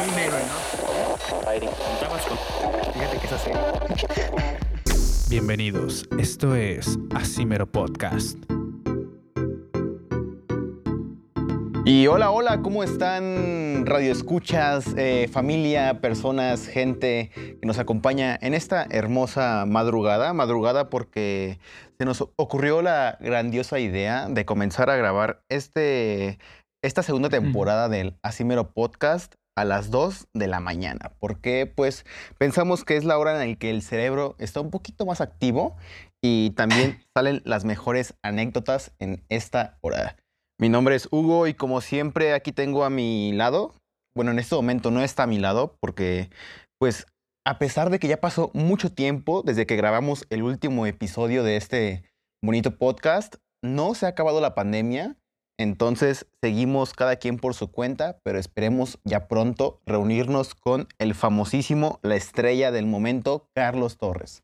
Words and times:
un 0.00 0.18
héroe, 0.18 0.40
¿no? 0.40 0.56
Fíjate 2.92 3.18
que 3.18 3.26
es 3.26 3.32
así. 3.32 3.50
Bienvenidos, 5.28 6.08
esto 6.18 6.54
es 6.54 6.98
Asimero 7.14 7.70
Podcast. 7.70 8.38
Y 11.84 12.06
hola, 12.06 12.30
hola, 12.30 12.62
¿cómo 12.62 12.84
están 12.84 13.84
radio 13.84 14.12
escuchas, 14.12 14.86
eh, 14.96 15.28
familia, 15.30 16.00
personas, 16.00 16.66
gente 16.66 17.30
que 17.34 17.66
nos 17.66 17.78
acompaña 17.78 18.38
en 18.40 18.54
esta 18.54 18.86
hermosa 18.88 19.66
madrugada? 19.66 20.32
Madrugada 20.32 20.88
porque 20.88 21.58
se 21.98 22.04
nos 22.04 22.22
ocurrió 22.36 22.82
la 22.82 23.18
grandiosa 23.20 23.78
idea 23.78 24.28
de 24.28 24.44
comenzar 24.46 24.90
a 24.90 24.96
grabar 24.96 25.42
este, 25.48 26.38
esta 26.82 27.02
segunda 27.02 27.28
temporada 27.28 27.88
del 27.88 28.16
Asimero 28.22 28.72
Podcast 28.72 29.34
a 29.56 29.64
las 29.64 29.90
2 29.90 30.28
de 30.34 30.46
la 30.46 30.60
mañana. 30.60 31.12
Porque 31.18 31.66
pues 31.66 32.04
pensamos 32.38 32.84
que 32.84 32.96
es 32.96 33.04
la 33.04 33.18
hora 33.18 33.42
en 33.42 33.50
la 33.50 33.56
que 33.56 33.70
el 33.70 33.82
cerebro 33.82 34.34
está 34.38 34.60
un 34.60 34.70
poquito 34.70 35.06
más 35.06 35.20
activo 35.20 35.76
y 36.22 36.50
también 36.50 37.00
salen 37.16 37.42
las 37.44 37.64
mejores 37.64 38.14
anécdotas 38.22 38.92
en 38.98 39.24
esta 39.28 39.78
hora. 39.80 40.16
Mi 40.60 40.68
nombre 40.68 40.94
es 40.94 41.08
Hugo 41.10 41.46
y 41.46 41.54
como 41.54 41.80
siempre 41.80 42.34
aquí 42.34 42.52
tengo 42.52 42.84
a 42.84 42.90
mi 42.90 43.32
lado, 43.32 43.74
bueno, 44.14 44.30
en 44.30 44.38
este 44.38 44.54
momento 44.54 44.90
no 44.90 45.02
está 45.02 45.24
a 45.24 45.26
mi 45.26 45.38
lado 45.38 45.76
porque 45.80 46.30
pues 46.78 47.06
a 47.44 47.58
pesar 47.58 47.90
de 47.90 47.98
que 47.98 48.08
ya 48.08 48.20
pasó 48.20 48.50
mucho 48.54 48.92
tiempo 48.92 49.42
desde 49.42 49.66
que 49.66 49.76
grabamos 49.76 50.26
el 50.30 50.42
último 50.42 50.86
episodio 50.86 51.42
de 51.42 51.56
este 51.56 52.04
bonito 52.44 52.76
podcast, 52.76 53.36
no 53.64 53.94
se 53.94 54.06
ha 54.06 54.10
acabado 54.10 54.40
la 54.40 54.54
pandemia, 54.54 55.16
entonces 55.62 56.26
seguimos 56.40 56.92
cada 56.92 57.16
quien 57.16 57.38
por 57.38 57.54
su 57.54 57.70
cuenta, 57.70 58.18
pero 58.22 58.38
esperemos 58.38 58.98
ya 59.04 59.28
pronto 59.28 59.80
reunirnos 59.86 60.54
con 60.54 60.88
el 60.98 61.14
famosísimo, 61.14 61.98
la 62.02 62.16
estrella 62.16 62.70
del 62.70 62.86
momento, 62.86 63.48
Carlos 63.54 63.96
Torres. 63.96 64.42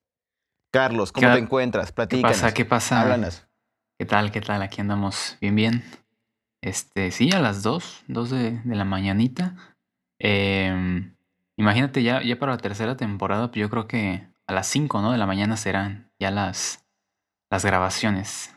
Carlos, 0.73 1.13
¿cómo 1.13 1.33
te 1.33 1.39
encuentras? 1.39 1.93
Platícanos. 1.93 2.37
¿Qué 2.37 2.43
pasa? 2.43 2.55
¿Qué 2.55 2.65
pasa? 2.65 3.01
Háblanos. 3.01 3.47
¿Qué 3.99 4.07
tal? 4.07 4.31
¿Qué 4.31 4.41
tal? 4.41 4.63
Aquí 4.63 4.81
andamos 4.81 5.37
bien, 5.41 5.57
bien. 5.57 5.85
Este, 6.63 7.11
sí, 7.11 7.31
a 7.33 7.41
las 7.41 7.63
2, 7.63 8.05
2 8.09 8.31
de, 8.31 8.61
la 8.65 8.85
mañanita. 8.85 9.57
Em, 10.19 11.15
imagínate, 11.57 12.03
ya, 12.03 12.23
ya 12.23 12.39
para 12.39 12.53
la 12.53 12.59
tercera 12.59 12.97
temporada, 12.97 13.49
pues 13.49 13.61
yo 13.61 13.71
creo 13.71 13.89
que 13.89 14.29
a 14.47 14.53
las 14.53 14.67
5, 14.69 15.03
¿no? 15.03 15.13
De 15.13 15.19
la 15.19 15.27
mañana 15.27 15.57
serán 15.57 16.11
ya 16.19 16.31
las, 16.31 16.85
las 17.51 17.65
grabaciones. 17.65 18.55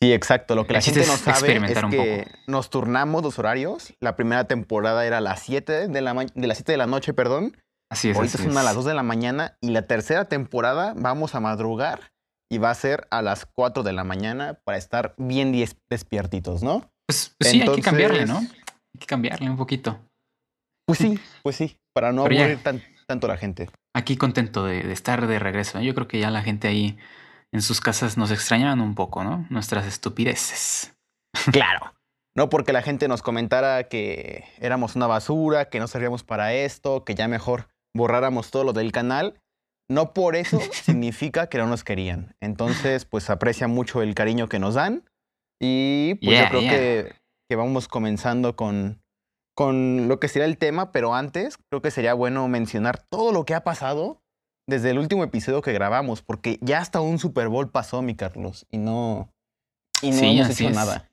Sí, 0.00 0.12
exacto. 0.12 0.54
Lo 0.54 0.66
que 0.66 0.74
la 0.74 0.80
gente 0.80 1.04
no 1.06 1.16
sabe 1.16 1.56
es 1.56 1.84
que 1.90 2.28
nos 2.46 2.70
turnamos 2.70 3.22
los 3.22 3.38
horarios. 3.38 3.94
La 4.00 4.14
primera 4.16 4.44
temporada 4.44 5.04
era 5.04 5.18
a 5.18 5.20
las 5.20 5.40
7 5.42 5.88
de 5.88 6.00
la, 6.00 6.14
de 6.14 6.46
las 6.46 6.58
7 6.58 6.72
de 6.72 6.78
la 6.78 6.86
noche, 6.86 7.14
perdón. 7.14 7.56
Así 7.90 8.10
es. 8.10 8.16
Ahorita 8.16 8.38
son 8.38 8.56
a 8.56 8.62
las 8.62 8.74
2 8.74 8.84
de 8.84 8.94
la 8.94 9.02
mañana. 9.02 9.56
Y 9.60 9.70
la 9.70 9.82
tercera 9.82 10.26
temporada 10.26 10.94
vamos 10.96 11.34
a 11.34 11.40
madrugar 11.40 12.12
y 12.50 12.58
va 12.58 12.70
a 12.70 12.74
ser 12.74 13.08
a 13.10 13.22
las 13.22 13.46
4 13.46 13.82
de 13.82 13.92
la 13.92 14.04
mañana 14.04 14.60
para 14.64 14.78
estar 14.78 15.14
bien 15.18 15.52
despiertitos, 15.88 16.62
¿no? 16.62 16.90
Pues, 17.06 17.34
pues 17.38 17.50
sí, 17.50 17.62
hay 17.62 17.74
que 17.74 17.82
cambiarle, 17.82 18.26
¿no? 18.26 18.38
Hay 18.38 19.00
que 19.00 19.06
cambiarle 19.06 19.50
un 19.50 19.56
poquito. 19.56 19.98
Pues 20.86 20.98
sí, 20.98 21.18
pues 21.42 21.56
sí, 21.56 21.76
para 21.92 22.12
no 22.12 22.22
aburrir 22.22 22.58
tanto 23.06 23.26
a 23.26 23.30
la 23.30 23.36
gente. 23.36 23.68
Aquí 23.94 24.16
contento 24.16 24.64
de, 24.64 24.90
estar 24.92 25.26
de 25.26 25.38
regreso. 25.38 25.80
Yo 25.80 25.94
creo 25.94 26.08
que 26.08 26.18
ya 26.18 26.30
la 26.30 26.42
gente 26.42 26.68
ahí 26.68 26.96
en 27.52 27.62
sus 27.62 27.80
casas 27.80 28.16
nos 28.16 28.30
extrañaban 28.30 28.80
un 28.80 28.94
poco, 28.94 29.24
¿no? 29.24 29.46
Nuestras 29.50 29.86
estupideces. 29.86 30.94
Claro. 31.52 31.94
No 32.36 32.48
porque 32.48 32.72
la 32.72 32.82
gente 32.82 33.08
nos 33.08 33.22
comentara 33.22 33.88
que 33.88 34.44
éramos 34.58 34.94
una 34.94 35.06
basura, 35.06 35.70
que 35.70 35.80
no 35.80 35.88
servíamos 35.88 36.22
para 36.22 36.52
esto, 36.54 37.04
que 37.04 37.14
ya 37.14 37.26
mejor 37.26 37.68
borráramos 37.96 38.50
todo 38.50 38.64
lo 38.64 38.72
del 38.72 38.92
canal. 38.92 39.40
No 39.90 40.12
por 40.12 40.36
eso 40.36 40.60
significa 40.72 41.48
que 41.48 41.58
no 41.58 41.66
nos 41.66 41.84
querían. 41.84 42.36
Entonces, 42.40 43.04
pues 43.04 43.30
aprecia 43.30 43.66
mucho 43.66 44.02
el 44.02 44.14
cariño 44.14 44.48
que 44.48 44.58
nos 44.58 44.74
dan 44.74 45.04
y 45.60 46.14
pues 46.22 46.38
yo 46.38 46.48
creo 46.48 46.60
que, 46.60 47.14
que, 47.48 47.56
vamos 47.56 47.88
comenzando 47.88 48.54
con, 48.54 49.02
con 49.56 50.06
lo 50.06 50.20
que 50.20 50.28
sería 50.28 50.46
el 50.46 50.58
tema, 50.58 50.92
pero 50.92 51.14
antes 51.14 51.56
creo 51.68 51.82
que 51.82 51.90
sería 51.90 52.14
bueno 52.14 52.46
mencionar 52.46 53.02
todo 53.10 53.32
lo 53.32 53.44
que 53.44 53.54
ha 53.54 53.64
pasado 53.64 54.22
desde 54.68 54.90
el 54.90 54.98
último 54.98 55.24
episodio 55.24 55.62
que 55.62 55.72
grabamos, 55.72 56.22
porque 56.22 56.58
ya 56.60 56.78
hasta 56.78 57.00
un 57.00 57.18
Super 57.18 57.48
Bowl 57.48 57.70
pasó, 57.70 58.02
mi 58.02 58.14
Carlos, 58.14 58.66
y 58.70 58.76
no, 58.76 59.32
y 60.02 60.10
no 60.10 60.18
hemos 60.18 60.50
hecho 60.50 60.70
nada. 60.70 61.10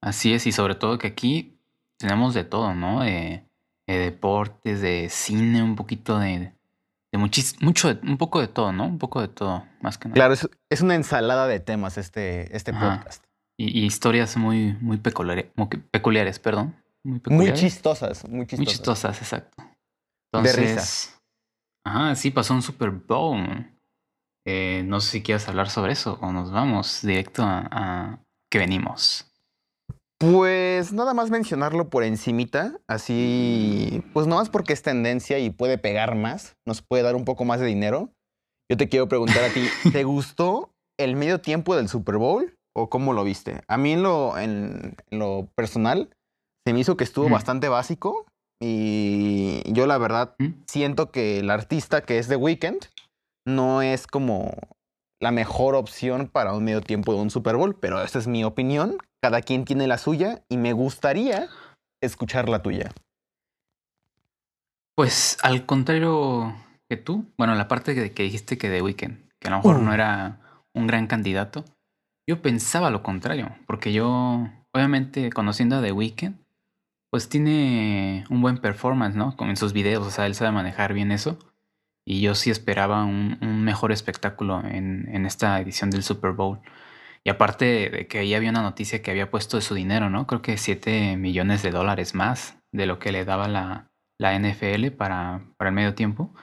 Así 0.00 0.32
es, 0.32 0.46
y 0.46 0.52
sobre 0.52 0.76
todo 0.76 0.98
que 0.98 1.08
aquí 1.08 1.58
tenemos 1.98 2.32
de 2.32 2.44
todo, 2.44 2.74
¿no? 2.74 3.02
de 3.02 3.44
deportes, 3.86 4.80
de 4.80 5.08
cine, 5.10 5.62
un 5.62 5.76
poquito 5.76 6.18
de, 6.18 6.52
de 7.12 7.18
mucho, 7.18 7.88
un 8.04 8.16
poco 8.16 8.40
de 8.40 8.48
todo, 8.48 8.72
¿no? 8.72 8.86
Un 8.86 8.98
poco 8.98 9.20
de 9.20 9.28
todo, 9.28 9.66
más 9.82 9.98
que 9.98 10.08
nada. 10.08 10.14
Claro, 10.14 10.32
es, 10.32 10.48
es 10.70 10.80
una 10.80 10.94
ensalada 10.94 11.46
de 11.46 11.60
temas 11.60 11.98
este, 11.98 12.56
este 12.56 12.72
podcast. 12.72 13.24
Y, 13.58 13.84
historias 13.84 14.36
muy, 14.36 14.78
muy 14.80 14.96
peculiares, 14.96 15.46
peculiares, 15.90 16.38
perdón. 16.38 16.74
Muy, 17.02 17.52
chistosas, 17.52 18.26
muy 18.28 18.46
chistosas. 18.46 18.58
Muy 18.58 18.66
chistosas, 18.66 19.18
exacto. 19.18 19.62
Entonces, 20.32 20.56
de 20.56 20.74
risa. 20.74 21.21
Ajá, 21.84 22.14
sí, 22.14 22.30
pasó 22.30 22.54
un 22.54 22.62
Super 22.62 22.90
Bowl. 22.90 23.72
Eh, 24.46 24.82
no 24.86 25.00
sé 25.00 25.10
si 25.10 25.22
quieres 25.22 25.48
hablar 25.48 25.70
sobre 25.70 25.92
eso 25.92 26.18
o 26.20 26.32
nos 26.32 26.50
vamos 26.50 27.02
directo 27.02 27.42
a, 27.42 27.68
a 27.70 28.24
que 28.50 28.58
venimos. 28.58 29.32
Pues 30.22 30.92
nada 30.92 31.14
más 31.14 31.30
mencionarlo 31.30 31.90
por 31.90 32.04
encimita, 32.04 32.78
así, 32.86 34.04
pues 34.12 34.28
no 34.28 34.36
más 34.36 34.50
porque 34.50 34.72
es 34.72 34.80
tendencia 34.80 35.40
y 35.40 35.50
puede 35.50 35.78
pegar 35.78 36.14
más, 36.14 36.54
nos 36.64 36.80
puede 36.80 37.02
dar 37.02 37.16
un 37.16 37.24
poco 37.24 37.44
más 37.44 37.58
de 37.58 37.66
dinero. 37.66 38.12
Yo 38.70 38.76
te 38.76 38.88
quiero 38.88 39.08
preguntar 39.08 39.42
a 39.42 39.52
ti, 39.52 39.66
¿te 39.92 40.04
gustó 40.04 40.70
el 40.96 41.16
medio 41.16 41.40
tiempo 41.40 41.74
del 41.74 41.88
Super 41.88 42.18
Bowl? 42.18 42.54
¿O 42.72 42.88
cómo 42.88 43.14
lo 43.14 43.24
viste? 43.24 43.62
A 43.66 43.76
mí 43.76 43.94
en 43.94 44.04
lo, 44.04 44.38
en, 44.38 44.94
lo 45.10 45.48
personal 45.56 46.08
se 46.64 46.72
me 46.72 46.78
hizo 46.78 46.96
que 46.96 47.02
estuvo 47.02 47.28
bastante 47.28 47.68
básico 47.68 48.24
y 48.62 49.60
yo 49.72 49.88
la 49.88 49.98
verdad 49.98 50.36
siento 50.68 51.10
que 51.10 51.40
el 51.40 51.50
artista 51.50 52.02
que 52.02 52.18
es 52.18 52.28
The 52.28 52.36
Weeknd 52.36 52.86
no 53.44 53.82
es 53.82 54.06
como 54.06 54.56
la 55.20 55.32
mejor 55.32 55.74
opción 55.74 56.28
para 56.28 56.54
un 56.54 56.64
medio 56.64 56.80
tiempo 56.80 57.12
de 57.12 57.20
un 57.20 57.30
Super 57.30 57.56
Bowl, 57.56 57.74
pero 57.74 58.00
esa 58.02 58.20
es 58.20 58.28
mi 58.28 58.44
opinión. 58.44 58.98
Cada 59.20 59.40
quien 59.40 59.64
tiene 59.64 59.88
la 59.88 59.98
suya 59.98 60.44
y 60.48 60.58
me 60.58 60.72
gustaría 60.72 61.48
escuchar 62.00 62.48
la 62.48 62.62
tuya. 62.62 62.92
Pues 64.96 65.38
al 65.42 65.66
contrario 65.66 66.54
que 66.88 66.96
tú, 66.96 67.24
bueno, 67.38 67.56
la 67.56 67.66
parte 67.66 67.94
que, 67.94 68.12
que 68.12 68.22
dijiste 68.22 68.58
que 68.58 68.68
The 68.68 68.82
Weeknd, 68.82 69.28
que 69.40 69.48
a 69.48 69.50
lo 69.50 69.56
mejor 69.56 69.80
no 69.80 69.92
era 69.92 70.40
un 70.74 70.86
gran 70.86 71.08
candidato, 71.08 71.64
yo 72.28 72.42
pensaba 72.42 72.90
lo 72.90 73.02
contrario, 73.02 73.56
porque 73.66 73.92
yo, 73.92 74.48
obviamente, 74.72 75.30
conociendo 75.30 75.76
a 75.76 75.82
The 75.82 75.92
Weeknd, 75.92 76.41
pues 77.12 77.28
tiene 77.28 78.24
un 78.30 78.40
buen 78.40 78.56
performance, 78.56 79.14
¿no? 79.14 79.36
Como 79.36 79.50
en 79.50 79.58
sus 79.58 79.74
videos, 79.74 80.06
o 80.06 80.10
sea, 80.10 80.24
él 80.24 80.34
sabe 80.34 80.50
manejar 80.50 80.94
bien 80.94 81.12
eso. 81.12 81.38
Y 82.06 82.22
yo 82.22 82.34
sí 82.34 82.50
esperaba 82.50 83.04
un, 83.04 83.38
mejor 83.62 83.92
espectáculo 83.92 84.62
en, 84.64 85.06
en, 85.12 85.26
esta 85.26 85.60
edición 85.60 85.90
del 85.90 86.02
Super 86.02 86.32
Bowl. 86.32 86.60
Y 87.22 87.28
aparte 87.28 87.90
de 87.90 88.06
que 88.06 88.20
ahí 88.20 88.32
había 88.32 88.48
una 88.48 88.62
noticia 88.62 89.02
que 89.02 89.10
había 89.10 89.30
puesto 89.30 89.58
de 89.58 89.62
su 89.62 89.74
dinero, 89.74 90.08
¿no? 90.08 90.26
Creo 90.26 90.40
que 90.40 90.56
7 90.56 91.18
millones 91.18 91.62
de 91.62 91.70
dólares 91.70 92.14
más 92.14 92.58
de 92.72 92.86
lo 92.86 92.98
que 92.98 93.12
le 93.12 93.26
daba 93.26 93.46
la, 93.46 93.90
la 94.18 94.34
NFL 94.38 94.88
para, 94.96 95.44
para 95.58 95.68
el 95.68 95.74
medio 95.74 95.94
tiempo. 95.94 96.34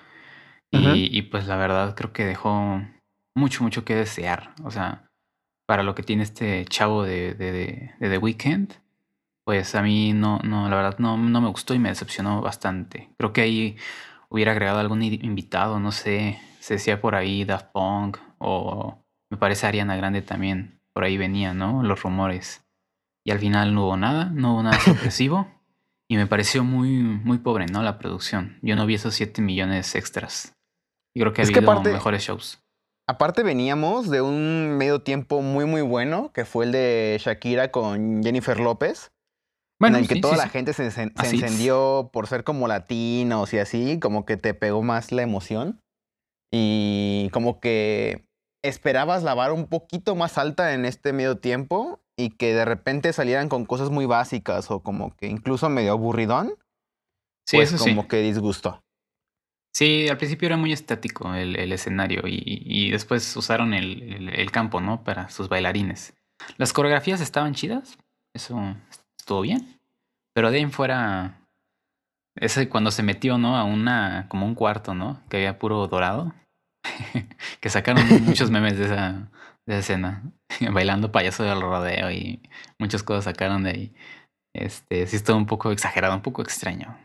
y, 0.69 1.18
y, 1.18 1.24
pues 1.24 1.47
la 1.47 1.56
verdad 1.56 1.96
creo 1.96 2.13
que 2.13 2.25
dejó 2.25 2.80
mucho, 3.34 3.63
mucho 3.63 3.84
que 3.84 3.96
desear. 3.96 4.53
O 4.63 4.69
sea, 4.69 5.09
para 5.66 5.81
lo 5.81 5.96
que 5.96 6.03
tiene 6.03 6.22
este 6.22 6.63
chavo 6.66 7.03
de, 7.03 7.34
de, 7.34 7.91
The 8.00 8.18
Weeknd, 8.19 8.74
pues 9.50 9.74
a 9.74 9.82
mí 9.82 10.14
no, 10.14 10.38
no, 10.44 10.70
la 10.70 10.76
verdad 10.76 11.00
no, 11.00 11.18
no 11.18 11.42
me 11.42 11.50
gustó 11.50 11.74
y 11.74 11.80
me 11.80 11.90
decepcionó 11.90 12.40
bastante. 12.40 13.10
Creo 13.18 13.34
que 13.34 13.42
ahí 13.42 13.78
hubiera 14.30 14.51
agregado 14.51 14.78
algún 14.78 15.01
invitado, 15.01 15.80
no 15.80 15.92
sé, 15.92 16.40
se 16.60 16.75
decía 16.75 17.01
por 17.01 17.16
ahí 17.16 17.46
Daft 17.46 17.72
Punk 17.72 18.19
o 18.38 19.00
me 19.31 19.38
parece 19.40 19.66
Ariana 19.66 19.96
Grande 19.96 20.22
también, 20.22 20.80
por 20.94 21.04
ahí 21.04 21.18
venían, 21.18 21.57
¿no? 21.57 21.81
Los 21.81 22.04
rumores. 22.04 22.63
Y 23.25 23.31
al 23.31 23.40
final 23.40 23.74
no 23.74 23.86
hubo 23.86 23.98
nada, 23.98 24.25
no 24.25 24.54
hubo 24.54 24.62
nada 24.62 24.80
sorpresivo 24.86 25.48
y 26.07 26.18
me 26.18 26.28
pareció 26.28 26.63
muy, 26.63 27.02
muy 27.02 27.40
pobre, 27.40 27.66
¿no? 27.66 27.81
La 27.81 27.98
producción. 27.98 28.60
Yo 28.62 28.75
no 28.75 28.86
vi 28.86 28.94
esos 28.94 29.16
7 29.16 29.42
millones 29.42 29.95
extras. 29.95 30.54
Y 31.16 31.22
creo 31.22 31.34
que 31.34 31.42
ha 31.42 31.45
habido 31.45 31.81
mejores 31.81 32.22
shows. 32.22 32.60
Aparte 33.07 33.42
veníamos 33.42 34.12
de 34.12 34.22
un 34.22 34.78
medio 34.78 35.02
tiempo 35.02 35.42
muy 35.42 35.66
muy 35.66 35.81
bueno, 35.81 36.31
que 36.34 36.45
fue 36.45 36.66
el 36.66 36.72
de 36.72 37.18
Shakira 37.19 37.72
con 37.72 38.22
Jennifer 38.22 38.60
López. 38.60 39.12
Bueno, 39.80 39.98
en 39.98 40.04
el 40.04 40.10
que 40.10 40.20
toda 40.20 40.36
la 40.36 40.50
gente 40.50 40.74
se, 40.74 40.86
encendió 40.86 42.10
por 42.12 42.28
ser 42.28 42.44
como 42.44 42.68
latinos 42.68 43.54
y 43.54 43.60
así, 43.60 43.98
como 44.00 44.26
que 44.26 44.36
te 44.36 44.54
pegó 44.54 44.84
más 44.84 45.12
la 45.12 45.22
emoción. 45.22 45.81
Y 46.52 47.30
como 47.31 47.60
que 47.60 48.26
esperabas 48.62 49.24
la 49.24 49.36
vara 49.36 49.54
un 49.54 49.68
poquito 49.68 50.16
más 50.16 50.38
alta 50.38 50.74
en 50.74 50.84
este 50.84 51.14
medio 51.14 51.38
tiempo 51.38 52.02
y 52.18 52.31
que 52.31 52.54
de 52.54 52.66
repente 52.66 53.14
salieran 53.14 53.48
con 53.48 53.66
cosas 53.66 53.90
muy 53.90 54.06
básicas 54.06 54.70
o 54.70 54.81
como 54.81 55.16
que 55.16 55.28
incluso 55.28 55.70
medio 55.70 55.94
aburridón. 55.94 56.56
Sí, 57.48 57.58
pues 57.58 57.74
como 57.76 58.08
que 58.08 58.18
disgustó. 58.18 58.84
Sí, 59.74 60.10
al 60.10 60.18
principio 60.18 60.48
era 60.48 60.58
muy 60.58 60.74
estático 60.74 61.34
el, 61.34 61.72
escenario 61.72 62.24
y, 62.26 62.92
después 62.92 63.36
usaron 63.38 63.74
el, 63.74 64.52
campo, 64.52 64.81
¿no? 64.81 65.04
Para 65.04 65.30
sus 65.30 65.48
bailarines. 65.48 66.14
Las 66.58 66.74
coreografías 66.74 67.22
estaban 67.22 67.54
chidas, 67.54 67.98
eso 68.34 68.76
estuvo 69.30 69.42
bien, 69.42 69.80
pero 70.34 70.50
de 70.50 70.58
ahí 70.58 70.64
en 70.64 70.72
fuera, 70.72 71.48
ese 72.36 72.68
cuando 72.68 72.90
se 72.90 73.04
metió, 73.04 73.38
¿no? 73.38 73.58
A 73.58 73.64
una, 73.64 74.26
como 74.28 74.48
un 74.48 74.56
cuarto, 74.56 74.96
¿no? 74.96 75.22
Que 75.30 75.38
había 75.38 75.60
puro 75.60 75.88
dorado, 75.88 76.34
que 77.62 77.70
sacaron 77.70 78.08
muchos 78.24 78.50
memes 78.50 78.80
de 78.80 78.86
esa, 78.86 79.30
de 79.68 79.74
esa 79.76 79.80
escena, 79.80 80.24
bailando 80.74 81.12
payaso 81.12 81.44
del 81.44 81.62
rodeo 81.62 82.10
y 82.10 82.42
muchas 82.80 83.04
cosas 83.04 83.26
sacaron 83.26 83.62
de 83.62 83.70
ahí. 83.70 83.94
Este, 84.56 85.06
sí 85.06 85.18
estuvo 85.18 85.38
un 85.38 85.46
poco 85.46 85.72
exagerado, 85.72 86.16
un 86.16 86.24
poco 86.24 86.42
extraño. 86.42 86.98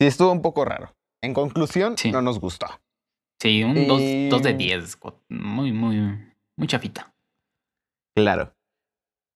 Sí, 0.00 0.06
estuvo 0.06 0.32
un 0.32 0.40
poco 0.40 0.64
raro. 0.64 0.96
En 1.22 1.34
conclusión, 1.34 1.96
no 2.10 2.22
nos 2.22 2.40
gustó. 2.40 2.66
Sí, 3.42 3.62
un 3.62 3.86
2 4.30 4.42
de 4.42 4.54
10. 4.54 4.98
Muy, 5.28 5.70
muy, 5.70 5.96
muy 6.56 6.66
chafita. 6.66 7.12
Claro. 8.16 8.54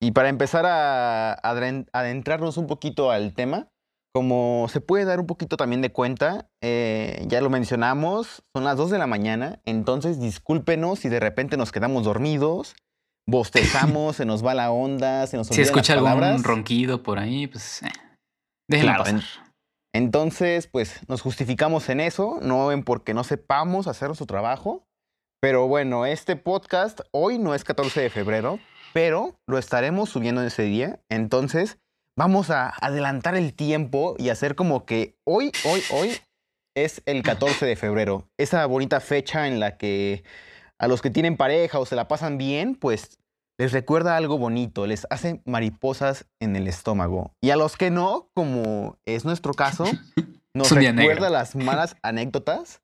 Y 0.02 0.10
para 0.10 0.28
empezar 0.28 0.66
a 0.66 1.34
adentrarnos 1.34 2.56
un 2.56 2.66
poquito 2.66 3.12
al 3.12 3.34
tema, 3.34 3.68
como 4.12 4.66
se 4.68 4.80
puede 4.80 5.04
dar 5.04 5.20
un 5.20 5.28
poquito 5.28 5.56
también 5.56 5.80
de 5.80 5.92
cuenta, 5.92 6.50
eh, 6.60 7.24
ya 7.28 7.40
lo 7.40 7.50
mencionamos, 7.50 8.42
son 8.52 8.64
las 8.64 8.76
2 8.76 8.90
de 8.90 8.98
la 8.98 9.06
mañana, 9.06 9.60
entonces 9.64 10.20
discúlpenos 10.20 10.98
si 10.98 11.08
de 11.08 11.20
repente 11.20 11.56
nos 11.56 11.70
quedamos 11.70 12.02
dormidos, 12.02 12.74
bostezamos, 13.28 14.16
se 14.16 14.24
nos 14.24 14.44
va 14.44 14.54
la 14.54 14.72
onda, 14.72 15.24
se 15.28 15.36
nos 15.36 15.48
olvidan 15.48 15.64
Si 15.64 15.70
escucha 15.70 15.92
algún 15.92 16.42
ronquido 16.42 17.04
por 17.04 17.20
ahí, 17.20 17.46
pues 17.46 17.84
eh, 17.84 17.92
déjenlo 18.68 18.98
pasar. 18.98 19.22
Entonces, 19.94 20.66
pues 20.66 21.00
nos 21.06 21.20
justificamos 21.20 21.88
en 21.90 22.00
eso, 22.00 22.40
no 22.42 22.72
en 22.72 22.82
porque 22.82 23.14
no 23.14 23.22
sepamos 23.22 23.86
hacer 23.86 24.08
nuestro 24.08 24.26
trabajo. 24.26 24.84
Pero 25.40 25.68
bueno, 25.68 26.06
este 26.06 26.36
podcast 26.36 27.00
hoy 27.12 27.38
no 27.38 27.54
es 27.54 27.64
14 27.64 28.00
de 28.00 28.10
febrero, 28.10 28.58
pero 28.92 29.38
lo 29.46 29.58
estaremos 29.58 30.10
subiendo 30.10 30.40
en 30.40 30.48
ese 30.48 30.62
día. 30.64 31.00
Entonces, 31.08 31.78
vamos 32.16 32.50
a 32.50 32.68
adelantar 32.80 33.36
el 33.36 33.54
tiempo 33.54 34.14
y 34.18 34.28
hacer 34.28 34.54
como 34.54 34.84
que 34.84 35.16
hoy, 35.24 35.52
hoy, 35.64 35.82
hoy 35.92 36.10
es 36.76 37.02
el 37.06 37.22
14 37.22 37.66
de 37.66 37.76
febrero. 37.76 38.28
Esa 38.38 38.64
bonita 38.66 39.00
fecha 39.00 39.48
en 39.48 39.60
la 39.60 39.76
que 39.76 40.24
a 40.78 40.88
los 40.88 41.02
que 41.02 41.10
tienen 41.10 41.36
pareja 41.36 41.78
o 41.78 41.86
se 41.86 41.96
la 41.96 42.08
pasan 42.08 42.38
bien, 42.38 42.74
pues 42.74 43.18
les 43.58 43.72
recuerda 43.72 44.16
algo 44.16 44.38
bonito, 44.38 44.86
les 44.86 45.06
hace 45.10 45.40
mariposas 45.44 46.26
en 46.40 46.56
el 46.56 46.66
estómago. 46.66 47.32
Y 47.40 47.50
a 47.50 47.56
los 47.56 47.76
que 47.76 47.90
no, 47.90 48.28
como 48.34 48.98
es 49.04 49.24
nuestro 49.24 49.54
caso, 49.54 49.84
nos 50.54 50.70
recuerda 50.70 51.30
las 51.30 51.54
malas 51.54 51.96
anécdotas 52.02 52.82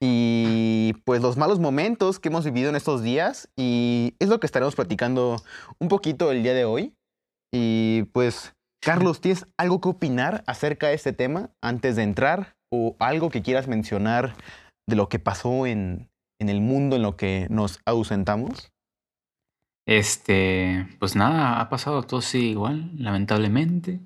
y 0.00 0.47
pues 0.92 1.22
los 1.22 1.36
malos 1.36 1.58
momentos 1.58 2.18
que 2.18 2.28
hemos 2.28 2.44
vivido 2.44 2.70
en 2.70 2.76
estos 2.76 3.02
días. 3.02 3.48
Y 3.56 4.14
es 4.18 4.28
lo 4.28 4.40
que 4.40 4.46
estaremos 4.46 4.74
platicando 4.74 5.36
un 5.78 5.88
poquito 5.88 6.30
el 6.30 6.42
día 6.42 6.54
de 6.54 6.64
hoy. 6.64 6.94
Y 7.52 8.04
pues, 8.12 8.54
Carlos, 8.82 9.20
¿tienes 9.20 9.46
algo 9.58 9.80
que 9.80 9.88
opinar 9.88 10.44
acerca 10.46 10.88
de 10.88 10.94
este 10.94 11.12
tema 11.12 11.50
antes 11.62 11.96
de 11.96 12.02
entrar? 12.02 12.54
¿O 12.72 12.96
algo 12.98 13.30
que 13.30 13.42
quieras 13.42 13.66
mencionar 13.68 14.36
de 14.88 14.96
lo 14.96 15.08
que 15.08 15.18
pasó 15.18 15.66
en, 15.66 16.08
en 16.40 16.48
el 16.48 16.60
mundo 16.60 16.96
en 16.96 17.02
lo 17.02 17.16
que 17.16 17.46
nos 17.50 17.80
ausentamos? 17.86 18.70
Este, 19.88 20.86
pues 20.98 21.16
nada, 21.16 21.60
ha 21.60 21.70
pasado 21.70 22.02
todo 22.02 22.20
sí 22.20 22.50
igual, 22.50 22.90
lamentablemente. 22.98 24.00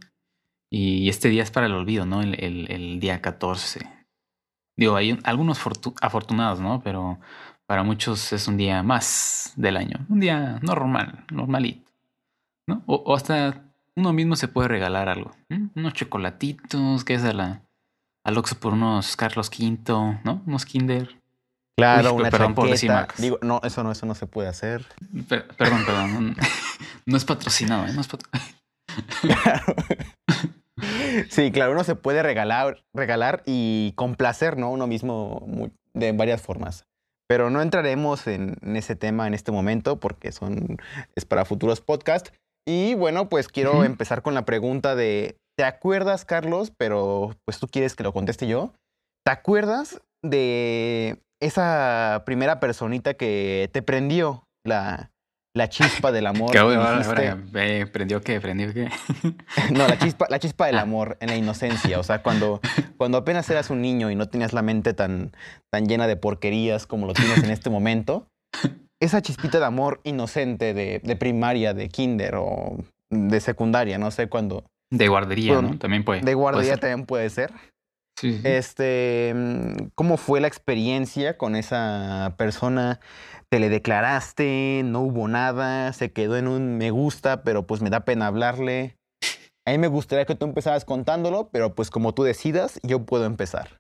Y 0.73 1.09
este 1.09 1.29
día 1.29 1.43
es 1.43 1.51
para 1.51 1.67
el 1.67 1.73
olvido, 1.73 2.07
¿no? 2.07 2.23
El, 2.23 2.41
el, 2.41 3.01
día 3.01 3.21
14. 3.21 3.81
Digo, 4.77 4.97
hay 4.97 5.19
algunos 5.25 5.61
afortunados, 6.01 6.61
¿no? 6.61 6.83
Pero 6.83 7.19
para 7.67 7.83
muchos 7.83 8.33
es 8.33 8.49
un 8.49 8.57
día 8.57 8.83
más 8.83 9.53
del 9.57 9.77
año. 9.77 10.07
Un 10.09 10.21
día 10.21 10.59
normal, 10.63 11.25
normalito. 11.31 11.91
¿No? 12.67 12.83
O, 12.87 13.15
hasta 13.15 13.63
uno 13.97 14.13
mismo 14.13 14.37
se 14.37 14.49
puede 14.49 14.69
regalar 14.69 15.09
algo. 15.09 15.33
Unos 15.75 15.93
chocolatitos, 15.95 17.05
que 17.05 17.15
es 17.15 17.25
a 17.25 17.33
la, 17.33 17.63
al 18.25 18.39
Oxxo 18.39 18.59
por 18.59 18.73
unos 18.73 19.17
Carlos 19.17 19.49
V, 19.49 20.21
¿no? 20.25 20.43
Unos 20.47 20.65
Kinder. 20.65 21.19
Claro, 21.77 22.15
una 22.15 22.31
perdón 22.31 22.55
por 22.55 22.69
decir 22.69 22.93
Digo, 23.19 23.39
no, 23.43 23.61
eso 23.65 23.83
no, 23.83 23.93
eso 23.93 24.07
no 24.07 24.15
se 24.15 24.27
puede 24.27 24.49
hacer. 24.49 24.87
perdón, 25.27 25.85
perdón. 25.85 26.37
No, 27.07 27.17
es 27.17 27.25
patrocinado, 27.25 27.87
¿eh? 27.87 27.93
No 27.93 28.01
es 28.01 28.09
claro. 29.21 29.75
Sí, 31.31 31.53
claro, 31.53 31.73
uno 31.73 31.85
se 31.85 31.95
puede 31.95 32.23
regalar, 32.23 32.83
regalar 32.95 33.43
y 33.47 33.93
complacer, 33.97 34.57
¿no? 34.57 34.71
Uno 34.71 34.87
mismo 34.87 35.47
de 35.95 36.13
varias 36.13 36.43
formas. 36.43 36.85
Pero 37.29 37.51
no 37.51 37.63
entraremos 37.63 38.27
en, 38.27 38.57
ese 38.77 38.97
tema 38.97 39.27
en 39.27 39.35
este 39.35 39.53
momento 39.53 40.01
porque 40.01 40.33
son, 40.33 40.79
es 41.15 41.25
para 41.25 41.45
futuros 41.45 41.81
podcasts. 41.81 42.33
Y 42.67 42.95
bueno, 42.95 43.29
pues 43.29 43.49
quiero 43.49 43.85
empezar 43.85 44.23
con 44.23 44.35
la 44.35 44.45
pregunta 44.45 44.95
de, 44.95 45.37
¿te 45.57 45.65
acuerdas, 45.65 46.25
Carlos? 46.25 46.73
Pero 46.77 47.35
pues 47.45 47.59
tú 47.59 47.67
quieres 47.69 47.95
que 47.95 48.03
lo 48.05 48.13
conteste 48.13 48.47
yo. 48.47 48.73
¿Te 49.25 49.33
acuerdas 49.33 50.01
de 50.23 51.23
esa 51.41 52.23
primera 52.25 52.61
personita 52.61 53.15
que 53.15 53.69
te 53.73 53.83
prendió 53.83 54.45
la, 54.65 55.12
la 55.55 55.69
chispa 55.69 56.13
del 56.13 56.27
amor. 56.29 56.51
¿Qué, 56.53 57.87
¿Prendió 57.93 58.21
qué? 58.21 58.41
¿Prendió 58.41 58.73
qué? 58.73 58.89
no, 59.73 59.87
la 59.87 59.99
chispa, 59.99 60.27
la 60.29 60.39
chispa 60.39 60.67
del 60.67 60.79
ah. 60.79 60.83
amor 60.83 61.17
en 61.21 61.29
la 61.29 61.37
inocencia. 61.37 61.99
O 61.99 62.03
sea, 62.03 62.23
cuando, 62.23 62.61
cuando 62.97 63.19
apenas 63.19 63.49
eras 63.51 63.71
un 63.71 63.83
niño 63.83 64.11
y 64.11 64.15
no 64.15 64.29
tenías 64.29 64.53
la 64.53 64.63
mente 64.63 64.95
tan, 64.95 65.33
tan 65.71 65.87
llena 65.87 66.07
de 66.07 66.17
porquerías 66.17 66.87
como 66.87 67.07
lo 67.07 67.13
tienes 67.13 67.43
en 67.43 67.51
este 67.51 67.71
momento, 67.71 68.27
esa 69.01 69.21
chispita 69.21 69.59
de 69.59 69.65
amor 69.65 70.01
inocente 70.05 70.75
de, 70.75 71.01
de 71.03 71.17
primaria, 71.17 71.75
de 71.75 71.89
kinder 71.89 72.37
o 72.37 72.77
de 73.11 73.41
secundaria, 73.41 73.99
no 73.99 74.11
sé 74.11 74.29
cuándo. 74.29 74.65
De 74.91 75.09
guardería, 75.09 75.61
¿no? 75.61 75.79
También 75.79 76.05
puede. 76.05 76.21
De 76.21 76.35
guardería 76.35 76.77
también 76.77 77.07
puede 77.07 77.31
ser. 77.31 77.51
Este, 78.45 79.33
mm, 79.35 79.89
¿cómo 79.95 80.17
fue 80.17 80.41
la 80.41 80.47
experiencia 80.47 81.37
con 81.37 81.57
esa 81.57 82.35
persona? 82.37 83.01
¿Te 83.53 83.61
le 83.61 83.69
declaraste? 83.69 84.81
¿No 84.83 85.01
hubo 85.01 85.29
nada? 85.29 85.93
¿Se 85.93 86.11
quedó 86.11 86.39
en 86.39 86.49
un 86.49 86.79
me 86.79 86.91
gusta, 86.91 87.43
pero 87.43 87.67
pues 87.67 87.83
me 87.83 87.91
da 87.91 88.07
pena 88.07 88.27
hablarle? 88.27 88.97
A 89.67 89.73
mí 89.73 89.77
me 89.77 89.89
gustaría 89.89 90.25
que 90.25 90.35
tú 90.35 90.47
empezaras 90.47 90.87
contándolo, 90.87 91.51
pero 91.53 91.75
pues 91.75 91.91
como 91.91 92.15
tú 92.15 92.23
decidas, 92.23 92.81
yo 92.83 93.05
puedo 93.05 93.27
empezar. 93.27 93.79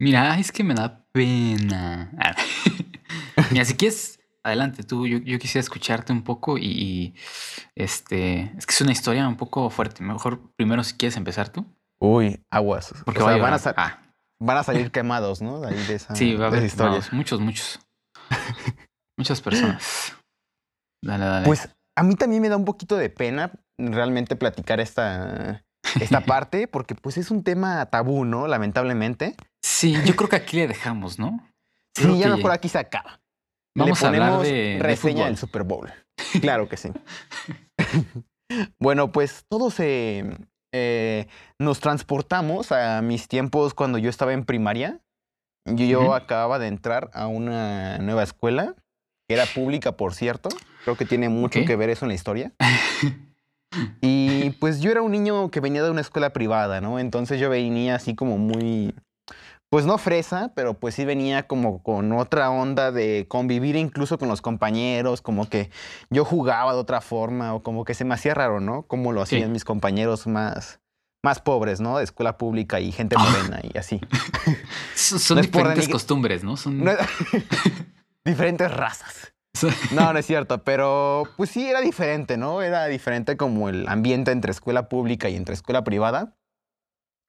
Mira, 0.00 0.38
es 0.38 0.50
que 0.50 0.64
me 0.64 0.72
da 0.72 1.04
pena. 1.12 2.10
Mira, 3.50 3.66
si 3.66 3.74
quieres, 3.74 4.18
adelante 4.42 4.82
tú. 4.82 5.06
Yo, 5.06 5.38
quisiera 5.38 5.60
escucharte 5.60 6.14
un 6.14 6.22
poco 6.22 6.56
y, 6.56 7.14
este, 7.74 8.50
es 8.56 8.64
que 8.64 8.72
es 8.72 8.80
una 8.80 8.92
historia 8.92 9.28
un 9.28 9.36
poco 9.36 9.68
fuerte. 9.68 10.02
Mejor 10.02 10.40
primero 10.56 10.82
si 10.84 10.94
quieres 10.94 11.18
empezar 11.18 11.50
tú. 11.50 11.66
Uy, 12.00 12.40
aguas. 12.50 12.94
Porque 13.04 13.22
van, 13.22 13.42
a 13.52 13.60
ah. 13.76 14.00
van, 14.40 14.56
a 14.56 14.62
salir 14.62 14.90
quemados, 14.90 15.42
¿no? 15.42 15.60
De 15.60 15.68
ahí 15.68 15.86
de 15.86 15.96
esa, 15.96 16.14
sí, 16.14 16.34
va 16.34 16.46
a 16.46 16.48
haber 16.48 16.64
historias. 16.64 17.12
muchos, 17.12 17.40
muchos. 17.40 17.83
Muchas 19.18 19.40
personas. 19.40 20.14
Dale, 21.02 21.24
dale. 21.24 21.46
Pues 21.46 21.68
a 21.96 22.02
mí 22.02 22.16
también 22.16 22.42
me 22.42 22.48
da 22.48 22.56
un 22.56 22.64
poquito 22.64 22.96
de 22.96 23.10
pena 23.10 23.52
realmente 23.78 24.36
platicar 24.36 24.80
esta, 24.80 25.64
esta 26.00 26.20
parte, 26.26 26.68
porque 26.68 26.94
pues 26.94 27.16
es 27.16 27.30
un 27.30 27.42
tema 27.42 27.86
tabú, 27.86 28.24
¿no? 28.24 28.46
Lamentablemente. 28.48 29.36
Sí, 29.62 29.96
yo 30.04 30.16
creo 30.16 30.28
que 30.28 30.36
aquí 30.36 30.56
le 30.56 30.68
dejamos, 30.68 31.18
¿no? 31.18 31.48
sí, 31.96 32.18
ya 32.18 32.34
mejor 32.34 32.52
aquí 32.52 32.68
se 32.68 32.78
acaba. 32.78 33.20
Vamos 33.76 34.00
le 34.00 34.06
ponemos 34.08 34.22
a 34.22 34.34
hablar 34.36 34.46
de, 34.46 34.78
reseña 34.80 35.26
del 35.26 35.36
Super 35.36 35.64
Bowl. 35.64 35.92
Claro 36.40 36.68
que 36.68 36.76
sí. 36.76 36.92
bueno, 38.80 39.10
pues 39.10 39.44
todo 39.48 39.70
se, 39.70 40.24
eh, 40.72 41.26
nos 41.60 41.80
transportamos 41.80 42.72
a 42.72 43.00
mis 43.02 43.28
tiempos 43.28 43.74
cuando 43.74 43.98
yo 43.98 44.10
estaba 44.10 44.32
en 44.32 44.44
primaria. 44.44 45.00
Yo, 45.64 46.14
acababa 46.14 46.58
de 46.58 46.66
entrar 46.66 47.10
a 47.14 47.26
una 47.26 47.98
nueva 47.98 48.22
escuela, 48.22 48.74
que 49.26 49.34
era 49.34 49.46
pública, 49.46 49.92
por 49.92 50.14
cierto. 50.14 50.50
Creo 50.84 50.96
que 50.96 51.06
tiene 51.06 51.30
mucho 51.30 51.64
que 51.64 51.76
ver 51.76 51.88
eso 51.88 52.04
en 52.04 52.10
la 52.10 52.14
historia. 52.14 52.52
y 54.02 54.50
pues 54.60 54.80
yo 54.80 54.90
era 54.90 55.00
un 55.00 55.12
niño 55.12 55.50
que 55.50 55.60
venía 55.60 55.82
de 55.82 55.90
una 55.90 56.02
escuela 56.02 56.30
privada, 56.30 56.82
¿no? 56.82 56.98
Entonces 56.98 57.40
yo 57.40 57.48
venía 57.48 57.94
así 57.94 58.14
como 58.14 58.36
muy, 58.36 58.94
pues 59.70 59.86
no 59.86 59.96
fresa, 59.96 60.52
pero 60.54 60.74
pues 60.74 60.94
sí 60.94 61.06
venía 61.06 61.46
como 61.46 61.82
con 61.82 62.12
otra 62.12 62.50
onda 62.50 62.92
de 62.92 63.24
convivir 63.26 63.76
incluso 63.76 64.18
con 64.18 64.28
los 64.28 64.42
compañeros, 64.42 65.22
como 65.22 65.48
que 65.48 65.70
yo 66.10 66.26
jugaba 66.26 66.74
de 66.74 66.78
otra 66.78 67.00
forma 67.00 67.54
o 67.54 67.62
como 67.62 67.84
que 67.84 67.94
se 67.94 68.04
me 68.04 68.12
hacía 68.12 68.34
raro, 68.34 68.60
¿no? 68.60 68.82
Como 68.82 69.12
lo 69.12 69.22
hacían 69.22 69.50
mis 69.50 69.64
compañeros 69.64 70.26
más, 70.26 70.80
más 71.24 71.40
pobres, 71.40 71.80
¿no? 71.80 71.98
De 71.98 72.04
escuela 72.04 72.36
pública 72.36 72.78
y 72.78 72.92
gente 72.92 73.16
ah. 73.18 73.24
morena 73.24 73.60
y 73.62 73.76
así. 73.76 73.98
Son 74.94 75.40
diferentes 75.40 75.88
costumbres, 75.88 76.44
¿no? 76.44 76.56
Son 76.56 76.84
diferentes 78.24 78.70
razas. 78.70 79.32
No, 79.92 80.12
no 80.12 80.18
es 80.18 80.26
cierto, 80.26 80.62
pero 80.64 81.22
pues 81.36 81.48
sí 81.50 81.66
era 81.66 81.80
diferente, 81.80 82.36
¿no? 82.36 82.60
Era 82.60 82.86
diferente 82.86 83.36
como 83.36 83.68
el 83.68 83.88
ambiente 83.88 84.32
entre 84.32 84.50
escuela 84.50 84.88
pública 84.88 85.28
y 85.30 85.36
entre 85.36 85.54
escuela 85.54 85.82
privada. 85.84 86.36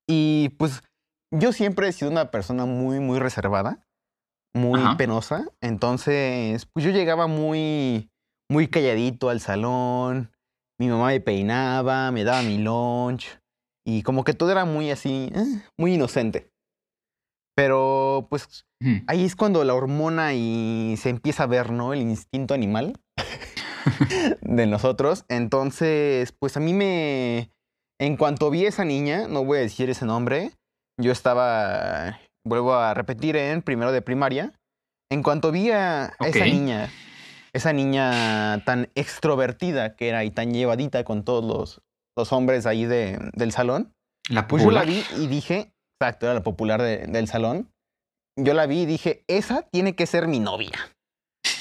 Y 0.08 0.50
pues 0.58 0.84
yo 1.32 1.54
siempre 1.54 1.88
he 1.88 1.94
sido 1.94 2.12
una 2.12 2.32
persona 2.32 2.66
muy, 2.66 3.00
muy 3.00 3.20
reservada, 3.20 3.88
muy 4.54 4.82
Ajá. 4.82 4.98
penosa. 4.98 5.46
Entonces, 5.62 6.66
pues 6.66 6.84
yo 6.84 6.92
llegaba 6.92 7.28
muy, 7.28 8.10
muy 8.50 8.68
calladito 8.68 9.30
al 9.30 9.40
salón. 9.40 10.32
Mi 10.80 10.88
mamá 10.88 11.08
me 11.08 11.22
peinaba, 11.22 12.12
me 12.12 12.24
daba 12.26 12.42
mi 12.42 12.58
lunch. 12.58 13.40
Y 13.86 14.02
como 14.02 14.24
que 14.24 14.34
todo 14.34 14.52
era 14.52 14.66
muy 14.66 14.90
así, 14.90 15.30
eh, 15.34 15.62
muy 15.78 15.94
inocente. 15.94 16.52
Pero 17.56 18.28
pues 18.30 18.66
ahí 19.08 19.24
es 19.24 19.36
cuando 19.36 19.64
la 19.64 19.74
hormona 19.74 20.34
y 20.34 20.96
se 20.98 21.10
empieza 21.10 21.44
a 21.44 21.48
ver, 21.48 21.72
¿no? 21.72 21.94
El 21.94 22.02
instinto 22.02 22.54
animal 22.54 23.00
de 24.42 24.68
nosotros. 24.68 25.26
Entonces, 25.30 26.34
pues 26.34 26.58
a 26.58 26.60
mí 26.60 26.74
me... 26.74 27.52
En 27.98 28.18
cuanto 28.18 28.50
vi 28.50 28.66
a 28.66 28.70
esa 28.70 28.84
niña, 28.84 29.28
no 29.30 29.46
voy 29.46 29.60
a 29.60 29.62
decir 29.62 29.90
ese 29.90 30.06
nombre, 30.06 30.52
yo 31.00 31.14
estaba, 31.14 32.20
vuelvo 32.46 32.74
a 32.74 32.94
repetir, 32.94 33.38
en 33.38 33.62
primero 33.62 33.94
de 33.94 34.02
primaria. 34.02 34.52
En 35.10 35.24
cuanto 35.24 35.52
vi 35.54 35.72
a, 35.72 36.14
esa 36.20 36.44
niña, 36.44 36.90
esa 37.54 37.72
niña 37.72 38.66
tan 38.66 38.90
extrovertida 38.96 39.96
que 39.96 40.10
era 40.10 40.26
y 40.26 40.32
tan 40.32 40.54
llevadita 40.54 41.06
con 41.06 41.24
todos 41.24 41.46
los, 41.46 41.82
los 42.18 42.32
hombres 42.34 42.66
ahí 42.66 42.86
de- 42.86 43.20
del 43.34 43.52
salón, 43.52 43.94
La 44.30 44.48
pues 44.48 44.64
yo 44.64 44.72
la 44.72 44.82
popular. 44.82 45.06
vi 45.16 45.24
y 45.24 45.28
dije, 45.28 45.74
exacto, 46.00 46.26
era 46.26 46.34
la 46.36 46.44
popular 46.44 46.82
de- 46.82 47.08
del 47.08 47.28
salón. 47.28 47.72
Yo 48.38 48.54
la 48.54 48.66
vi 48.66 48.82
y 48.82 48.86
dije, 48.86 49.24
esa 49.28 49.64
tiene 49.64 49.96
que 49.96 50.06
ser 50.06 50.28
mi 50.28 50.40
novia. 50.40 50.72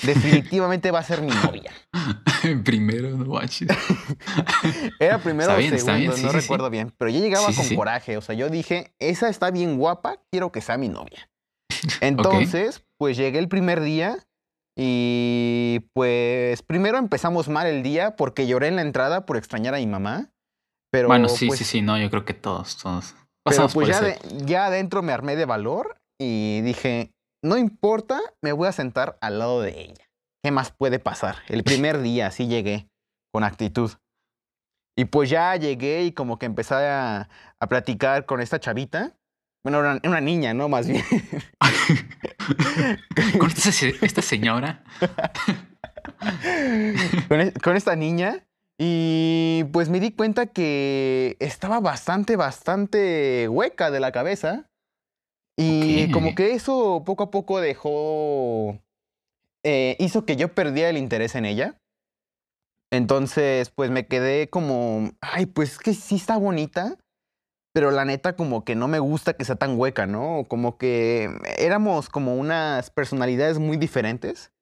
Definitivamente 0.03 0.91
va 0.91 0.99
a 0.99 1.03
ser 1.05 1.23
mi 1.23 1.31
novia. 1.31 1.73
Primero, 2.65 3.11
no 3.11 3.25
manches. 3.27 3.69
Era 4.99 5.19
primero 5.19 5.53
o 5.55 5.57
segundo, 5.57 5.95
bien, 5.97 6.13
sí, 6.13 6.23
no 6.23 6.31
sí, 6.31 6.37
recuerdo 6.37 6.67
sí. 6.67 6.73
bien. 6.73 6.93
Pero 6.99 7.11
yo 7.11 7.21
llegaba 7.21 7.47
con 7.55 7.77
coraje. 7.77 8.17
O 8.19 8.21
sea, 8.21 8.35
yo 8.35 8.51
dije, 8.51 8.93
esa 8.99 9.29
está 9.31 9.51
bien 9.51 9.79
guapa, 9.79 10.19
quiero 10.31 10.53
que 10.53 10.61
sea 10.61 10.77
mi 10.77 10.89
novia. 10.89 11.31
Entonces, 12.03 12.85
pues 12.99 13.17
llegué 13.17 13.39
el 13.39 13.49
primer 13.49 13.81
día 13.81 14.19
y 14.77 15.87
pues 15.95 16.61
primero 16.63 16.99
empezamos 16.99 17.49
mal 17.49 17.67
el 17.67 17.83
día 17.83 18.17
porque 18.17 18.47
lloré 18.47 18.69
en 18.69 18.77
la 18.77 18.83
entrada 18.83 19.25
por 19.25 19.37
extrañar 19.39 19.75
a 19.75 19.79
mi 19.79 19.87
mamá. 19.87 20.31
Pero 20.95 21.09
bueno, 21.09 21.29
sí, 21.29 21.49
pues, 21.49 21.59
sí, 21.59 21.65
sí, 21.65 21.83
no, 21.83 21.99
yo 21.99 22.09
creo 22.09 22.25
que 22.25 22.35
todos, 22.35 22.77
todos. 22.77 23.15
Pero 23.15 23.27
Pasamos 23.43 23.75
pues 23.75 23.89
por 23.89 23.97
ya, 23.97 24.01
de- 24.01 24.47
ya 24.47 24.67
adentro 24.67 25.03
me 25.03 25.13
armé 25.13 25.35
de 25.35 25.45
valor 25.45 25.97
y 26.21 26.61
dije, 26.61 27.11
no 27.43 27.57
importa, 27.57 28.21
me 28.45 28.53
voy 28.53 28.69
a 28.69 28.73
sentar 28.73 29.19
al 29.21 29.41
lado 29.41 29.61
de 29.61 29.71
ella. 29.71 30.09
¿Qué 30.45 30.53
más 30.53 30.71
puede 30.71 31.01
pasar? 31.01 31.39
El 31.49 31.65
primer 31.65 32.01
día 32.01 32.29
así 32.29 32.47
llegué, 32.47 32.87
con 33.33 33.43
actitud. 33.43 33.91
Y 34.97 35.07
pues 35.07 35.31
ya 35.31 35.57
llegué 35.57 36.05
y 36.05 36.13
como 36.13 36.39
que 36.39 36.47
empecé 36.47 36.77
a, 36.77 37.29
a 37.59 37.67
platicar 37.67 38.25
con 38.25 38.41
esta 38.41 38.61
chavita. 38.61 39.17
Bueno, 39.65 39.81
era 39.81 39.99
una, 40.05 40.21
niña, 40.21 40.55
¿no? 40.55 40.69
Más 40.69 40.87
bien. 40.87 41.03
Con 43.41 43.51
esta, 43.51 43.71
esta 44.03 44.23
señora. 44.23 44.85
con, 47.29 47.41
e- 47.41 47.53
con 47.55 47.75
esta 47.75 47.97
niña. 47.97 48.47
Y 48.79 49.65
pues 49.73 49.89
me 49.89 50.01
di 50.01 50.11
cuenta 50.13 50.47
que 50.47 51.37
estaba 51.39 51.81
bastante, 51.81 52.37
bastante 52.37 53.49
hueca 53.49 53.91
de 53.91 54.01
la 54.01 54.13
cabeza. 54.13 54.67
Y 55.57 56.11
como 56.11 56.35
que 56.35 56.53
eso 56.53 57.05
poco 57.07 57.25
a 57.25 57.31
poco 57.31 57.61
dejó... 57.61 58.81
eh, 59.63 59.97
hizo 60.01 60.25
que 60.27 60.37
yo 60.37 60.53
perdiera 60.53 60.91
el 60.91 60.97
interés 60.97 61.37
en 61.37 61.45
ella. 61.45 61.79
Entonces, 62.91 63.71
pues 63.71 63.91
me 63.91 64.07
quedé 64.07 64.49
como, 64.49 65.11
ay, 65.21 65.47
pues 65.47 65.73
es 65.73 65.79
que 65.79 65.95
sí 65.95 66.17
está 66.17 66.37
bonita, 66.37 66.97
pero 67.73 67.91
la 67.91 68.05
neta 68.05 68.37
como 68.37 68.65
que 68.65 68.77
no 68.77 68.87
me 68.87 69.01
gusta 69.01 69.35
que 69.35 69.45
sea 69.45 69.57
tan 69.57 69.79
hueca, 69.79 70.07
¿no? 70.07 70.45
Como 70.49 70.79
que 70.79 71.29
éramos 71.59 72.09
como 72.09 72.37
unas 72.37 72.91
personalidades 72.91 73.59
muy 73.59 73.77
diferentes. 73.77 74.53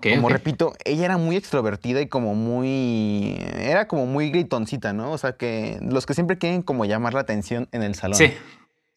Como 0.00 0.28
repito, 0.28 0.74
ella 0.84 1.04
era 1.04 1.16
muy 1.18 1.36
extrovertida 1.36 2.00
y 2.00 2.08
como 2.08 2.34
muy... 2.34 3.36
Era 3.56 3.88
como 3.88 4.06
muy 4.06 4.30
gritoncita, 4.30 4.92
¿no? 4.92 5.12
O 5.12 5.18
sea, 5.18 5.32
que 5.32 5.78
los 5.82 6.06
que 6.06 6.14
siempre 6.14 6.38
quieren 6.38 6.62
como 6.62 6.84
llamar 6.84 7.14
la 7.14 7.20
atención 7.20 7.68
en 7.72 7.82
el 7.82 7.94
salón. 7.94 8.16
Sí. 8.16 8.32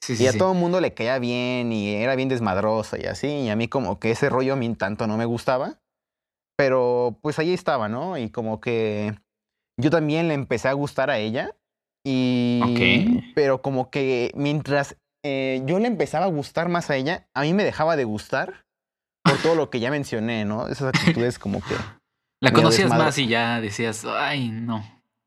Sí, 0.02 0.16
sí, 0.16 0.24
Y 0.24 0.28
a 0.28 0.34
sí. 0.34 0.38
todo 0.38 0.52
el 0.52 0.60
mundo 0.60 0.82
le 0.82 0.94
caía 0.94 1.18
bien 1.18 1.72
y 1.72 1.96
era 1.96 2.16
bien 2.16 2.30
desmadrosa 2.30 2.98
y 3.00 3.06
así. 3.06 3.28
Y 3.28 3.50
a 3.50 3.56
mí 3.56 3.68
como 3.68 4.00
que 4.00 4.12
ese 4.12 4.30
rollo 4.30 4.54
a 4.54 4.56
mí 4.56 4.74
tanto 4.75 5.08
no 5.08 5.18
me 5.18 5.25
gustaba. 5.25 5.80
Pero 6.58 7.18
pues 7.22 7.40
ahí 7.40 7.54
estaba, 7.54 7.90
¿no? 7.90 8.18
Y 8.18 8.30
como 8.30 8.62
que 8.62 9.16
yo 9.78 9.90
también 9.90 10.28
le 10.28 10.36
empecé 10.36 10.68
a 10.68 10.74
gustar 10.74 11.10
a 11.10 11.18
ella. 11.18 11.56
Y... 12.04 12.62
Ok. 12.64 13.24
Pero 13.34 13.62
como 13.62 13.90
que 13.90 14.32
mientras 14.36 14.96
eh, 15.24 15.64
yo 15.66 15.80
le 15.80 15.88
empezaba 15.88 16.25
a 16.25 16.30
gustar 16.30 16.70
más 16.70 16.92
a 16.92 16.96
ella, 16.96 17.28
a 17.34 17.42
mí 17.42 17.54
me 17.54 17.64
dejaba 17.64 17.96
de 17.96 18.04
gustar 18.04 18.64
por 19.25 19.38
todo 19.39 19.55
lo 19.55 19.70
que 19.70 19.79
ya 19.82 19.91
mencioné, 19.91 20.46
¿no? 20.46 20.67
Esas 20.67 20.89
actitudes 20.89 21.38
como 21.39 21.60
que... 21.62 21.74
La 22.41 22.51
conocías 22.51 22.89
más 22.89 23.17
y 23.17 23.27
ya 23.27 23.60
decías, 23.60 24.05
ay, 24.05 24.50
no. 24.50 24.84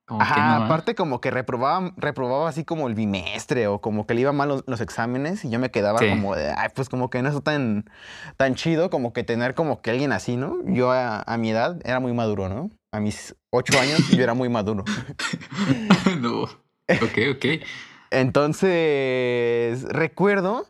Como 0.06 0.20
que 0.20 0.24
Ajá, 0.24 0.58
no. 0.58 0.62
¿eh? 0.62 0.66
aparte 0.66 0.94
como 0.94 1.20
que 1.20 1.30
reprobaba, 1.30 1.92
reprobaba 1.96 2.48
así 2.48 2.64
como 2.64 2.86
el 2.88 2.94
bimestre 2.94 3.66
o 3.66 3.80
como 3.80 4.06
que 4.06 4.14
le 4.14 4.22
iban 4.22 4.36
mal 4.36 4.48
los, 4.48 4.64
los 4.66 4.80
exámenes 4.80 5.44
y 5.44 5.50
yo 5.50 5.58
me 5.58 5.70
quedaba 5.70 5.98
Sí. 5.98 6.08
como 6.08 6.34
de, 6.34 6.50
ay, 6.50 6.68
pues 6.74 6.88
como 6.88 7.10
que 7.10 7.20
no 7.22 7.28
es 7.28 7.42
tan, 7.42 7.90
tan 8.38 8.54
chido 8.54 8.88
como 8.88 9.12
que 9.12 9.22
tener 9.24 9.54
como 9.54 9.82
que 9.82 9.90
alguien 9.90 10.12
así, 10.12 10.36
¿no? 10.36 10.56
Yo 10.64 10.92
a, 10.92 11.22
a 11.22 11.36
mi 11.36 11.50
edad 11.50 11.78
era 11.84 11.98
muy 12.00 12.12
maduro, 12.14 12.48
¿no? 12.48 12.70
A 12.92 13.00
mis 13.00 13.34
ocho 13.50 13.78
años 13.78 13.98
yo 14.10 14.22
era 14.22 14.32
muy 14.34 14.48
maduro. 14.48 14.84
no. 16.20 16.42
Ok, 16.42 17.18
ok. 17.34 17.44
Entonces, 18.10 19.82
recuerdo 19.90 20.66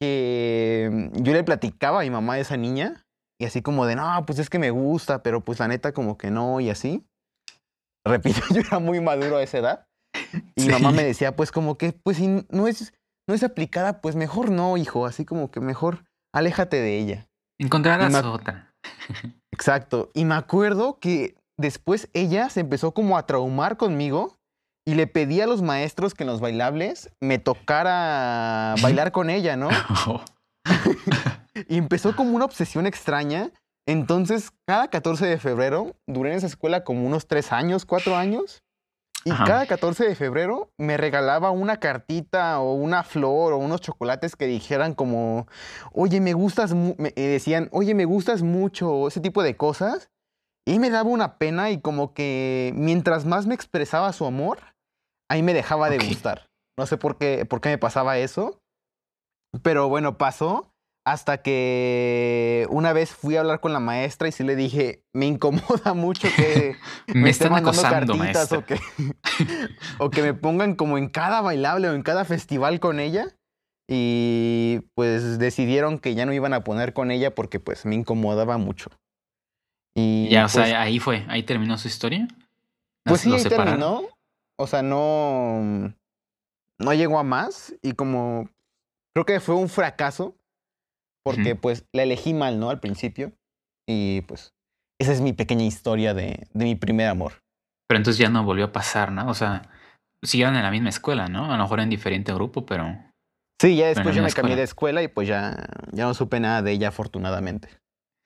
que 0.00 1.10
yo 1.14 1.32
le 1.32 1.44
platicaba 1.44 2.00
a 2.00 2.02
mi 2.04 2.10
mamá 2.10 2.36
de 2.36 2.42
esa 2.42 2.56
niña 2.56 3.04
y 3.40 3.44
así 3.46 3.62
como 3.62 3.86
de, 3.86 3.96
no, 3.96 4.24
pues 4.26 4.38
es 4.38 4.50
que 4.50 4.58
me 4.58 4.70
gusta, 4.70 5.22
pero 5.22 5.44
pues 5.44 5.58
la 5.58 5.68
neta 5.68 5.92
como 5.92 6.18
que 6.18 6.30
no 6.30 6.60
y 6.60 6.70
así. 6.70 7.04
Repito, 8.06 8.40
yo 8.54 8.60
era 8.60 8.78
muy 8.78 9.00
maduro 9.00 9.36
a 9.36 9.42
esa 9.42 9.58
edad. 9.58 9.86
Y 10.56 10.62
mi 10.66 10.72
mamá 10.72 10.90
Sí. 10.90 10.96
me 10.96 11.04
decía, 11.04 11.36
pues 11.36 11.52
como 11.52 11.76
que, 11.78 11.92
pues 11.92 12.16
si 12.16 12.44
no 12.50 12.66
es, 12.68 12.92
no 13.28 13.34
es 13.34 13.42
aplicada, 13.42 14.00
pues 14.00 14.16
mejor 14.16 14.50
no, 14.50 14.76
hijo. 14.76 15.06
Así 15.06 15.24
como 15.24 15.50
que 15.50 15.60
mejor 15.60 16.04
aléjate 16.34 16.80
de 16.80 16.98
ella. 16.98 17.28
Encontrarás 17.60 18.12
me- 18.12 18.18
otra. 18.20 18.74
Exacto. 19.52 20.10
Y 20.14 20.24
me 20.24 20.34
acuerdo 20.34 20.98
que 20.98 21.36
después 21.58 22.08
ella 22.12 22.48
se 22.50 22.60
empezó 22.60 22.92
como 22.94 23.18
a 23.18 23.26
traumar 23.26 23.76
conmigo 23.76 24.37
y 24.88 24.94
le 24.94 25.06
pedí 25.06 25.42
a 25.42 25.46
los 25.46 25.60
maestros 25.60 26.14
que 26.14 26.22
en 26.22 26.28
los 26.28 26.40
bailables 26.40 27.10
me 27.20 27.38
tocara 27.38 28.74
bailar 28.80 29.12
con 29.12 29.28
ella, 29.28 29.54
¿no? 29.54 29.68
Y 31.68 31.76
empezó 31.76 32.16
como 32.16 32.34
una 32.34 32.46
obsesión 32.46 32.86
extraña. 32.86 33.50
Entonces, 33.86 34.50
cada 34.64 34.88
14 34.88 35.26
de 35.26 35.38
febrero, 35.38 35.94
duré 36.06 36.30
en 36.30 36.38
esa 36.38 36.46
escuela 36.46 36.84
como 36.84 37.06
unos 37.06 37.26
tres 37.26 37.52
años, 37.52 37.84
cuatro 37.84 38.16
años. 38.16 38.62
Y 39.24 39.32
Ajá. 39.32 39.44
cada 39.44 39.66
14 39.66 40.08
de 40.08 40.14
febrero 40.14 40.70
me 40.78 40.96
regalaba 40.96 41.50
una 41.50 41.76
cartita 41.80 42.58
o 42.60 42.72
una 42.72 43.02
flor 43.02 43.52
o 43.52 43.58
unos 43.58 43.82
chocolates 43.82 44.36
que 44.36 44.46
dijeran 44.46 44.94
como, 44.94 45.48
oye, 45.92 46.22
me 46.22 46.32
gustas, 46.32 46.72
mu-", 46.72 46.94
me 46.96 47.12
eh, 47.14 47.28
decían, 47.28 47.68
oye, 47.72 47.94
me 47.94 48.06
gustas 48.06 48.42
mucho, 48.42 49.08
ese 49.08 49.20
tipo 49.20 49.42
de 49.42 49.54
cosas. 49.54 50.08
Y 50.64 50.78
me 50.78 50.88
daba 50.88 51.10
una 51.10 51.36
pena 51.36 51.70
y 51.70 51.80
como 51.80 52.14
que 52.14 52.72
mientras 52.74 53.26
más 53.26 53.46
me 53.46 53.54
expresaba 53.54 54.12
su 54.14 54.24
amor, 54.24 54.60
ahí 55.28 55.42
me 55.42 55.54
dejaba 55.54 55.90
de 55.90 55.96
Ok. 55.98 56.04
gustar. 56.04 56.46
No 56.78 56.86
sé 56.86 56.96
por 56.96 57.18
qué, 57.18 57.44
por 57.44 57.60
qué 57.60 57.70
me 57.70 57.78
pasaba 57.78 58.18
eso. 58.18 58.60
Pero 59.62 59.88
bueno, 59.88 60.18
pasó 60.18 60.72
hasta 61.06 61.40
que 61.40 62.66
una 62.70 62.92
vez 62.92 63.12
fui 63.12 63.36
a 63.36 63.40
hablar 63.40 63.60
con 63.60 63.72
la 63.72 63.80
maestra 63.80 64.28
y 64.28 64.32
sí 64.32 64.44
le 64.44 64.56
dije, 64.56 65.02
me 65.14 65.24
incomoda 65.26 65.94
mucho 65.94 66.28
que 66.36 66.76
Me, 67.08 67.30
esté 67.30 67.44
están 67.44 67.52
mandando 67.52 67.70
acosando, 67.80 68.16
cartitas 68.18 68.52
o 68.52 68.64
que, 68.66 68.78
o 69.98 70.10
que 70.10 70.22
me 70.22 70.34
pongan 70.34 70.74
como 70.74 70.98
en 70.98 71.08
cada 71.08 71.40
bailable 71.40 71.88
o 71.88 71.94
en 71.94 72.02
cada 72.02 72.24
festival 72.24 72.78
con 72.80 73.00
ella. 73.00 73.26
Y 73.90 74.80
pues 74.94 75.38
decidieron 75.38 75.98
que 75.98 76.14
ya 76.14 76.26
no 76.26 76.34
iban 76.34 76.52
a 76.52 76.62
poner 76.62 76.92
con 76.92 77.10
ella 77.10 77.34
porque 77.34 77.58
pues 77.58 77.86
me 77.86 77.94
incomodaba 77.94 78.58
mucho. 78.58 78.90
Y 79.94 80.28
Ya, 80.28 80.44
o 80.44 80.48
pues, 80.50 80.68
sea, 80.68 80.82
ahí 80.82 80.98
fue, 80.98 81.24
ahí 81.28 81.42
terminó 81.42 81.78
su 81.78 81.88
historia. 81.88 82.28
pues 83.04 83.22
sí, 83.22 83.32
ahí 83.32 83.44
terminó. 83.44 84.02
O 84.58 84.66
sea, 84.66 84.82
no, 84.82 85.94
no 86.78 86.94
llegó 86.94 87.18
a 87.18 87.22
más 87.22 87.74
y 87.82 87.92
como 87.92 88.48
creo 89.14 89.24
que 89.24 89.40
fue 89.40 89.54
un 89.54 89.68
fracaso 89.68 90.34
porque 91.24 91.54
pues 91.54 91.84
la 91.92 92.02
elegí 92.02 92.34
mal, 92.34 92.58
¿no? 92.58 92.70
Al 92.70 92.80
principio. 92.80 93.32
Y 93.86 94.22
pues 94.22 94.54
esa 94.98 95.12
es 95.12 95.20
mi 95.20 95.32
pequeña 95.32 95.64
historia 95.64 96.14
de, 96.14 96.46
de 96.52 96.64
mi 96.64 96.74
primer 96.74 97.08
amor. 97.08 97.34
Pero 97.86 97.98
entonces 97.98 98.18
ya 98.18 98.28
no 98.30 98.44
volvió 98.44 98.66
a 98.66 98.72
pasar, 98.72 99.12
¿no? 99.12 99.28
O 99.28 99.34
sea, 99.34 99.62
siguieron 100.22 100.56
en 100.56 100.62
la 100.62 100.70
misma 100.70 100.88
escuela, 100.88 101.28
¿no? 101.28 101.52
A 101.52 101.56
lo 101.56 101.62
mejor 101.62 101.80
en 101.80 101.90
diferente 101.90 102.32
grupo, 102.32 102.66
pero. 102.66 102.86
Sí, 103.60 103.76
ya 103.76 103.88
después 103.88 104.14
yo 104.14 104.22
me 104.22 104.26
misma 104.26 104.36
cambié 104.36 104.54
escuela. 104.54 104.56
de 104.56 104.62
escuela 104.62 105.02
y 105.02 105.08
pues 105.08 105.28
ya, 105.28 105.66
ya 105.92 106.04
no 106.04 106.14
supe 106.14 106.40
nada 106.40 106.62
de 106.62 106.72
ella 106.72 106.88
afortunadamente. 106.88 107.68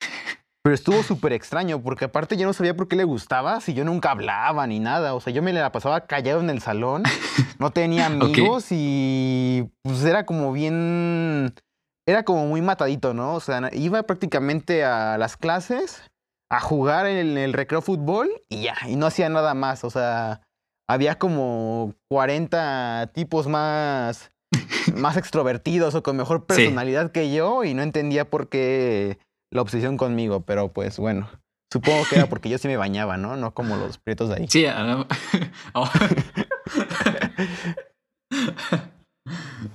Pero 0.63 0.75
estuvo 0.75 1.03
súper 1.03 1.33
extraño, 1.33 1.81
porque 1.81 2.05
aparte 2.05 2.37
yo 2.37 2.47
no 2.47 2.53
sabía 2.53 2.73
por 2.73 2.87
qué 2.87 2.95
le 2.95 3.03
gustaba, 3.03 3.59
si 3.59 3.73
yo 3.73 3.83
nunca 3.83 4.11
hablaba 4.11 4.65
ni 4.65 4.79
nada. 4.79 5.13
O 5.13 5.19
sea, 5.19 5.33
yo 5.33 5.43
me 5.43 5.51
la 5.51 5.73
pasaba 5.73 6.07
callado 6.07 6.39
en 6.39 6.49
el 6.49 6.61
salón, 6.61 7.03
no 7.59 7.71
tenía 7.71 8.05
amigos 8.05 8.67
y 8.71 9.69
pues 9.81 10.03
era 10.05 10.25
como 10.25 10.53
bien. 10.53 11.53
Era 12.07 12.23
como 12.23 12.47
muy 12.47 12.61
matadito, 12.61 13.13
¿no? 13.13 13.33
O 13.35 13.39
sea, 13.41 13.69
iba 13.73 14.03
prácticamente 14.03 14.85
a 14.85 15.17
las 15.17 15.35
clases, 15.35 16.01
a 16.49 16.61
jugar 16.61 17.07
en 17.07 17.37
el 17.37 17.53
recreo 17.53 17.81
fútbol 17.81 18.29
y 18.49 18.63
ya, 18.63 18.75
y 18.87 18.95
no 18.95 19.05
hacía 19.05 19.27
nada 19.27 19.53
más. 19.53 19.83
O 19.83 19.89
sea, 19.89 20.41
había 20.89 21.19
como 21.19 21.93
40 22.09 23.11
tipos 23.13 23.47
más, 23.47 24.31
más 24.95 25.17
extrovertidos 25.17 25.93
o 25.95 26.03
con 26.03 26.15
mejor 26.15 26.45
personalidad 26.45 27.11
que 27.11 27.33
yo 27.33 27.65
y 27.65 27.73
no 27.73 27.83
entendía 27.83 28.29
por 28.29 28.47
qué 28.47 29.17
la 29.53 29.61
obsesión 29.61 29.97
conmigo, 29.97 30.41
pero 30.41 30.73
pues 30.73 30.97
bueno. 30.97 31.29
Supongo 31.71 32.03
que 32.07 32.17
era 32.17 32.27
porque 32.27 32.49
yo 32.49 32.57
sí 32.59 32.67
me 32.67 32.77
bañaba, 32.77 33.17
¿no? 33.17 33.35
No 33.35 33.53
como 33.53 33.75
los 33.77 33.97
prietos 33.97 34.29
de 34.29 34.35
ahí. 34.35 34.47
Sí, 34.47 34.65
oh. 35.73 35.89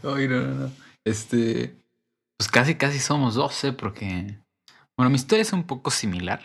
Ay, 0.04 0.28
no, 0.28 0.40
no, 0.40 0.54
no. 0.54 0.70
Este. 1.04 1.75
Pues 2.38 2.49
casi, 2.50 2.76
casi 2.76 3.00
somos 3.00 3.35
12, 3.35 3.73
porque. 3.73 4.38
Bueno, 4.97 5.11
mi 5.11 5.16
historia 5.16 5.42
es 5.42 5.52
un 5.52 5.64
poco 5.64 5.90
similar. 5.90 6.40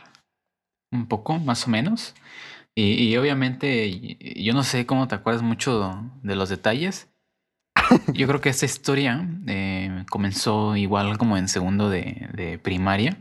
Un 0.92 1.08
poco, 1.08 1.38
más 1.38 1.68
o 1.68 1.70
menos. 1.70 2.16
Y, 2.76 3.16
obviamente, 3.18 4.18
yo 4.42 4.54
no 4.54 4.64
sé 4.64 4.88
cómo 4.88 5.08
te 5.08 5.14
acuerdas 5.14 5.44
mucho 5.44 6.12
de 6.24 6.36
los 6.36 6.50
detalles. 6.50 7.13
Yo 8.14 8.28
creo 8.28 8.42
que 8.42 8.50
esta 8.50 8.66
historia 8.66 9.28
eh, 9.48 10.06
comenzó 10.10 10.76
igual 10.76 11.18
como 11.18 11.38
en 11.38 11.48
segundo 11.48 11.90
de, 11.90 12.60
primaria. 12.64 13.18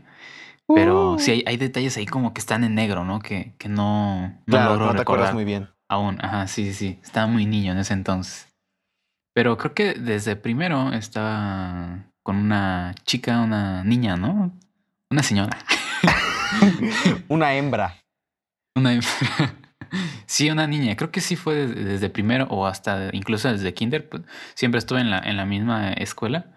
Pero 0.73 1.17
sí 1.19 1.43
uh. 1.45 1.49
hay, 1.49 1.57
detalles 1.57 1.97
ahí 1.97 2.05
como 2.05 2.33
que 2.33 2.39
están 2.39 2.63
en 2.63 2.73
negro, 2.73 3.03
¿no? 3.03 3.19
Que, 3.19 3.53
que 3.57 3.67
no, 3.67 4.33
no 4.45 4.63
logro 4.63 4.93
recordar 4.93 5.33
muy 5.33 5.43
bien. 5.43 5.69
Aún, 5.89 6.17
ajá, 6.21 6.47
sí, 6.47 6.65
sí, 6.65 6.73
sí. 6.73 6.99
Estaba 7.03 7.27
muy 7.27 7.45
niño 7.45 7.73
en 7.73 7.79
ese 7.79 7.93
entonces. 7.93 8.47
Pero 9.33 9.57
creo 9.57 9.73
que 9.73 9.93
desde 9.93 10.35
primero 10.35 10.93
estaba 10.93 12.05
con 12.23 12.37
una 12.37 12.95
chica, 13.05 13.41
una 13.41 13.83
niña, 13.83 14.15
¿no? 14.15 14.51
Una 15.11 15.23
señora. 15.23 15.57
una 17.27 17.53
hembra. 17.55 17.99
Una 18.75 18.99
Sí, 20.25 20.49
una 20.49 20.67
niña. 20.67 20.95
Creo 20.95 21.11
que 21.11 21.21
sí 21.21 21.35
fue 21.35 21.67
desde, 21.67 22.09
primero 22.09 22.47
o 22.49 22.65
hasta 22.65 23.09
incluso 23.13 23.51
desde 23.51 23.73
kinder. 23.73 24.09
Pues, 24.09 24.23
siempre 24.55 24.79
estuve 24.79 25.01
en 25.01 25.09
la, 25.09 25.19
en 25.19 25.37
la 25.37 25.45
misma 25.45 25.93
escuela. 25.93 26.53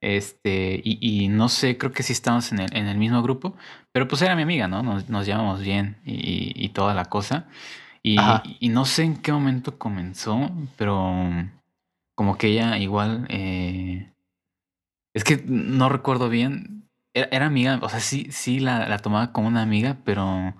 Este, 0.00 0.80
y, 0.84 1.28
no 1.28 1.48
sé, 1.48 1.78
creo 1.78 1.92
que 1.92 2.02
sí 2.02 2.12
estábamos 2.12 2.52
en 2.52 2.60
el, 2.60 2.76
en 2.76 2.86
el 2.86 2.98
mismo 2.98 3.22
grupo, 3.22 3.56
pero 3.92 4.06
pues 4.06 4.22
era 4.22 4.36
mi 4.36 4.42
amiga, 4.42 4.68
¿no? 4.68 4.82
Nos, 4.82 5.08
nos 5.08 5.26
llevamos 5.26 5.60
bien 5.62 5.96
y, 6.04 6.68
toda 6.70 6.94
la 6.94 7.06
cosa. 7.06 7.48
Y, 8.02 8.16
y, 8.60 8.68
no 8.68 8.84
sé 8.84 9.04
en 9.04 9.16
qué 9.16 9.32
momento 9.32 9.78
comenzó, 9.78 10.50
pero 10.76 11.30
como 12.14 12.38
que 12.38 12.48
ella 12.48 12.78
igual, 12.78 13.26
eh, 13.30 14.12
es 15.14 15.24
que 15.24 15.42
no 15.46 15.88
recuerdo 15.88 16.28
bien, 16.28 16.88
era, 17.14 17.46
amiga, 17.46 17.78
o 17.82 17.88
sea, 17.88 18.00
sí, 18.00 18.28
sí 18.30 18.60
la, 18.60 18.88
la 18.88 18.98
tomaba 18.98 19.32
como 19.32 19.48
una 19.48 19.62
amiga, 19.62 19.96
pero 20.04 20.54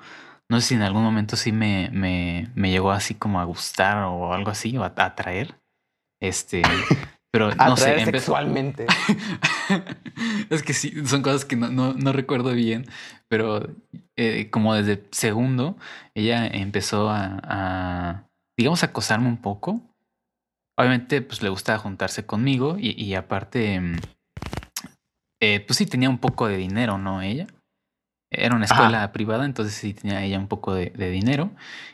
no 0.51 0.61
sé 0.61 0.69
si 0.69 0.75
en 0.75 0.83
algún 0.83 1.03
momento 1.03 1.37
sí 1.37 1.53
me, 1.53 1.91
me, 1.93 2.51
me 2.55 2.71
llegó 2.71 2.93
así 2.93 3.15
como 3.15 3.41
a 3.41 3.45
gustar 3.45 4.05
o 4.05 4.33
algo 4.33 4.51
así, 4.51 4.77
o 4.77 4.85
a, 4.85 4.93
atraer. 4.97 5.59
Este, 6.23 6.63
pero 7.33 7.55
no 7.55 7.77
sé. 7.77 8.05
Sexualmente. 8.05 8.87
es 10.51 10.63
que 10.63 10.73
sí, 10.73 11.07
son 11.07 11.23
cosas 11.23 11.45
que 11.45 11.57
no, 11.57 11.69
no, 11.69 11.95
no 11.95 12.13
recuerdo 12.13 12.53
bien, 12.53 12.87
pero 13.29 13.69
eh, 14.17 14.49
como 14.51 14.75
desde 14.75 15.07
segundo, 15.11 15.77
ella 16.15 16.47
empezó 16.47 17.11
a, 17.11 17.41
a, 17.43 18.29
digamos, 18.57 18.83
a 18.83 18.87
acosarme 18.87 19.29
un 19.29 19.39
poco. 19.39 19.81
Obviamente, 20.79 21.23
pues 21.23 21.43
le 21.43 21.49
gustaba 21.49 21.79
juntarse 21.79 22.25
conmigo 22.25 22.77
y, 22.79 23.03
y 23.03 23.15
aparte, 23.15 23.81
mm, 23.81 23.97
eh, 25.43 25.61
pues 25.67 25.79
sí 25.79 25.87
tenía 25.87 26.09
un 26.09 26.19
poco 26.19 26.47
de 26.47 26.57
dinero, 26.57 26.99
¿no? 26.99 27.23
Ella. 27.23 27.47
Era 28.31 28.57
una 28.57 28.65
escuela 28.65 29.13
privada, 29.13 29.45
entonces 29.45 29.75
sí 29.75 29.95
tenía 29.95 30.23
ella 30.23 30.39
un 30.39 30.49
poco 30.49 30.75
de, 30.75 30.91
dinero. 31.11 31.51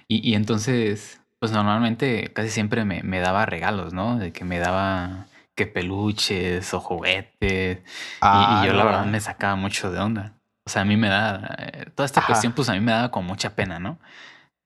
Y, 0.08 0.34
entonces, 0.34 1.20
pues 1.38 1.52
normalmente 1.52 2.32
casi 2.32 2.50
siempre 2.50 2.84
me, 2.84 3.20
daba 3.20 3.46
regalos, 3.46 3.92
¿no? 3.92 4.18
De 4.18 4.32
que 4.32 4.44
me 4.44 4.58
daba 4.58 5.26
que 5.54 5.66
peluches 5.66 6.72
o 6.74 6.80
juguetes. 6.80 7.78
y, 7.78 7.82
ah, 8.20 8.62
yo 8.66 8.72
la 8.72 8.84
verdad 8.84 9.06
me 9.06 9.20
sacaba 9.20 9.56
mucho 9.56 9.90
de 9.92 10.00
onda. 10.00 10.34
O 10.64 10.70
sea, 10.70 10.82
a 10.82 10.84
mí 10.84 10.96
me 10.96 11.08
da, 11.08 11.56
eh, 11.58 11.86
toda 11.94 12.06
esta 12.06 12.24
cuestión, 12.24 12.52
pues 12.52 12.68
a 12.68 12.74
mí 12.74 12.80
me 12.80 12.92
daba 12.92 13.10
con 13.10 13.26
mucha 13.26 13.54
pena, 13.54 13.78
¿no? 13.78 13.98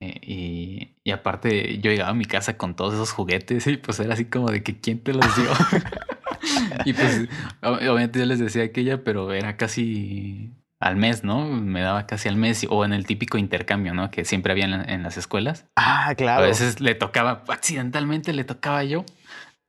Eh, 0.00 0.20
y, 0.22 0.96
y, 1.04 1.10
aparte 1.10 1.78
yo 1.78 1.90
llegaba 1.90 2.10
a 2.10 2.14
mi 2.14 2.26
casa 2.26 2.58
con 2.58 2.76
todos 2.76 2.92
esos 2.94 3.12
juguetes 3.12 3.66
y 3.66 3.78
pues 3.78 3.98
era 3.98 4.12
así 4.12 4.26
como 4.26 4.50
de 4.50 4.62
que 4.62 4.78
quién 4.78 5.02
te 5.02 5.14
los 5.14 5.24
dio. 5.34 5.48
y 6.84 6.92
pues 6.92 7.28
obviamente 7.62 8.18
yo 8.18 8.26
les 8.26 8.38
decía 8.38 8.64
aquella, 8.64 9.02
pero 9.04 9.32
era 9.32 9.56
casi 9.56 10.52
al 10.80 10.96
mes, 10.96 11.24
¿no? 11.24 11.44
Me 11.46 11.80
daba 11.80 12.06
casi 12.06 12.28
al 12.28 12.36
mes 12.36 12.66
o 12.68 12.84
en 12.84 12.92
el 12.92 13.06
típico 13.06 13.38
intercambio, 13.38 13.94
¿no? 13.94 14.10
Que 14.10 14.24
siempre 14.24 14.52
había 14.52 14.66
en, 14.66 15.02
las 15.02 15.16
escuelas. 15.16 15.66
Ah, 15.76 16.14
claro. 16.16 16.44
A 16.44 16.46
veces 16.46 16.80
le 16.80 16.94
tocaba, 16.94 17.44
accidentalmente 17.48 18.32
le 18.32 18.44
tocaba 18.44 18.84
yo 18.84 19.04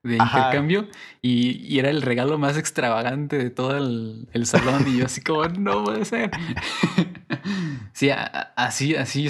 de 0.03 0.15
intercambio 0.17 0.87
y, 1.21 1.79
era 1.79 1.89
el 1.89 2.01
regalo 2.01 2.37
más 2.37 2.57
extravagante 2.57 3.37
de 3.37 3.49
todo 3.49 3.77
el, 3.77 4.45
salón 4.45 4.85
y 4.87 4.97
yo 4.97 5.05
así 5.05 5.21
como, 5.21 5.45
no 5.47 5.83
puede 5.83 6.05
ser. 6.05 6.31
sí, 7.93 8.09
así, 8.55 8.95
así, 8.95 9.27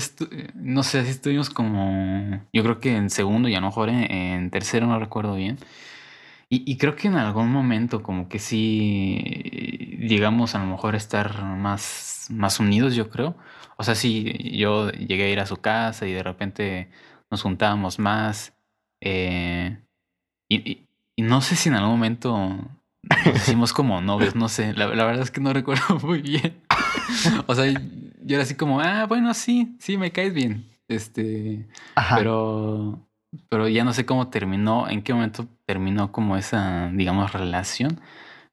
no 0.55 0.83
sé, 0.83 0.99
así 0.99 1.09
estuvimos 1.11 1.49
como, 1.49 2.41
yo 2.53 2.63
creo 2.63 2.79
que 2.79 2.95
en 2.95 3.09
segundo 3.09 3.49
y 3.49 3.55
a 3.55 3.59
lo 3.59 3.67
mejor 3.67 3.89
en 3.89 4.49
tercero, 4.49 4.87
no 4.87 4.99
recuerdo 4.99 5.35
bien. 5.35 5.57
Y, 6.49 6.77
creo 6.77 6.95
que 6.95 7.09
en 7.09 7.15
algún 7.15 7.51
momento 7.51 8.01
como 8.01 8.29
que 8.29 8.39
sí 8.39 9.97
llegamos 9.99 10.55
a 10.55 10.59
lo 10.59 10.65
mejor 10.65 10.93
a 10.93 10.97
estar 10.97 11.43
más, 11.43 12.27
más 12.29 12.61
unidos, 12.61 12.95
yo 12.95 13.09
creo. 13.09 13.35
O 13.75 13.83
sea, 13.83 13.95
sí, 13.95 14.33
yo 14.57 14.89
llegué 14.91 15.25
a 15.25 15.29
ir 15.29 15.39
a 15.41 15.45
su 15.45 15.57
casa 15.57 16.07
y 16.07 16.13
de 16.13 16.23
repente 16.23 16.89
nos 17.29 17.41
juntábamos 17.41 17.99
más. 17.99 18.53
Eh, 19.01 19.77
y, 20.49 20.85
no 21.17 21.41
sé 21.41 21.57
si 21.57 21.67
en 21.67 21.75
algún 21.75 21.91
momento 21.91 22.37
nos 23.25 23.35
hicimos 23.35 23.73
como 23.73 23.99
novios, 23.99 24.33
no 24.35 24.47
sé. 24.47 24.73
La, 24.73 24.87
verdad 24.87 25.21
es 25.23 25.31
que 25.31 25.41
no 25.41 25.51
recuerdo 25.53 25.99
muy 26.01 26.21
bien. 26.21 26.61
o 27.45 27.55
sea, 27.55 27.65
yo 27.69 28.35
era 28.35 28.43
así 28.43 28.55
como, 28.55 28.79
ah, 28.79 29.05
bueno, 29.05 29.33
sí, 29.33 29.75
sí, 29.79 29.97
me 29.97 30.13
caes 30.13 30.33
bien. 30.33 30.65
Este, 30.87 31.67
pero 32.15 33.05
pero 33.49 33.67
ya 33.67 33.83
no 33.83 33.93
sé 33.93 34.05
cómo 34.05 34.29
terminó, 34.29 34.89
en 34.89 35.01
qué 35.01 35.13
momento 35.13 35.47
terminó 35.65 36.11
como 36.11 36.37
esa, 36.37 36.89
digamos, 36.93 37.33
relación, 37.33 38.01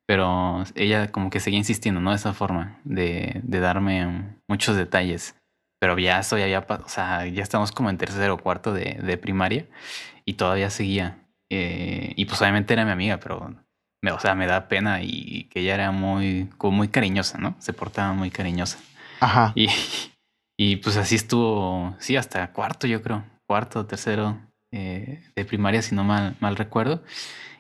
pero 0.07 0.64
ella 0.75 1.11
como 1.11 1.31
que 1.31 1.40
seguía 1.40 1.59
insistiendo, 1.59 2.01
¿no? 2.01 2.12
Esa 2.12 2.35
forma 2.35 2.79
de, 2.85 3.40
de 3.42 3.61
darme 3.61 4.37
muchos 4.49 4.77
detalles, 4.77 5.37
pero 5.81 5.99
ya 5.99 6.20
estoy 6.20 6.42
allá, 6.42 6.66
o 6.68 6.88
sea, 6.88 7.27
ya 7.27 7.42
estamos 7.42 7.73
como 7.73 7.90
en 7.90 7.99
tercero 7.99 8.35
o 8.35 8.38
cuarto 8.38 8.73
de, 8.73 9.01
de 9.03 9.16
primaria 9.18 9.66
y 10.25 10.35
todavía 10.35 10.70
seguía. 10.70 11.18
Eh, 11.51 12.12
y 12.16 12.25
pues 12.25 12.40
obviamente 12.40 12.73
era 12.73 12.85
mi 12.85 12.90
amiga, 12.90 13.18
pero, 13.18 13.55
me, 14.03 14.12
o 14.12 14.18
sea, 14.18 14.35
me 14.35 14.47
da 14.47 14.68
pena 14.68 15.03
y 15.03 15.44
que 15.51 15.61
ella 15.61 15.75
era 15.75 15.90
muy, 15.90 16.51
como 16.59 16.79
muy 16.79 16.88
cariñosa, 16.88 17.38
¿no? 17.38 17.55
Se 17.59 17.73
portaba 17.73 18.12
muy 18.12 18.31
cariñosa. 18.31 18.79
Ajá. 19.20 19.53
Y, 19.55 19.68
y 20.59 20.77
pues 20.77 20.97
así 20.97 21.14
estuvo, 21.14 21.94
sí, 21.99 22.16
hasta 22.16 22.53
cuarto, 22.53 22.87
yo 22.87 23.03
creo, 23.03 23.25
cuarto, 23.47 23.87
tercero, 23.87 24.38
eh, 24.77 25.23
de 25.37 25.45
primaria, 25.45 25.83
si 25.83 25.95
no 25.95 26.03
mal, 26.03 26.37
mal 26.41 26.57
recuerdo. 26.57 27.05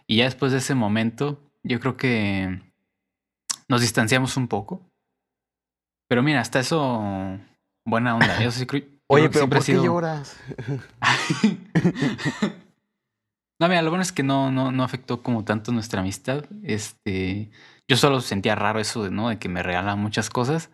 Y 0.08 0.16
ya 0.16 0.24
después 0.24 0.50
de 0.50 0.58
ese 0.58 0.74
momento, 0.74 1.40
yo 1.62 1.78
creo 1.78 1.96
que 1.96 2.60
nos 3.68 3.80
distanciamos 3.80 4.36
un 4.36 4.48
poco. 4.48 4.82
Pero 6.08 6.24
mira, 6.24 6.40
hasta 6.40 6.58
eso, 6.58 7.38
buena 7.86 8.16
onda. 8.16 8.42
Yo 8.42 8.50
sí 8.50 8.66
Oye, 9.06 9.28
pero 9.30 9.48
¿por 9.48 9.64
qué 9.64 9.74
lloras? 9.74 10.36
no, 13.60 13.68
mira, 13.68 13.82
lo 13.82 13.90
bueno 13.90 14.02
es 14.02 14.10
que 14.12 14.22
no, 14.22 14.50
no, 14.50 14.72
no 14.72 14.82
afectó 14.82 15.22
como 15.22 15.44
tanto 15.44 15.70
nuestra 15.70 16.00
amistad. 16.00 16.46
Este, 16.64 17.50
yo 17.86 17.96
solo 17.96 18.20
sentía 18.22 18.56
raro 18.56 18.80
eso 18.80 19.04
de, 19.04 19.10
¿no? 19.10 19.28
De 19.28 19.38
que 19.38 19.48
me 19.48 19.62
regalaban 19.62 20.00
muchas 20.00 20.30
cosas 20.30 20.70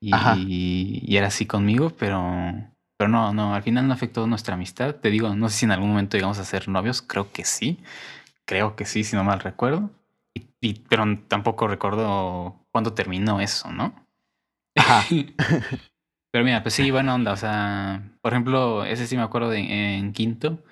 y, 0.00 0.12
y, 0.36 1.16
era 1.16 1.28
así 1.28 1.46
conmigo, 1.46 1.90
pero 1.90 2.71
pero 3.02 3.10
no, 3.10 3.34
no, 3.34 3.52
al 3.52 3.64
final 3.64 3.88
no 3.88 3.94
afectó 3.94 4.28
nuestra 4.28 4.54
amistad. 4.54 4.94
Te 4.94 5.10
digo, 5.10 5.34
no 5.34 5.48
sé 5.48 5.56
si 5.56 5.64
en 5.64 5.72
algún 5.72 5.88
momento 5.88 6.16
llegamos 6.16 6.38
a 6.38 6.44
ser 6.44 6.68
novios, 6.68 7.02
creo 7.02 7.32
que 7.32 7.44
sí. 7.44 7.80
Creo 8.44 8.76
que 8.76 8.84
sí, 8.84 9.02
si 9.02 9.16
no 9.16 9.24
mal 9.24 9.40
recuerdo. 9.40 9.90
Y, 10.60 10.74
pero 10.88 11.04
tampoco 11.26 11.66
recuerdo 11.66 12.64
cuándo 12.70 12.92
terminó 12.92 13.40
eso, 13.40 13.72
¿no? 13.72 14.06
pero 16.30 16.44
mira, 16.44 16.62
pues 16.62 16.74
sí, 16.74 16.92
buena 16.92 17.16
onda. 17.16 17.32
O 17.32 17.36
sea, 17.36 18.08
por 18.20 18.32
ejemplo, 18.32 18.84
ese 18.84 19.08
sí 19.08 19.16
me 19.16 19.22
acuerdo 19.24 19.50
de, 19.50 19.96
en 19.96 20.12
quinto. 20.12 20.62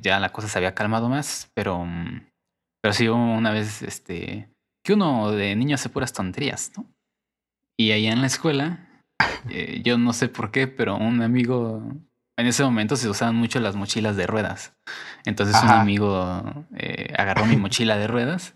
Ya 0.00 0.18
la 0.18 0.32
cosa 0.32 0.48
se 0.48 0.56
había 0.56 0.74
calmado 0.74 1.10
más, 1.10 1.50
pero, 1.52 1.86
pero 2.80 2.94
sí 2.94 3.06
hubo 3.10 3.18
una 3.18 3.50
vez 3.50 3.82
este, 3.82 4.48
que 4.82 4.94
uno 4.94 5.30
de 5.30 5.56
niño 5.56 5.74
hace 5.74 5.90
puras 5.90 6.14
tonterías, 6.14 6.72
¿no? 6.74 6.86
Y 7.78 7.92
allá 7.92 8.12
en 8.12 8.22
la 8.22 8.28
escuela, 8.28 8.88
eh, 9.50 9.80
yo 9.84 9.98
no 9.98 10.12
sé 10.12 10.28
por 10.28 10.50
qué, 10.50 10.66
pero 10.66 10.96
un 10.96 11.22
amigo, 11.22 11.82
en 12.36 12.46
ese 12.46 12.62
momento 12.64 12.96
se 12.96 13.08
usaban 13.08 13.36
mucho 13.36 13.60
las 13.60 13.76
mochilas 13.76 14.16
de 14.16 14.26
ruedas. 14.26 14.74
Entonces 15.24 15.62
un 15.62 15.68
Ajá. 15.68 15.80
amigo 15.80 16.64
eh, 16.76 17.12
agarró 17.16 17.46
mi 17.46 17.56
mochila 17.56 17.96
de 17.96 18.06
ruedas 18.06 18.54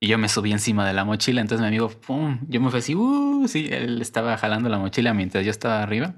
y 0.00 0.08
yo 0.08 0.18
me 0.18 0.28
subí 0.28 0.52
encima 0.52 0.86
de 0.86 0.92
la 0.92 1.04
mochila. 1.04 1.40
Entonces 1.40 1.60
mi 1.62 1.68
amigo, 1.68 1.88
pum, 1.88 2.38
yo 2.48 2.60
me 2.60 2.70
fui 2.70 2.78
así, 2.80 2.94
uh, 2.94 3.46
sí, 3.48 3.68
él 3.70 4.00
estaba 4.00 4.36
jalando 4.36 4.68
la 4.68 4.78
mochila 4.78 5.14
mientras 5.14 5.44
yo 5.44 5.50
estaba 5.50 5.82
arriba. 5.82 6.14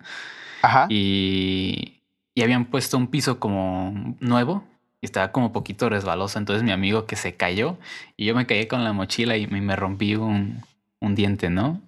Ajá. 0.62 0.86
Y, 0.88 2.00
y 2.34 2.42
habían 2.42 2.66
puesto 2.66 2.96
un 2.96 3.08
piso 3.08 3.38
como 3.40 4.16
nuevo 4.20 4.64
y 5.00 5.06
estaba 5.06 5.32
como 5.32 5.52
poquito 5.52 5.88
resbaloso. 5.88 6.38
Entonces 6.38 6.62
mi 6.62 6.70
amigo 6.70 7.06
que 7.06 7.16
se 7.16 7.34
cayó 7.34 7.76
y 8.16 8.26
yo 8.26 8.34
me 8.34 8.46
caí 8.46 8.66
con 8.66 8.84
la 8.84 8.92
mochila 8.92 9.36
y 9.36 9.48
me, 9.48 9.60
me 9.60 9.74
rompí 9.74 10.14
un, 10.14 10.62
un 11.00 11.14
diente, 11.16 11.50
¿no? 11.50 11.80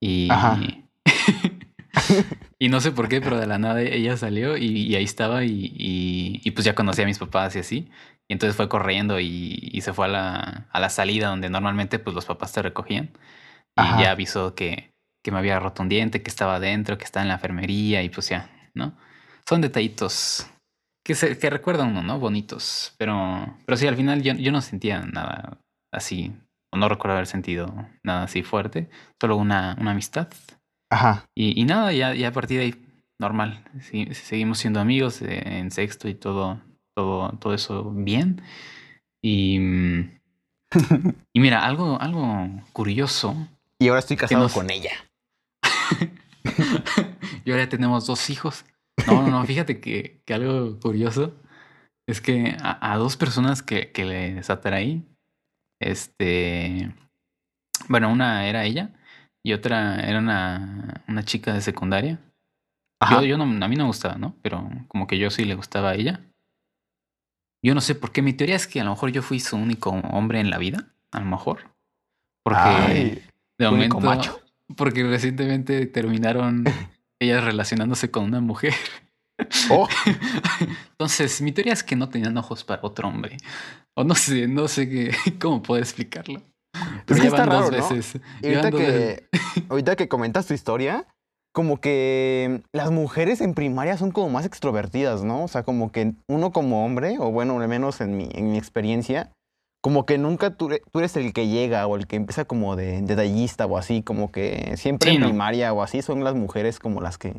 Y, 0.00 0.28
Ajá. 0.30 0.58
y 2.58 2.68
no 2.68 2.80
sé 2.80 2.92
por 2.92 3.08
qué, 3.08 3.20
pero 3.20 3.38
de 3.38 3.46
la 3.46 3.58
nada 3.58 3.80
ella 3.82 4.16
salió 4.16 4.56
y, 4.56 4.64
y 4.66 4.94
ahí 4.96 5.04
estaba 5.04 5.44
y, 5.44 5.72
y- 5.76 6.40
y 6.44 6.50
pues 6.52 6.64
ya 6.64 6.74
conocía 6.74 7.04
a 7.04 7.06
mis 7.08 7.18
papás 7.18 7.56
y 7.56 7.60
así. 7.60 7.90
Y 8.28 8.32
entonces 8.34 8.56
fue 8.56 8.68
corriendo 8.68 9.18
y, 9.20 9.80
se 9.82 9.92
fue 9.92 10.06
a 10.06 10.08
la, 10.08 10.68
a 10.70 10.80
la 10.80 10.90
salida 10.90 11.28
donde 11.28 11.50
normalmente 11.50 11.98
pues 11.98 12.14
los 12.14 12.26
papás 12.26 12.52
te 12.52 12.62
recogían. 12.62 13.10
Y 13.76 13.82
Ajá. 13.82 14.02
ya 14.02 14.10
avisó 14.12 14.54
que, 14.54 14.92
que 15.24 15.30
me 15.32 15.38
había 15.38 15.58
roto 15.58 15.82
un 15.82 15.88
diente, 15.88 16.22
que 16.22 16.30
estaba 16.30 16.56
adentro, 16.56 16.98
que 16.98 17.04
estaba 17.04 17.22
en 17.22 17.28
la 17.28 17.34
enfermería 17.34 18.02
y 18.02 18.08
pues 18.10 18.28
ya, 18.28 18.50
¿no? 18.74 18.96
Son 19.48 19.60
detallitos 19.60 20.46
que, 21.04 21.14
se, 21.14 21.38
que 21.38 21.50
recuerda 21.50 21.84
uno, 21.84 22.02
¿no? 22.02 22.18
Bonitos. 22.18 22.94
Pero, 22.98 23.56
pero 23.66 23.76
sí, 23.76 23.86
al 23.86 23.96
final 23.96 24.22
yo, 24.22 24.34
yo 24.34 24.52
no 24.52 24.60
sentía 24.60 25.00
nada 25.00 25.58
así, 25.92 26.32
o 26.72 26.76
no 26.76 26.88
recuerdo 26.88 27.14
haber 27.14 27.26
sentido 27.26 27.74
nada 28.04 28.24
así 28.24 28.42
fuerte, 28.42 28.90
solo 29.20 29.36
una, 29.36 29.76
una 29.80 29.92
amistad. 29.92 30.28
Ajá. 30.90 31.24
Y, 31.36 31.60
y 31.60 31.64
nada, 31.64 31.92
ya, 31.92 32.14
ya 32.14 32.28
a 32.28 32.32
partir 32.32 32.58
de 32.58 32.64
ahí, 32.64 32.74
normal. 33.20 33.64
Sí, 33.80 34.06
seguimos 34.14 34.58
siendo 34.58 34.80
amigos 34.80 35.22
eh, 35.22 35.58
en 35.58 35.70
sexto 35.70 36.08
y 36.08 36.14
todo, 36.14 36.60
todo, 36.96 37.30
todo 37.38 37.54
eso 37.54 37.90
bien. 37.92 38.42
Y, 39.22 39.58
mm, 39.60 40.20
y 41.34 41.40
mira, 41.40 41.64
algo, 41.64 42.00
algo 42.00 42.48
curioso. 42.72 43.36
Y 43.78 43.88
ahora 43.88 44.00
estoy 44.00 44.16
casado 44.16 44.42
nos- 44.42 44.52
con 44.54 44.70
ella. 44.70 44.92
y 47.44 47.50
ahora 47.50 47.64
ya 47.64 47.68
tenemos 47.68 48.06
dos 48.06 48.28
hijos. 48.30 48.64
No, 49.06 49.22
no, 49.22 49.28
no, 49.28 49.44
fíjate 49.46 49.80
que, 49.80 50.22
que 50.26 50.34
algo 50.34 50.78
curioso 50.80 51.34
es 52.08 52.20
que 52.20 52.56
a, 52.60 52.92
a 52.92 52.96
dos 52.96 53.16
personas 53.16 53.62
que, 53.62 53.92
que 53.92 54.04
les 54.04 54.50
atraí, 54.50 55.04
este, 55.80 56.92
bueno, 57.88 58.10
una 58.10 58.46
era 58.48 58.64
ella 58.64 58.92
y 59.42 59.52
otra 59.52 60.00
era 60.00 60.18
una, 60.18 61.02
una 61.08 61.24
chica 61.24 61.52
de 61.52 61.60
secundaria. 61.60 62.18
Ajá. 63.00 63.20
Yo, 63.20 63.26
yo 63.26 63.38
no, 63.38 63.44
a 63.44 63.68
mí 63.68 63.76
no 63.76 63.84
me 63.84 63.88
gustaba, 63.88 64.16
¿no? 64.16 64.34
Pero 64.42 64.68
como 64.88 65.06
que 65.06 65.18
yo 65.18 65.30
sí 65.30 65.44
le 65.44 65.54
gustaba 65.54 65.90
a 65.90 65.94
ella. 65.94 66.20
Yo 67.62 67.74
no 67.74 67.80
sé 67.80 67.94
por 67.94 68.12
qué. 68.12 68.22
Mi 68.22 68.32
teoría 68.32 68.56
es 68.56 68.66
que 68.66 68.80
a 68.80 68.84
lo 68.84 68.90
mejor 68.90 69.10
yo 69.10 69.22
fui 69.22 69.40
su 69.40 69.56
único 69.56 69.90
hombre 69.90 70.40
en 70.40 70.50
la 70.50 70.58
vida. 70.58 70.86
A 71.12 71.20
lo 71.20 71.26
mejor. 71.26 71.70
Porque 72.42 72.58
Ay, 72.60 73.24
de 73.58 73.68
único 73.68 74.00
momento. 74.00 74.00
macho. 74.00 74.40
Porque 74.76 75.02
recientemente 75.02 75.86
terminaron 75.86 76.64
ellas 77.18 77.44
relacionándose 77.44 78.10
con 78.10 78.24
una 78.24 78.40
mujer. 78.40 78.74
Oh, 79.70 79.88
Entonces, 80.90 81.40
mi 81.40 81.52
teoría 81.52 81.72
es 81.72 81.82
que 81.82 81.96
no 81.96 82.08
tenían 82.08 82.36
ojos 82.36 82.64
para 82.64 82.82
otro 82.82 83.08
hombre. 83.08 83.38
O 83.94 84.04
no 84.04 84.14
sé, 84.14 84.46
no 84.46 84.68
sé 84.68 84.88
qué, 84.88 85.14
cómo 85.40 85.62
puedo 85.62 85.82
explicarlo. 85.82 86.42
Pero 87.06 87.20
que 87.20 87.26
está 87.26 87.46
raro, 87.46 87.70
¿no? 87.70 87.88
y 88.42 88.46
ahorita 88.46 88.70
que, 88.70 89.28
ahorita 89.68 89.96
que 89.96 90.08
comentas 90.08 90.46
tu 90.46 90.54
historia, 90.54 91.06
como 91.52 91.80
que 91.80 92.62
las 92.72 92.90
mujeres 92.92 93.40
en 93.40 93.54
primaria 93.54 93.96
son 93.96 94.12
como 94.12 94.30
más 94.30 94.46
extrovertidas, 94.46 95.24
¿no? 95.24 95.44
O 95.44 95.48
sea, 95.48 95.64
como 95.64 95.90
que 95.90 96.14
uno 96.28 96.52
como 96.52 96.84
hombre, 96.84 97.16
o 97.18 97.30
bueno, 97.32 97.58
al 97.60 97.68
menos 97.68 98.00
en 98.00 98.16
mi, 98.16 98.28
en 98.32 98.52
mi 98.52 98.58
experiencia, 98.58 99.32
como 99.82 100.06
que 100.06 100.16
nunca 100.18 100.50
tú, 100.56 100.68
eres- 100.68 100.82
tú 100.92 101.00
eres 101.00 101.16
el 101.16 101.32
que 101.32 101.48
llega 101.48 101.86
o 101.86 101.96
el 101.96 102.06
que 102.06 102.16
empieza 102.16 102.44
como 102.44 102.76
de 102.76 103.02
detallista 103.02 103.66
o 103.66 103.76
así, 103.78 104.02
como 104.02 104.30
que 104.30 104.74
siempre 104.76 105.10
Sí, 105.10 105.16
en 105.16 105.22
¿no? 105.22 105.26
primaria 105.26 105.72
o 105.72 105.82
así 105.82 106.02
son 106.02 106.22
las 106.22 106.34
mujeres 106.34 106.78
como 106.78 107.00
las 107.00 107.18
que 107.18 107.34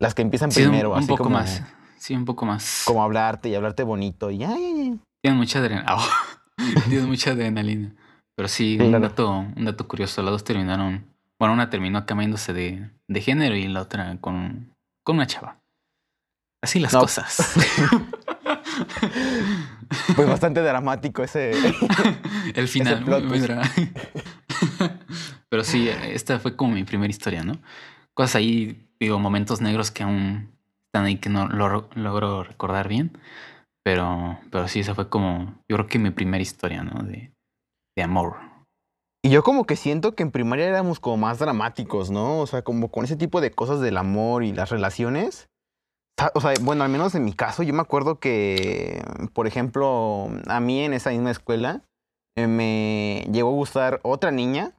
las 0.00 0.14
que 0.14 0.22
empiezan 0.22 0.50
Sí, 0.50 0.62
un- 0.62 0.68
primero, 0.70 0.92
un, 0.92 0.98
así 0.98 1.08
poco 1.08 1.24
como, 1.24 1.36
más. 1.36 1.62
Sí, 1.98 2.14
un 2.14 2.24
poco 2.24 2.46
más. 2.46 2.82
como 2.86 3.02
hablarte 3.04 3.48
y 3.50 3.54
hablarte 3.54 3.82
bonito 3.82 4.30
y 4.30 4.42
ay, 4.42 4.52
ay, 4.54 4.80
ay. 4.80 5.00
Tienen 5.22 5.38
mucha 5.38 5.58
adrenalina. 5.58 5.96
Tienen 6.88 7.06
mucha 7.08 7.30
adrenalina. 7.32 7.94
Pero 8.36 8.48
sí, 8.48 8.78
un 8.80 8.92
dato, 8.92 9.30
un 9.30 9.64
dato 9.64 9.86
curioso. 9.86 10.22
Las 10.22 10.32
dos 10.32 10.44
terminaron. 10.44 11.06
Bueno, 11.38 11.54
una 11.54 11.70
terminó 11.70 12.06
cambiándose 12.06 12.52
de, 12.52 12.90
de 13.08 13.20
género 13.20 13.56
y 13.56 13.66
la 13.68 13.82
otra 13.82 14.16
con, 14.20 14.74
con 15.04 15.16
una 15.16 15.26
chava. 15.26 15.60
Así 16.62 16.78
las 16.80 16.92
No. 16.92 17.00
cosas. 17.00 17.54
Pues 20.16 20.26
bastante 20.26 20.60
dramático 20.62 21.22
ese. 21.22 21.52
El 22.54 22.68
final, 22.68 23.04
plot 23.04 23.24
muy, 23.24 23.40
muy 23.40 23.48
Pero 25.50 25.64
sí, 25.64 25.88
esta 25.88 26.38
fue 26.38 26.56
como 26.56 26.74
mi 26.74 26.84
primera 26.84 27.10
historia, 27.10 27.42
¿no? 27.44 27.58
Cosas 28.14 28.36
ahí, 28.36 28.88
digo, 28.98 29.18
momentos 29.18 29.60
negros 29.60 29.90
que 29.90 30.02
aún 30.02 30.50
están 30.86 31.04
ahí 31.04 31.16
que 31.16 31.28
no 31.28 31.46
lo 31.46 31.88
logro 31.94 32.42
recordar 32.42 32.88
bien. 32.88 33.18
Pero, 33.84 34.38
pero 34.50 34.68
sí, 34.68 34.80
esa 34.80 34.94
fue 34.94 35.08
como, 35.08 35.62
yo 35.68 35.76
creo 35.76 35.86
que 35.88 35.98
mi 35.98 36.10
primera 36.10 36.42
historia, 36.42 36.82
¿no? 36.82 37.02
De, 37.02 37.32
de 37.96 38.02
amor. 38.02 38.36
Y 39.24 39.30
yo 39.30 39.44
como 39.44 39.64
que 39.64 39.76
siento 39.76 40.16
que 40.16 40.24
en 40.24 40.32
primaria 40.32 40.66
éramos 40.66 40.98
como 40.98 41.16
más 41.16 41.38
dramáticos, 41.38 42.10
¿no? 42.10 42.40
O 42.40 42.46
sea, 42.48 42.62
como 42.62 42.90
con 42.90 43.04
ese 43.04 43.16
tipo 43.16 43.40
de 43.40 43.52
cosas 43.52 43.80
del 43.80 43.96
amor 43.96 44.42
y 44.42 44.52
las 44.52 44.70
relaciones. 44.70 45.48
O 46.34 46.40
sea, 46.40 46.52
bueno, 46.60 46.82
al 46.82 46.90
menos 46.90 47.14
en 47.14 47.24
mi 47.24 47.32
caso, 47.32 47.62
yo 47.62 47.72
me 47.72 47.80
acuerdo 47.80 48.18
que, 48.18 49.02
por 49.32 49.46
ejemplo, 49.46 50.28
a 50.48 50.60
mí 50.60 50.80
en 50.80 50.92
esa 50.92 51.10
misma 51.10 51.30
escuela 51.30 51.82
eh, 52.36 52.48
me 52.48 53.26
llegó 53.30 53.50
a 53.50 53.54
gustar 53.54 54.00
otra 54.02 54.32
niña. 54.32 54.74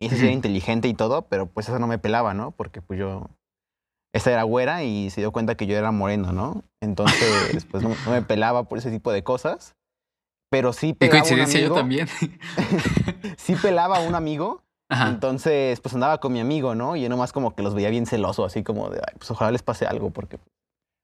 Y 0.00 0.06
esa 0.06 0.16
sí 0.16 0.24
era 0.24 0.32
inteligente 0.32 0.88
y 0.88 0.94
todo, 0.94 1.22
pero 1.22 1.46
pues 1.46 1.68
esa 1.68 1.78
no 1.78 1.86
me 1.86 1.98
pelaba, 1.98 2.34
¿no? 2.34 2.50
Porque 2.50 2.82
pues 2.82 2.98
yo... 2.98 3.30
Esa 4.12 4.32
era 4.32 4.42
güera 4.42 4.82
y 4.82 5.10
se 5.10 5.20
dio 5.20 5.30
cuenta 5.30 5.56
que 5.56 5.66
yo 5.66 5.76
era 5.76 5.90
moreno, 5.92 6.32
¿no? 6.32 6.64
Entonces, 6.82 7.66
pues 7.70 7.82
no, 7.82 7.90
no 8.04 8.10
me 8.10 8.22
pelaba 8.22 8.64
por 8.64 8.78
ese 8.78 8.90
tipo 8.90 9.12
de 9.12 9.22
cosas. 9.22 9.75
Pero 10.50 10.72
sí 10.72 10.92
pelaba 10.94 11.16
un 11.16 11.20
coincidencia, 11.22 11.60
yo 11.60 11.66
amigo. 11.66 11.76
también. 11.76 12.08
sí 13.36 13.54
pelaba 13.56 13.98
a 13.98 14.00
un 14.00 14.14
amigo 14.14 14.62
Ajá. 14.88 15.08
entonces, 15.08 15.80
pues 15.80 15.94
andaba 15.94 16.18
con 16.18 16.32
mi 16.32 16.40
amigo, 16.40 16.74
¿no? 16.74 16.94
Y 16.96 17.02
yo 17.02 17.08
nomás 17.08 17.32
como 17.32 17.54
que 17.54 17.62
los 17.62 17.74
veía 17.74 17.90
bien 17.90 18.06
celoso, 18.06 18.44
así 18.44 18.62
como 18.62 18.88
de, 18.88 18.98
"Ay, 18.98 19.14
pues 19.18 19.30
ojalá 19.30 19.50
les 19.50 19.62
pase 19.62 19.86
algo, 19.86 20.10
porque 20.10 20.38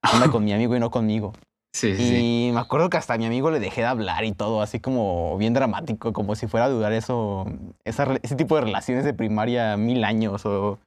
anda 0.02 0.28
con 0.30 0.44
mi 0.44 0.52
amigo 0.52 0.76
y 0.76 0.80
no 0.80 0.90
conmigo. 0.90 1.32
Sí. 1.74 2.48
Y 2.48 2.52
me 2.52 2.60
acuerdo 2.60 2.90
que 2.90 2.98
hasta 2.98 3.14
a 3.14 3.16
mi 3.16 3.24
amigo 3.24 3.50
le 3.50 3.58
dejé 3.58 3.80
de 3.80 3.86
hablar 3.86 4.24
y 4.26 4.32
todo, 4.32 4.60
así 4.60 4.78
como 4.78 5.38
bien 5.38 5.54
dramático, 5.54 6.12
como 6.12 6.34
si 6.34 6.46
fuera 6.46 6.66
a 6.66 6.68
dudar 6.68 6.92
eso, 6.92 7.46
esa 7.86 8.06
ese 8.22 8.36
tipo 8.36 8.56
de 8.56 8.60
relaciones 8.60 9.06
de 9.06 9.14
primaria 9.14 9.74
mil 9.78 10.04
años 10.04 10.44
o 10.44 10.78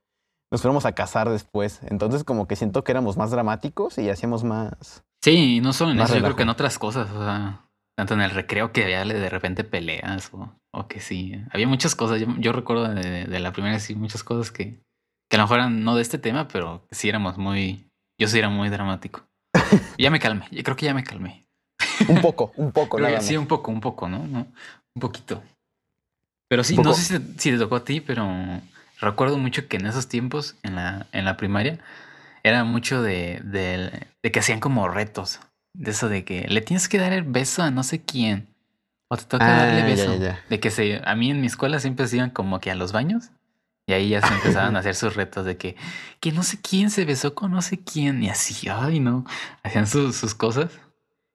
nos 0.51 0.61
fuéramos 0.61 0.85
a 0.85 0.91
casar 0.91 1.27
después. 1.31 1.79
Entonces, 1.89 2.23
como 2.23 2.47
que 2.47 2.55
siento 2.55 2.83
que 2.83 2.91
éramos 2.91 3.17
más 3.17 3.31
dramáticos 3.31 3.97
y 3.97 4.11
hacíamos 4.11 4.43
más. 4.43 5.03
Sí, 5.23 5.55
y 5.55 5.59
no 5.59 5.73
solo 5.73 5.89
en 5.93 6.01
eso, 6.01 6.17
yo 6.17 6.21
creo 6.21 6.35
que 6.35 6.43
en 6.43 6.49
otras 6.49 6.77
cosas, 6.77 7.09
o 7.09 7.17
sea, 7.25 7.64
tanto 7.97 8.13
en 8.13 8.21
el 8.21 8.31
recreo 8.31 8.71
que 8.71 8.83
había 8.83 9.05
de 9.05 9.29
repente 9.29 9.63
peleas 9.63 10.29
o, 10.33 10.53
o 10.73 10.87
que 10.87 10.99
sí, 10.99 11.41
había 11.51 11.67
muchas 11.67 11.95
cosas. 11.95 12.19
Yo, 12.19 12.27
yo 12.37 12.51
recuerdo 12.51 12.93
de, 12.93 13.25
de 13.25 13.39
la 13.39 13.53
primera, 13.53 13.79
sí, 13.79 13.95
muchas 13.95 14.23
cosas 14.23 14.51
que, 14.51 14.81
que 15.29 15.37
a 15.37 15.37
lo 15.37 15.43
mejor 15.43 15.59
eran 15.59 15.83
no 15.83 15.95
de 15.95 16.01
este 16.01 16.17
tema, 16.17 16.47
pero 16.47 16.85
sí 16.91 17.09
éramos 17.09 17.37
muy, 17.37 17.87
yo 18.19 18.27
sí 18.27 18.37
era 18.37 18.49
muy 18.49 18.69
dramático. 18.69 19.25
ya 19.97 20.09
me 20.09 20.19
calmé, 20.19 20.45
yo 20.51 20.63
creo 20.63 20.75
que 20.75 20.85
ya 20.85 20.93
me 20.93 21.03
calmé. 21.03 21.45
Un 22.07 22.21
poco, 22.21 22.51
un 22.57 22.71
poco, 22.71 22.99
nada 22.99 23.21
sí, 23.21 23.37
un 23.37 23.47
poco, 23.47 23.71
un 23.71 23.79
poco, 23.79 24.09
¿no? 24.09 24.27
¿no? 24.27 24.47
Un 24.95 24.99
poquito. 24.99 25.41
Pero 26.49 26.63
sí, 26.63 26.77
no 26.77 26.93
sé 26.93 27.19
si, 27.19 27.33
si 27.37 27.51
te 27.51 27.57
tocó 27.57 27.77
a 27.77 27.85
ti, 27.85 28.01
pero 28.01 28.29
recuerdo 28.99 29.37
mucho 29.37 29.67
que 29.67 29.77
en 29.77 29.87
esos 29.87 30.07
tiempos, 30.07 30.55
en 30.63 30.75
la, 30.75 31.07
en 31.11 31.25
la 31.25 31.37
primaria, 31.37 31.79
era 32.43 32.63
mucho 32.63 33.01
de, 33.01 33.41
de, 33.43 34.07
de 34.21 34.31
que 34.31 34.39
hacían 34.39 34.59
como 34.59 34.87
retos. 34.87 35.39
De 35.77 35.91
eso 35.91 36.09
de 36.09 36.23
que 36.23 36.47
le 36.47 36.61
tienes 36.61 36.87
que 36.89 36.97
dar 36.97 37.13
el 37.13 37.23
beso 37.23 37.63
a 37.63 37.71
no 37.71 37.83
sé 37.83 38.01
quién. 38.01 38.47
O 39.07 39.17
te 39.17 39.23
toca 39.25 39.45
Ah, 39.45 39.65
darle 39.65 39.83
beso. 39.83 40.13
ya, 40.17 40.19
ya. 40.35 40.39
De 40.49 40.59
que 40.59 40.71
se, 40.71 41.01
a 41.05 41.15
mí 41.15 41.29
en 41.29 41.41
mi 41.41 41.47
escuela 41.47 41.79
siempre 41.79 42.07
se 42.07 42.17
iban 42.17 42.29
como 42.31 42.59
que 42.59 42.71
a 42.71 42.75
los 42.75 42.91
baños. 42.91 43.29
Y 43.87 43.93
ahí 43.93 44.09
ya 44.09 44.21
se 44.21 44.33
empezaban 44.33 44.75
a 44.75 44.79
hacer 44.79 44.95
sus 44.95 45.15
retos 45.15 45.45
de 45.45 45.57
que, 45.57 45.75
que 46.19 46.31
no 46.31 46.41
sé 46.43 46.59
quién 46.59 46.89
se 46.89 47.05
besó 47.05 47.35
con 47.35 47.51
no 47.51 47.61
sé 47.61 47.79
quién. 47.83 48.23
Y 48.23 48.29
así, 48.29 48.67
ay 48.69 48.99
no. 48.99 49.25
Hacían 49.63 49.85
sus, 49.85 50.15
sus 50.15 50.33
cosas. 50.33 50.71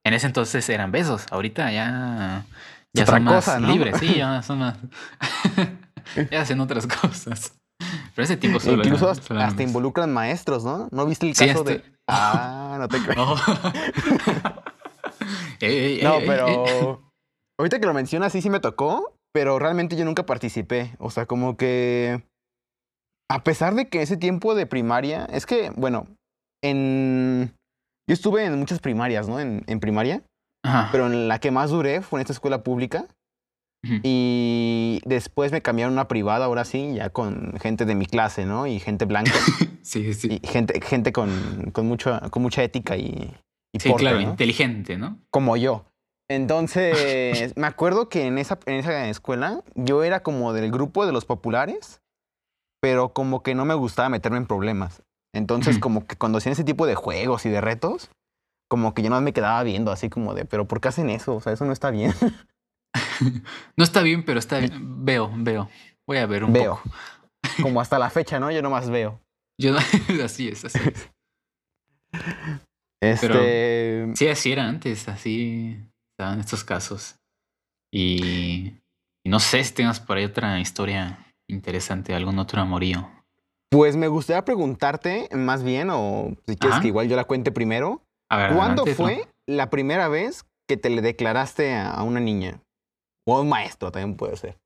En 0.05 0.15
ese 0.15 0.27
entonces 0.27 0.69
eran 0.69 0.91
besos. 0.91 1.27
Ahorita 1.31 1.71
ya, 1.71 2.45
ya 2.93 3.03
otra 3.05 3.17
son 3.17 3.25
más 3.25 3.35
cosa, 3.45 3.61
¿no? 3.61 3.69
libres. 3.73 3.99
Sí, 4.01 4.17
ya 4.17 4.43
son 4.43 4.59
más. 4.59 4.77
ya 6.31 6.41
hacen 6.41 6.61
otras 6.61 6.87
cosas. 6.87 7.53
Pero 8.15 8.25
ese 8.25 8.37
tiempo 8.37 8.61
solo 8.61 8.83
Incluso 8.83 9.05
era- 9.05 9.13
hasta, 9.13 9.27
solo 9.27 9.41
eran 9.41 9.51
hasta 9.51 9.63
involucran 9.63 10.13
maestros, 10.13 10.65
¿no? 10.65 10.89
¿No 10.91 11.07
viste 11.07 11.29
el 11.29 11.35
Sí, 11.37 11.47
caso 11.47 11.65
de.? 11.65 11.83
Ah, 12.13 12.77
no 12.79 12.89
te 12.89 12.99
creo. 12.99 13.35
No. 16.03 16.19
Pero 16.27 17.03
ahorita 17.59 17.81
que 17.81 17.87
lo 17.87 17.95
mencionas, 17.95 18.33
sí, 18.33 18.41
sí 18.41 18.49
me 18.49 18.61
tocó, 18.61 19.15
pero 19.35 19.59
realmente 19.59 19.97
yo 19.97 20.05
nunca 20.05 20.25
participé. 20.25 20.95
O 20.99 21.11
sea, 21.11 21.27
como 21.27 21.57
que 21.57 22.25
a 23.31 23.45
pesar 23.45 23.75
de 23.75 23.89
que 23.89 24.03
ese 24.03 24.17
tiempo 24.17 24.55
de 24.55 24.67
primaria, 24.67 25.27
es 25.27 25.47
que, 25.47 25.71
bueno, 25.77 26.07
en... 26.65 27.55
Yo 28.09 28.15
estuve 28.15 28.45
en 28.45 28.59
muchas 28.59 28.81
primarias, 28.81 29.29
¿no? 29.29 29.39
En, 29.39 29.63
en 29.69 29.79
primaria, 29.79 30.23
Ajá. 30.65 30.89
pero 30.91 31.07
en 31.07 31.29
la 31.29 31.39
que 31.39 31.53
más 31.53 31.71
duré 31.71 32.03
fue 32.03 32.19
en 32.19 32.23
esta 32.23 32.33
escuela 32.33 32.63
pública. 32.63 33.07
Y 34.03 35.01
después 35.07 35.53
me 35.53 35.63
cambiaron 35.63 35.95
a 35.95 36.01
una 36.03 36.09
privada, 36.09 36.45
ahora 36.45 36.67
sí, 36.67 36.95
ya 36.95 37.09
con 37.09 37.59
gente 37.59 37.87
de 37.87 37.95
mi 37.95 38.05
clase, 38.05 38.45
¿no? 38.45 38.67
Y 38.67 38.79
gente 38.79 39.07
blanca. 39.07 39.33
Sí, 39.91 40.15
sí. 40.15 40.39
y 40.41 40.47
gente, 40.47 40.81
gente 40.81 41.13
con, 41.13 41.71
con, 41.73 41.87
mucho, 41.87 42.21
con 42.31 42.43
mucha 42.43 42.63
ética 42.63 42.97
y, 42.97 43.35
y 43.75 43.81
Sí, 43.81 43.89
porte, 43.89 44.03
claro, 44.05 44.21
¿no? 44.21 44.31
inteligente, 44.31 44.97
¿no? 44.97 45.19
Como 45.31 45.57
yo. 45.57 45.85
Entonces, 46.31 47.57
me 47.57 47.67
acuerdo 47.67 48.09
que 48.09 48.27
en 48.27 48.39
esa, 48.39 48.59
en 48.67 48.77
esa 48.77 49.09
escuela 49.09 49.65
yo 49.75 50.05
era 50.05 50.23
como 50.23 50.53
del 50.53 50.71
grupo 50.71 51.05
de 51.05 51.13
los 51.13 51.25
populares, 51.25 52.01
pero 52.81 53.13
como 53.13 53.43
que 53.43 53.57
no 53.57 53.65
me 53.65 53.75
gustaba 53.75 54.09
meterme 54.09 54.39
en 54.39 54.47
problemas. 54.47 55.03
Entonces, 55.35 55.79
como 55.79 56.07
que 56.07 56.17
cuando 56.17 56.39
hacían 56.39 56.53
ese 56.53 56.65
tipo 56.65 56.87
de 56.87 56.95
juegos 56.95 57.47
y 57.47 57.51
de 57.51 57.61
retos, 57.61 58.11
como 58.69 58.95
que 58.95 59.03
yo 59.03 59.11
no 59.11 59.21
me 59.21 59.33
quedaba 59.33 59.63
viendo 59.65 59.91
así 59.91 60.09
como 60.09 60.35
de, 60.35 60.45
pero 60.45 60.67
¿por 60.69 60.81
qué 60.81 60.89
hacen 60.89 61.11
eso? 61.11 61.35
O 61.37 61.41
sea, 61.41 61.53
eso 61.53 61.65
no 61.65 61.73
está 61.73 61.91
bien. 61.91 62.13
No 63.77 63.85
está 63.85 64.03
bien, 64.03 64.25
pero 64.25 64.39
está 64.39 64.59
bien. 64.59 65.05
Veo, 65.05 65.31
veo. 65.37 65.69
Voy 66.07 66.17
a 66.19 66.27
ver 66.27 66.43
un 66.43 66.53
Veo. 66.53 66.77
poco. 66.83 66.91
Como 67.63 67.81
hasta 67.81 67.99
la 67.99 68.09
fecha, 68.11 68.41
¿no? 68.41 68.51
Yo 68.51 68.63
nomás 68.63 68.89
veo. 68.89 69.21
Yo, 69.61 69.77
así 70.25 70.49
es, 70.49 70.65
así 70.65 70.79
es. 70.79 71.11
Este... 73.03 74.15
Sí, 74.15 74.29
así 74.29 74.53
era 74.53 74.67
antes, 74.67 75.09
así 75.09 75.77
estaban 76.13 76.41
estos 76.41 76.65
casos. 76.65 77.17
Y, 77.93 78.75
y 79.25 79.29
no 79.29 79.39
sé 79.39 79.63
si 79.65 79.75
tengas 79.75 80.01
por 80.01 80.17
ahí 80.17 80.25
otra 80.25 80.59
historia 80.61 81.27
interesante, 81.49 82.15
algún 82.15 82.39
otro 82.39 82.61
amorío. 82.61 83.11
Pues 83.71 83.97
me 83.97 84.09
gustaría 84.09 84.45
preguntarte 84.45 85.29
más 85.33 85.63
bien, 85.63 85.91
o 85.91 86.35
si 86.47 86.57
quieres 86.57 86.77
Ajá. 86.77 86.83
que 86.83 86.89
igual 86.89 87.09
yo 87.09 87.17
la 87.17 87.25
cuente 87.25 87.53
primero, 87.53 88.03
A 88.31 88.39
ver, 88.39 88.55
¿cuándo 88.55 88.87
fue 88.87 89.29
la 89.47 89.71
primera 89.71 90.09
vez 90.09 90.45
que 90.67 90.77
te 90.77 90.91
le 90.91 91.03
declaraste 91.03 91.77
a 91.77 92.03
una 92.03 92.21
niña? 92.21 92.63
O 93.27 93.37
a 93.37 93.43
un 93.43 93.49
maestro 93.49 93.93
también 93.93 94.17
puede 94.17 94.37
ser. 94.37 94.59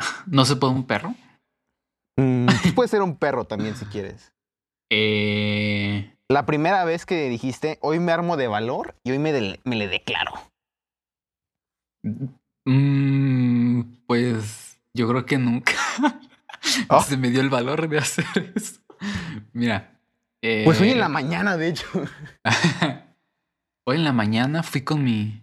¿No, 0.00 0.06
¿No 0.38 0.44
se 0.44 0.56
puede 0.56 0.72
un 0.72 0.86
perro? 0.86 1.14
Mm, 2.16 2.46
puede 2.74 2.88
ser 2.88 3.02
un 3.02 3.16
perro 3.16 3.44
también 3.44 3.76
si 3.76 3.84
quieres. 3.86 4.32
Eh, 4.90 6.14
La 6.28 6.46
primera 6.46 6.84
vez 6.84 7.06
que 7.06 7.28
dijiste, 7.28 7.78
hoy 7.80 7.98
me 7.98 8.12
armo 8.12 8.36
de 8.36 8.48
valor 8.48 8.94
y 9.04 9.12
hoy 9.12 9.18
me, 9.18 9.32
le 9.32 9.88
declaro. 9.88 10.32
mm, 12.64 13.82
pues 14.06 14.78
yo 14.94 15.08
creo 15.08 15.24
que 15.24 15.38
nunca 15.38 15.72
Oh. 16.88 17.02
se 17.02 17.16
me 17.16 17.30
dio 17.30 17.40
el 17.40 17.50
valor 17.50 17.88
de 17.88 17.98
hacer 17.98 18.52
eso. 18.54 18.80
Mira. 19.52 19.98
Pues 20.40 20.80
hoy 20.80 20.90
en 20.90 20.96
eh, 20.96 21.00
la 21.00 21.08
mañana, 21.08 21.56
de 21.56 21.68
hecho. 21.68 21.86
Hoy 23.84 23.96
en 23.96 24.04
la 24.04 24.12
mañana 24.12 24.62
fui 24.62 24.82
con 24.82 25.02
mi 25.02 25.42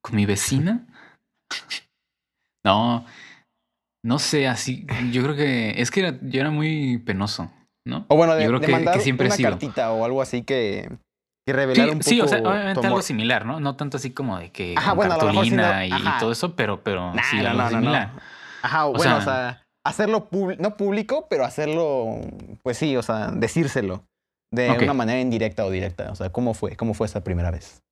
con 0.00 0.16
mi 0.16 0.26
vecina. 0.26 0.86
No, 2.64 3.04
no 4.08 4.18
sé, 4.18 4.48
así. 4.48 4.86
Yo 5.12 5.22
creo 5.22 5.36
que 5.36 5.74
es 5.80 5.90
que 5.90 6.00
era, 6.00 6.18
yo 6.22 6.40
era 6.40 6.50
muy 6.50 6.96
penoso, 6.98 7.50
¿no? 7.86 8.06
O 8.08 8.16
bueno, 8.16 8.34
de, 8.34 8.42
yo 8.44 8.48
creo 8.48 8.60
de 8.60 8.66
que, 8.66 8.72
mandar 8.72 8.94
que 8.94 9.00
siempre 9.00 9.26
he 9.26 9.28
una 9.28 9.36
sido. 9.36 9.50
cartita 9.50 9.92
o 9.92 10.02
algo 10.06 10.22
así 10.22 10.42
que, 10.42 10.88
que 11.46 11.52
Sí, 11.52 11.52
revelara 11.52 11.92
un 11.92 11.98
poco 11.98 12.08
sí, 12.10 12.20
o 12.22 12.26
sea, 12.26 12.38
obviamente 12.38 12.86
algo 12.86 13.02
similar, 13.02 13.44
¿no? 13.44 13.60
No 13.60 13.76
tanto 13.76 13.98
así 13.98 14.10
como 14.12 14.38
de 14.38 14.50
que 14.50 14.74
Ajá, 14.78 14.94
bueno, 14.94 15.12
sí 15.14 15.20
cartulina 15.20 15.86
no- 15.86 15.96
y, 15.98 16.18
todo 16.18 16.32
eso, 16.32 16.56
pero, 16.56 16.82
pero 16.82 17.12
Nah, 17.12 17.22
sí, 17.22 17.36
no, 17.36 17.48
algo 17.50 17.58
no, 17.58 17.64
no, 17.64 17.70
no. 17.70 17.80
similar. 17.80 18.10
Ajá, 18.62 18.86
O 18.86 18.94
bueno, 18.94 19.18
o 19.18 19.20
sea- 19.20 19.62
hacerlo 19.84 20.28
no 20.58 20.76
público, 20.78 21.26
pero 21.28 21.44
hacerlo, 21.44 22.18
pues 22.62 22.78
sí, 22.78 22.96
o 22.96 23.02
sea, 23.02 23.30
decírselo 23.30 24.04
de 24.50 24.70
Ok. 24.70 24.82
una 24.84 24.94
manera 24.94 25.20
indirecta 25.20 25.66
o 25.66 25.70
directa. 25.70 26.10
O 26.10 26.14
sea, 26.14 26.30
¿cómo 26.30 26.54
fue? 26.54 26.76
¿Cómo 26.76 26.94
fue 26.94 27.06
esa 27.06 27.22
primera 27.22 27.50
vez? 27.50 27.82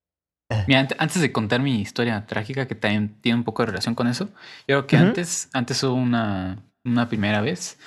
Mira, 0.69 0.81
ant- 0.87 0.95
antes 0.99 1.21
de 1.21 1.33
contar 1.33 1.61
mi 1.61 1.81
historia 1.81 2.25
trágica, 2.27 2.69
que 2.69 2.75
también 2.75 3.17
tiene 3.21 3.39
un 3.39 3.45
poco 3.45 3.63
de 3.63 3.67
relación 3.67 3.95
con 3.95 4.07
eso, 4.07 4.27
yo 4.27 4.65
creo 4.67 4.87
que 4.87 4.97
antes, 4.97 5.49
antes 5.53 5.83
hubo 5.83 5.95
una, 5.95 6.59
una 6.85 7.09
primera 7.09 7.41
vez. 7.41 7.79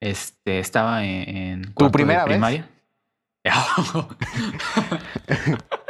Este, 0.00 0.58
estaba 0.58 1.04
en, 1.04 1.36
en 1.36 1.64
cuarto 1.72 1.86
de 1.86 1.90
primera 2.04 2.24
vez? 2.24 2.34
primaria. 2.34 2.68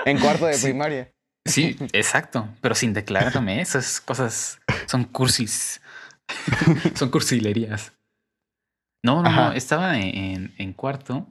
En 0.07 0.19
cuarto 0.19 0.47
de 0.47 0.55
Sí. 0.55 0.67
primaria. 0.67 1.11
Sí, 1.47 1.77
exacto, 1.93 2.49
pero 2.61 2.75
sin 2.75 2.93
declararme. 2.95 3.61
Esas 3.61 4.01
cosas 4.01 4.61
son 4.87 5.05
cursis. 5.05 5.81
son 6.95 7.11
cursilerías. 7.11 7.93
No, 9.05 9.23
no, 9.23 9.31
no. 9.31 9.53
Estaba 9.53 9.99
en, 9.99 10.17
en- 10.17 10.55
en 10.59 10.73
cuarto 10.73 11.27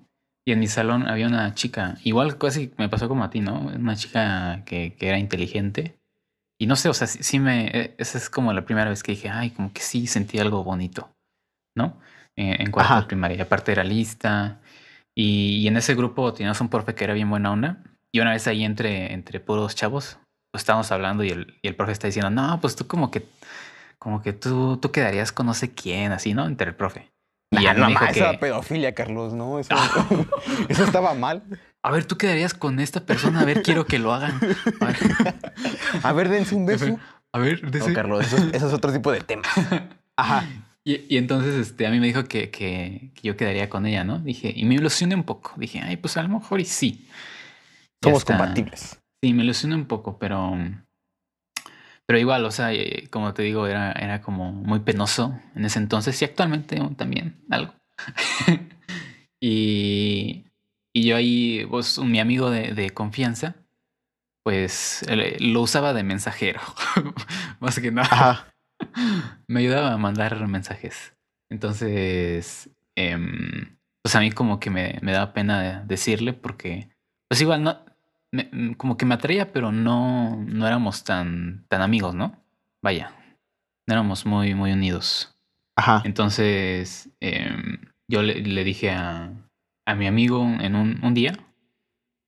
y 0.45 0.51
en 0.51 0.59
mi 0.59 0.67
salón 0.67 1.07
había 1.07 1.27
una 1.27 1.53
chica, 1.53 1.97
igual 2.03 2.37
casi 2.37 2.73
me 2.77 2.89
pasó 2.89 3.07
como 3.07 3.23
a 3.23 3.29
ti, 3.29 3.39
¿no? 3.41 3.59
Una 3.61 3.95
chica 3.95 4.63
que, 4.65 4.95
que 4.95 5.07
era 5.09 5.17
inteligente. 5.19 5.97
Y 6.59 6.67
no 6.67 6.75
sé, 6.75 6.89
o 6.89 6.93
sea, 6.93 7.07
sí, 7.07 7.23
sí 7.23 7.39
me. 7.39 7.67
eh, 7.67 7.95
Esa 7.97 8.17
es 8.17 8.29
como 8.29 8.53
la 8.53 8.65
primera 8.65 8.89
vez 8.89 9.03
que 9.03 9.13
dije, 9.13 9.29
ay, 9.29 9.51
como 9.51 9.73
que 9.73 9.81
sí 9.81 10.07
sentí 10.07 10.39
algo 10.39 10.63
bonito, 10.63 11.09
¿no? 11.75 11.99
En, 12.35 12.61
en 12.61 12.71
cuarto 12.71 12.93
Ajá. 12.93 13.01
de 13.01 13.07
primaria. 13.07 13.37
Y 13.37 13.41
aparte 13.41 13.71
era 13.71 13.83
lista. 13.83 14.61
Y, 15.15 15.57
y 15.57 15.67
en 15.67 15.77
ese 15.77 15.95
grupo 15.95 16.33
teníamos 16.33 16.61
un 16.61 16.69
profe 16.69 16.95
que 16.95 17.03
era 17.03 17.13
bien 17.13 17.29
buena 17.29 17.51
onda. 17.51 17.83
Y 18.11 18.19
una 18.19 18.31
vez 18.31 18.47
ahí 18.47 18.63
entre, 18.63 19.13
entre 19.13 19.39
puros 19.39 19.75
chavos, 19.75 20.19
pues 20.51 20.61
estábamos 20.63 20.91
hablando 20.91 21.23
y 21.23 21.29
el, 21.29 21.59
y 21.61 21.67
el 21.67 21.75
profe 21.75 21.93
está 21.93 22.07
diciendo, 22.07 22.29
no, 22.29 22.59
pues 22.61 22.75
tú 22.75 22.87
como 22.87 23.11
que, 23.11 23.25
como 23.99 24.21
que 24.21 24.33
tú, 24.33 24.77
tú 24.77 24.91
quedarías 24.91 25.31
con 25.31 25.47
no 25.47 25.53
sé 25.53 25.73
quién, 25.73 26.11
así, 26.11 26.33
¿no? 26.33 26.45
Entre 26.47 26.69
el 26.69 26.75
profe. 26.75 27.12
Y 27.59 27.63
ya 27.63 27.73
no, 27.73 27.85
me 27.89 27.95
dijo 27.95 28.39
pedofilia, 28.39 28.93
Carlos, 28.93 29.33
¿no? 29.33 29.59
Eso, 29.59 29.73
eso 30.69 30.83
estaba 30.83 31.13
mal. 31.13 31.43
a 31.83 31.91
ver, 31.91 32.05
tú 32.05 32.17
quedarías 32.17 32.53
con 32.53 32.79
esta 32.79 33.05
persona, 33.05 33.41
a 33.41 33.45
ver, 33.45 33.61
quiero 33.63 33.85
que 33.85 33.99
lo 33.99 34.13
hagan. 34.13 34.39
A 34.81 34.85
ver, 34.87 34.97
A 36.03 36.13
ver, 36.13 36.29
dense 36.29 36.55
un 36.55 36.65
beso. 36.65 36.99
a 37.31 37.39
ver, 37.39 37.63
No, 37.63 37.69
dice- 37.71 37.93
Carlos, 37.93 38.25
eso, 38.25 38.37
es- 38.37 38.53
eso 38.53 38.67
es 38.67 38.73
otro 38.73 38.91
tipo 38.93 39.11
de 39.11 39.21
tema. 39.21 39.43
Ajá. 40.17 40.45
Y, 40.85 41.13
y 41.13 41.17
entonces 41.17 41.55
este, 41.55 41.87
a 41.87 41.91
mí 41.91 41.99
me 41.99 42.07
dijo 42.07 42.25
que, 42.25 42.49
que, 42.51 43.11
que 43.15 43.21
yo 43.27 43.37
quedaría 43.37 43.69
con 43.69 43.85
ella, 43.85 44.03
¿no? 44.03 44.19
Dije, 44.19 44.51
y 44.53 44.65
me 44.65 44.75
ilusioné 44.75 45.15
un 45.15 45.23
poco. 45.23 45.53
Dije, 45.55 45.79
ay, 45.81 45.95
pues 45.97 46.17
a 46.17 46.23
lo 46.23 46.29
mejor 46.29 46.59
y 46.59 46.65
sí. 46.65 47.07
Somos 48.03 48.25
compatibles. 48.25 48.99
Sí, 49.23 49.33
me 49.33 49.43
ilusioné 49.43 49.75
un 49.75 49.85
poco, 49.85 50.17
pero. 50.19 50.57
Pero 52.05 52.19
igual, 52.19 52.45
o 52.45 52.51
sea, 52.51 52.73
eh, 52.73 53.07
como 53.09 53.33
te 53.33 53.43
digo, 53.43 53.67
era, 53.67 53.91
era 53.93 54.21
como 54.21 54.51
muy 54.51 54.79
penoso 54.81 55.39
en 55.55 55.65
ese 55.65 55.79
entonces 55.79 56.21
y 56.21 56.25
actualmente 56.25 56.79
también 56.97 57.41
algo. 57.49 57.73
y, 59.39 60.45
y 60.93 61.05
yo 61.05 61.15
ahí, 61.15 61.65
pues, 61.69 61.99
mi 61.99 62.19
amigo 62.19 62.49
de, 62.49 62.73
de 62.73 62.89
confianza, 62.89 63.55
pues 64.43 65.05
lo 65.39 65.61
usaba 65.61 65.93
de 65.93 66.03
mensajero, 66.03 66.59
más 67.59 67.79
que 67.79 67.91
nada 67.91 68.09
Ajá. 68.11 68.53
me 69.47 69.61
ayudaba 69.61 69.93
a 69.93 69.97
mandar 69.97 70.45
mensajes. 70.47 71.15
Entonces, 71.49 72.69
em, 72.95 73.77
pues 74.01 74.15
a 74.15 74.19
mí 74.19 74.31
como 74.31 74.59
que 74.59 74.69
me, 74.69 74.99
me 75.01 75.13
daba 75.13 75.33
pena 75.33 75.83
decirle 75.85 76.33
porque, 76.33 76.89
pues 77.29 77.39
igual 77.41 77.63
no, 77.63 77.85
me- 78.33 78.49
mm, 78.51 78.73
como 78.75 78.97
que 78.97 79.05
me 79.05 79.15
atraía, 79.15 79.53
pero 79.53 79.71
no, 79.71 80.37
no 80.37 80.67
éramos 80.67 81.03
tan, 81.05 81.65
tan 81.69 81.81
amigos, 81.81 82.15
¿no? 82.15 82.43
Vaya, 82.83 83.15
no 83.87 83.93
éramos 83.93 84.25
muy, 84.25 84.55
muy 84.55 84.73
unidos. 84.73 85.37
Ajá. 85.77 86.01
Entonces, 86.05 87.09
em, 87.21 87.79
yo 88.09 88.23
le, 88.23 88.35
le 88.41 88.63
dije 88.63 88.91
a, 88.91 89.31
a 89.87 89.95
mi 89.95 90.07
amigo 90.07 90.43
en 90.43 90.75
un, 90.75 91.03
un 91.03 91.13
día, 91.13 91.37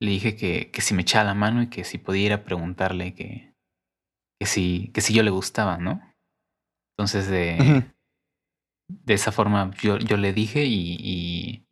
le 0.02 0.12
dije 0.12 0.36
que, 0.36 0.72
que 0.72 0.82
si 0.82 0.94
me 0.94 1.04
echaba 1.04 1.26
la 1.26 1.34
mano 1.34 1.62
y 1.64 1.68
que 1.70 1.84
si 1.84 1.98
podía 1.98 2.26
ir 2.28 2.34
a 2.34 2.44
preguntarle 2.44 3.14
que, 3.16 3.56
que, 4.40 4.46
si, 4.48 4.92
que 4.94 5.02
si 5.02 5.14
yo 5.14 5.24
le 5.24 5.32
gustaba, 5.32 5.78
¿no? 5.78 6.02
Entonces, 6.98 7.30
de, 7.30 7.86
de 8.90 9.14
esa 9.14 9.32
forma 9.32 9.72
yo, 9.82 9.98
yo 9.98 10.18
le 10.18 10.34
dije 10.34 10.66
y, 10.66 10.96
y, 11.00 11.66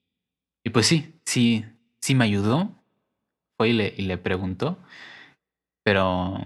y 0.65 0.69
pues 0.72 0.88
sí, 0.88 1.19
sí, 1.26 1.65
sí 2.02 2.15
me 2.15 2.26
ayudó. 2.26 2.83
Fue 3.63 3.69
y 3.69 3.73
le, 3.73 3.93
y 3.97 4.02
le 4.02 4.17
preguntó, 4.17 4.78
pero, 5.86 6.38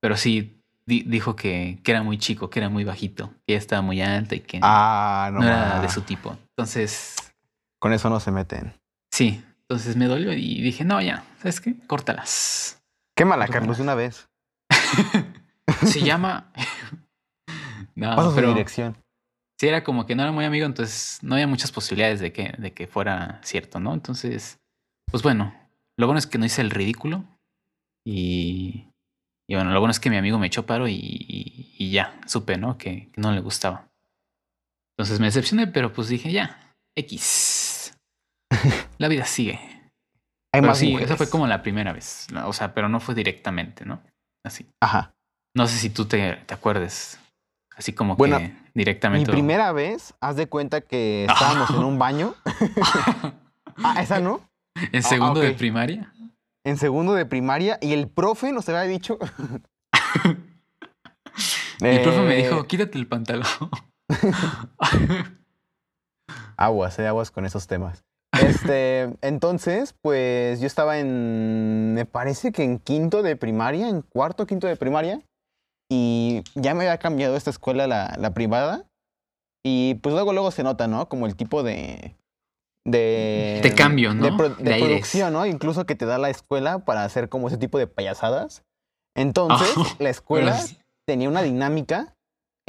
pero 0.00 0.16
sí 0.16 0.60
di- 0.86 1.04
dijo 1.04 1.36
que, 1.36 1.78
que 1.84 1.92
era 1.92 2.02
muy 2.02 2.18
chico, 2.18 2.50
que 2.50 2.58
era 2.58 2.68
muy 2.68 2.82
bajito, 2.82 3.28
que 3.46 3.52
ella 3.54 3.58
estaba 3.58 3.80
muy 3.80 4.02
alta 4.02 4.34
y 4.34 4.40
que 4.40 4.58
Ah, 4.60 5.30
no. 5.32 5.38
no 5.40 5.46
era 5.46 5.80
de 5.80 5.88
su 5.88 6.00
tipo. 6.02 6.36
Entonces, 6.56 7.14
Con 7.80 7.92
eso 7.92 8.10
no 8.10 8.18
se 8.18 8.32
meten. 8.32 8.74
sí, 9.14 9.44
entonces 9.60 9.94
me 9.96 10.06
dolió 10.06 10.32
y 10.32 10.60
dije, 10.62 10.82
no, 10.84 11.00
ya, 11.00 11.24
¿sabes 11.38 11.60
qué? 11.60 11.76
Córtalas. 11.86 12.82
Quémala, 13.16 13.46
Córtalas. 13.46 13.60
Carlos, 13.60 13.76
de 13.76 13.82
una 13.84 13.94
vez. 13.94 14.28
Se 15.86 16.00
llama... 16.02 16.50
no, 17.94 18.16
Pasa 18.16 18.30
su 18.30 18.34
pero 18.34 18.48
dirección. 18.48 18.96
sí 19.60 19.68
era 19.68 19.84
como 19.84 20.06
que 20.06 20.16
no 20.16 20.24
era 20.24 20.32
muy 20.32 20.44
amigo, 20.44 20.66
entonces 20.66 21.20
no 21.22 21.34
había 21.36 21.46
muchas 21.46 21.70
posibilidades 21.70 22.18
de 22.18 22.32
que, 22.32 22.52
de 22.58 22.72
que 22.72 22.88
fuera 22.88 23.40
cierto, 23.44 23.78
¿no? 23.78 23.94
Entonces, 23.94 24.58
pues 25.10 25.22
bueno, 25.22 25.52
lo 25.98 26.06
bueno 26.06 26.18
es 26.18 26.26
que 26.26 26.38
no 26.38 26.44
hice 26.46 26.60
el 26.62 26.70
ridículo 26.70 27.24
y, 28.06 28.88
y 29.48 29.54
bueno, 29.54 29.70
lo 29.72 29.80
bueno 29.80 29.90
es 29.92 30.00
que 30.00 30.10
mi 30.10 30.16
amigo 30.16 30.38
me 30.38 30.46
echó 30.46 30.66
paro 30.66 30.88
y, 30.88 30.94
y- 30.94 31.74
y 31.78 31.90
ya, 31.90 32.18
supe, 32.26 32.56
¿no? 32.58 32.78
Que, 32.78 33.10
que 33.12 33.20
no 33.20 33.32
le 33.32 33.40
gustaba. 33.40 33.88
Entonces 34.96 35.20
me 35.20 35.26
decepcioné, 35.26 35.66
pero 35.66 35.92
pues 35.92 36.08
dije, 36.08 36.30
ya, 36.32 36.74
X. 36.96 37.96
La 38.98 39.08
vida 39.08 39.24
sigue. 39.24 39.58
Hay 40.54 40.60
Pero 40.60 40.66
más 40.66 40.78
sí, 40.78 40.88
mujeres. 40.90 41.08
esa 41.10 41.16
fue 41.16 41.30
como 41.30 41.46
la 41.46 41.62
primera 41.62 41.92
vez. 41.92 42.26
O 42.44 42.52
sea, 42.52 42.74
pero 42.74 42.88
no 42.88 43.00
fue 43.00 43.14
directamente, 43.14 43.84
¿no? 43.86 44.02
Así. 44.44 44.66
Ajá. 44.82 45.12
No 45.56 45.66
sé 45.66 45.78
si 45.78 45.88
tú 45.90 46.04
te, 46.04 46.36
te 46.46 46.54
acuerdes. 46.54 47.18
Así 47.74 47.92
como 47.94 48.16
Bueno, 48.16 48.38
que 48.38 48.48
Mi 48.48 48.54
directamente. 48.74 49.30
o- 49.30 49.34
primera 49.34 49.72
vez, 49.72 50.14
haz 50.20 50.36
de 50.36 50.46
cuenta 50.46 50.82
que 50.82 51.24
estábamos 51.28 51.70
en 51.70 51.78
un 51.84 51.98
baño. 51.98 52.34
Ah, 53.84 54.02
esa 54.02 54.20
no. 54.20 54.42
En 54.92 55.02
segundo 55.02 55.40
ok. 55.40 55.46
de 55.46 55.52
primaria. 55.52 56.12
En 56.64 56.76
segundo 56.76 57.14
de 57.14 57.26
primaria. 57.26 57.78
Y 57.80 57.92
el 57.92 58.08
profe 58.08 58.52
nos 58.52 58.68
había 58.68 58.82
dicho. 58.82 59.18
El 61.80 62.00
profe 62.02 62.20
me 62.20 62.38
Eh, 62.38 62.42
dijo, 62.44 62.64
quítate 62.68 62.96
el 62.96 63.08
pantalón. 63.08 63.46
Aguas, 66.56 66.98
eh, 67.00 67.06
aguas 67.08 67.30
con 67.32 67.44
esos 67.44 67.66
temas. 67.66 68.04
Este, 68.40 69.12
entonces, 69.22 69.94
pues 70.00 70.60
yo 70.60 70.66
estaba 70.66 70.98
en, 70.98 71.94
me 71.94 72.04
parece 72.04 72.52
que 72.52 72.62
en 72.62 72.78
quinto 72.78 73.22
de 73.22 73.34
primaria, 73.36 73.88
en 73.88 74.02
cuarto, 74.02 74.46
quinto 74.46 74.68
de 74.68 74.76
primaria, 74.76 75.22
y 75.90 76.42
ya 76.54 76.74
me 76.74 76.84
había 76.84 76.98
cambiado 76.98 77.36
esta 77.36 77.50
escuela, 77.50 77.88
la, 77.88 78.14
la 78.18 78.32
privada, 78.32 78.86
y 79.64 79.94
pues 79.96 80.14
luego, 80.14 80.32
luego 80.32 80.52
se 80.52 80.62
nota, 80.62 80.86
¿no? 80.86 81.08
Como 81.08 81.26
el 81.26 81.34
tipo 81.34 81.62
de... 81.64 82.14
De, 82.84 83.60
De 83.62 83.74
cambio, 83.74 84.10
de 84.14 84.30
¿no? 84.30 84.36
pro- 84.36 84.48
De 84.50 84.70
producción, 84.80 85.32
¿no? 85.32 85.46
Incluso 85.46 85.86
que 85.86 85.94
te 85.94 86.04
da 86.06 86.18
la 86.18 86.30
escuela 86.30 86.80
para 86.80 87.04
hacer 87.04 87.28
como 87.28 87.48
ese 87.48 87.56
tipo 87.58 87.78
de 87.78 87.86
payasadas. 87.86 88.62
Entonces, 89.16 89.68
la 90.00 90.10
escuela 90.10 90.56
tenía 91.06 91.28
una 91.28 91.42
dinámica 91.42 92.14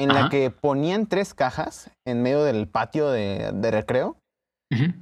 en 0.00 0.08
la 0.14 0.28
que 0.28 0.50
ponían 0.50 1.06
tres 1.06 1.34
cajas 1.34 1.90
en 2.06 2.22
medio 2.22 2.42
del 2.44 2.68
patio 2.68 3.08
de, 3.10 3.50
de 3.54 3.70
recreo 3.70 4.16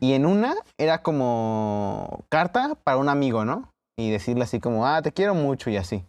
y 0.01 0.13
en 0.13 0.27
una 0.27 0.55
era 0.79 1.03
como 1.03 2.25
carta 2.31 2.75
para 2.85 2.99
un 2.99 3.09
amigo, 3.09 3.45
¿no? 3.45 3.71
Y 3.99 4.11
decirle 4.11 4.45
así 4.45 4.61
como, 4.61 4.87
ah, 4.87 5.01
te 5.03 5.13
quiero 5.13 5.35
mucho 5.35 5.71
y 5.71 5.77
así. 5.77 6.05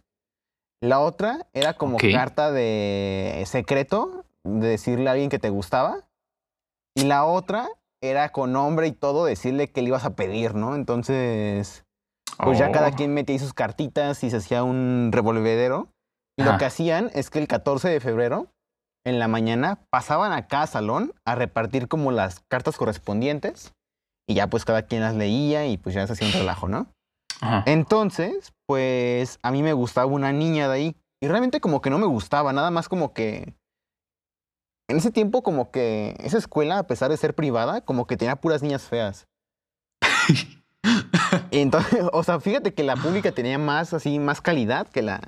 La 0.81 0.99
otra 0.99 1.47
era 1.53 1.73
como 1.75 1.97
carta 2.11 2.51
de 2.51 3.43
secreto, 3.45 4.25
de 4.45 4.67
decirle 4.67 5.07
a 5.09 5.13
alguien 5.13 5.29
que 5.29 5.39
te 5.39 5.49
gustaba. 5.49 6.01
Y 6.95 7.03
la 7.03 7.23
otra 7.25 7.69
era 8.03 8.29
con 8.33 8.51
nombre 8.51 8.87
y 8.87 8.91
todo, 8.91 9.25
decirle 9.25 9.71
que 9.71 9.81
le 9.81 9.87
ibas 9.87 10.03
a 10.03 10.15
pedir, 10.15 10.55
¿no? 10.55 10.75
Entonces, 10.75 11.85
pues 12.37 12.59
ya 12.59 12.71
cada 12.71 12.89
Oh. 12.89 12.93
quien 12.93 13.13
metía 13.13 13.33
ahí 13.33 13.39
sus 13.39 13.53
cartitas 13.53 14.23
y 14.23 14.29
se 14.29 14.37
hacía 14.37 14.63
un 14.63 15.09
revolvedero. 15.11 15.89
Y 16.37 16.43
lo 16.43 16.57
que 16.57 16.65
hacían 16.65 17.11
es 17.13 17.29
que 17.29 17.39
el 17.39 17.47
14 17.47 17.87
de 17.89 17.99
febrero, 17.99 18.47
en 19.05 19.19
la 19.19 19.27
mañana, 19.27 19.79
pasaban 19.89 20.33
a 20.33 20.47
cada 20.47 20.67
salón 20.67 21.13
a 21.25 21.35
repartir 21.35 21.87
como 21.87 22.11
las 22.11 22.41
cartas 22.49 22.75
correspondientes. 22.77 23.71
Y 24.27 24.33
ya 24.33 24.47
pues 24.47 24.65
cada 24.65 24.83
quien 24.83 25.01
las 25.01 25.15
leía 25.15 25.65
y 25.67 25.77
pues 25.77 25.95
ya 25.95 26.05
se 26.07 26.13
hacía 26.13 26.27
un 26.27 26.33
relajo, 26.33 26.67
¿no? 26.67 26.87
Ajá. 27.41 27.63
Entonces, 27.67 28.53
pues 28.67 29.37
a 29.43 29.51
mí 29.51 29.63
me 29.63 29.73
gustaba 29.73 30.07
una 30.07 30.31
niña 30.31 30.67
de 30.67 30.73
ahí. 30.73 30.95
Y 31.21 31.27
realmente 31.27 31.61
como 31.61 31.81
que 31.81 31.89
no 31.89 31.99
me 31.99 32.07
gustaba, 32.07 32.51
nada 32.51 32.71
más 32.71 32.89
como 32.89 33.13
que... 33.13 33.53
En 34.93 34.99
ese 34.99 35.09
tiempo 35.09 35.41
como 35.41 35.71
que 35.71 36.15
esa 36.19 36.37
escuela, 36.37 36.77
a 36.77 36.83
pesar 36.83 37.09
de 37.09 37.17
ser 37.17 37.33
privada, 37.33 37.81
como 37.81 38.05
que 38.05 38.15
tenía 38.15 38.35
puras 38.35 38.61
niñas 38.61 38.83
feas. 38.83 39.25
Y 41.49 41.57
entonces, 41.61 42.05
o 42.13 42.23
sea, 42.23 42.39
fíjate 42.39 42.75
que 42.75 42.83
la 42.83 42.95
pública 42.95 43.31
tenía 43.31 43.57
más 43.57 43.95
así, 43.95 44.19
más 44.19 44.39
calidad 44.39 44.85
que 44.87 45.01
la, 45.01 45.19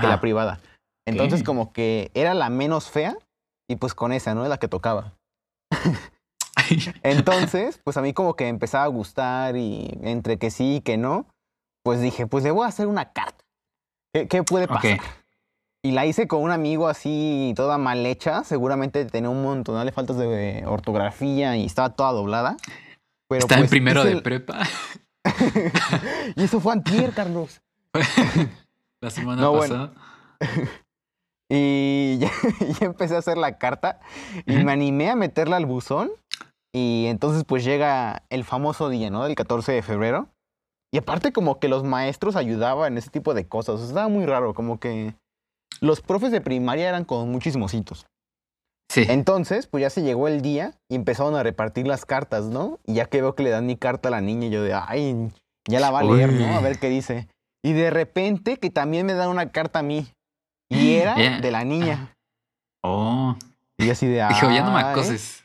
que 0.00 0.06
la 0.06 0.22
privada. 0.22 0.58
Entonces 1.06 1.40
Ok. 1.40 1.46
como 1.46 1.70
que 1.74 2.10
era 2.14 2.32
la 2.32 2.48
menos 2.48 2.88
fea 2.88 3.14
y 3.68 3.76
pues 3.76 3.92
con 3.92 4.12
esa, 4.12 4.34
¿no? 4.34 4.44
Es 4.44 4.48
la 4.48 4.56
que 4.56 4.68
tocaba. 4.68 5.12
Entonces, 7.02 7.78
pues 7.84 7.98
a 7.98 8.00
mí 8.02 8.14
como 8.14 8.36
que 8.36 8.48
empezaba 8.48 8.84
a 8.84 8.88
gustar 8.88 9.54
y 9.54 9.98
entre 10.00 10.38
que 10.38 10.50
sí 10.50 10.76
y 10.76 10.80
que 10.80 10.96
no, 10.96 11.26
pues 11.84 12.00
dije, 12.00 12.26
pues 12.26 12.42
le 12.42 12.52
voy 12.52 12.64
a 12.64 12.68
hacer 12.68 12.86
una 12.86 13.12
carta. 13.12 13.44
¿Qué, 14.14 14.28
qué 14.28 14.42
puede 14.44 14.66
pasar? 14.66 14.98
Y 15.82 15.92
la 15.92 16.04
hice 16.06 16.28
con 16.28 16.42
un 16.42 16.50
amigo 16.50 16.88
así, 16.88 17.54
toda 17.56 17.78
mal 17.78 18.04
hecha. 18.04 18.44
Seguramente 18.44 19.04
tenía 19.06 19.30
un 19.30 19.42
montón 19.42 19.84
de 19.84 19.92
faltas 19.92 20.18
de 20.18 20.62
ortografía 20.66 21.56
y 21.56 21.64
estaba 21.64 21.90
toda 21.90 22.12
doblada. 22.12 22.56
Pero 23.28 23.40
Está 23.40 23.54
en 23.54 23.60
pues, 23.62 23.70
primero 23.70 24.04
de 24.04 24.12
el- 24.12 24.22
prepa. 24.22 24.60
y 26.36 26.42
eso 26.42 26.60
fue 26.60 26.72
antier, 26.72 27.12
Carlos. 27.12 27.60
La 29.00 29.10
semana 29.10 29.40
No, 29.40 29.52
bueno. 29.52 29.92
pasada. 29.92 30.70
Y 31.52 32.18
ya, 32.18 32.30
ya 32.78 32.86
empecé 32.86 33.16
a 33.16 33.18
hacer 33.18 33.36
la 33.36 33.58
carta 33.58 33.98
y 34.46 34.52
me 34.58 34.70
animé 34.70 35.10
a 35.10 35.16
meterla 35.16 35.56
al 35.56 35.66
buzón. 35.66 36.12
Y 36.72 37.06
entonces 37.06 37.42
pues 37.44 37.64
llega 37.64 38.22
el 38.30 38.44
famoso 38.44 38.88
día, 38.88 39.10
¿no? 39.10 39.24
Del 39.24 39.34
14 39.34 39.72
de 39.72 39.82
febrero. 39.82 40.28
Y 40.92 40.98
aparte 40.98 41.32
como 41.32 41.58
que 41.58 41.66
los 41.66 41.82
maestros 41.82 42.36
ayudaban 42.36 42.92
en 42.92 42.98
ese 42.98 43.10
tipo 43.10 43.34
de 43.34 43.48
cosas. 43.48 43.74
O 43.74 43.78
sea, 43.78 43.86
estaba 43.88 44.06
muy 44.06 44.26
raro, 44.26 44.54
como 44.54 44.78
que 44.78 45.14
los 45.80 46.00
profes 46.00 46.30
de 46.32 46.40
primaria 46.40 46.88
eran 46.88 47.04
como 47.04 47.26
muy 47.26 47.40
chismositos. 47.40 48.06
Sí. 48.90 49.04
Entonces, 49.08 49.66
pues 49.68 49.82
ya 49.82 49.90
se 49.90 50.02
llegó 50.02 50.26
el 50.26 50.42
día 50.42 50.74
y 50.88 50.96
empezaron 50.96 51.36
a 51.36 51.42
repartir 51.42 51.86
las 51.86 52.04
cartas, 52.04 52.46
¿no? 52.46 52.78
Y 52.86 52.94
ya 52.94 53.06
que 53.06 53.20
veo 53.22 53.34
que 53.34 53.42
le 53.44 53.50
dan 53.50 53.66
mi 53.66 53.76
carta 53.76 54.08
a 54.08 54.10
la 54.10 54.20
niña, 54.20 54.48
yo 54.48 54.62
de, 54.62 54.74
ay, 54.74 55.30
ya 55.68 55.78
la 55.78 55.90
va 55.92 56.00
a 56.00 56.04
leer, 56.04 56.32
¿no? 56.32 56.56
A 56.56 56.60
ver 56.60 56.78
qué 56.78 56.88
dice. 56.88 57.28
Y 57.62 57.72
de 57.72 57.90
repente 57.90 58.56
que 58.56 58.70
también 58.70 59.06
me 59.06 59.12
dan 59.14 59.28
una 59.28 59.50
carta 59.52 59.78
a 59.78 59.82
mí. 59.82 60.08
Y 60.68 60.94
era 60.96 61.14
de 61.40 61.50
la 61.50 61.64
niña. 61.64 62.14
Oh. 62.82 63.36
Y 63.78 63.90
así 63.90 64.06
de, 64.06 64.26
Dijo, 64.26 64.50
ya 64.50 64.64
no 64.64 64.72
me 64.72 64.78
"Ah, 64.80 64.88
¿eh? 64.88 64.92
acoses. 64.92 65.44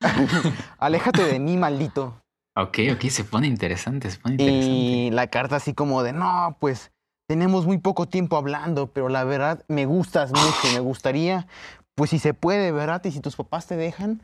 Aléjate 0.78 1.22
de 1.24 1.38
mí, 1.38 1.56
maldito. 1.56 2.20
Ok, 2.56 2.78
ok, 2.94 3.02
se 3.10 3.24
pone 3.24 3.46
interesante, 3.46 4.10
se 4.10 4.18
pone 4.18 4.34
interesante. 4.34 4.66
Y 4.70 5.10
la 5.10 5.26
carta 5.28 5.56
así 5.56 5.74
como 5.74 6.02
de, 6.02 6.12
no, 6.12 6.56
pues 6.58 6.90
tenemos 7.28 7.66
muy 7.66 7.78
poco 7.78 8.06
tiempo 8.06 8.36
hablando, 8.36 8.88
pero 8.88 9.08
la 9.08 9.24
verdad 9.24 9.64
me 9.68 9.86
gustas 9.86 10.30
mucho, 10.30 10.72
me 10.72 10.80
gustaría, 10.80 11.46
pues 11.94 12.10
si 12.10 12.18
se 12.18 12.34
puede, 12.34 12.72
¿verdad? 12.72 13.04
Y 13.04 13.10
si 13.10 13.20
tus 13.20 13.36
papás 13.36 13.66
te 13.66 13.76
dejan, 13.76 14.22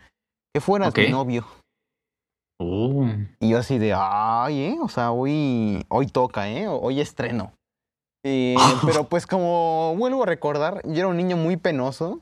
que 0.55 0.61
fueras 0.61 0.91
Ok. 0.91 0.99
mi 0.99 1.09
novio. 1.09 1.47
Oh. 2.61 3.07
Y 3.41 3.51
yo 3.51 3.59
así 3.59 3.79
de, 3.79 3.93
ay, 3.97 4.63
¿eh? 4.63 4.79
O 4.81 4.89
sea, 4.89 5.11
hoy, 5.11 5.85
hoy 5.89 6.07
toca, 6.07 6.49
¿eh? 6.49 6.69
Hoy 6.69 7.01
estreno. 7.01 7.53
Eh, 8.25 8.55
pero 8.87 9.09
pues 9.09 9.27
como 9.27 9.97
vuelvo 9.97 10.23
a 10.23 10.27
recordar, 10.27 10.81
yo 10.85 10.99
era 10.99 11.09
un 11.09 11.17
niño 11.17 11.37
muy 11.37 11.57
penoso 11.57 12.21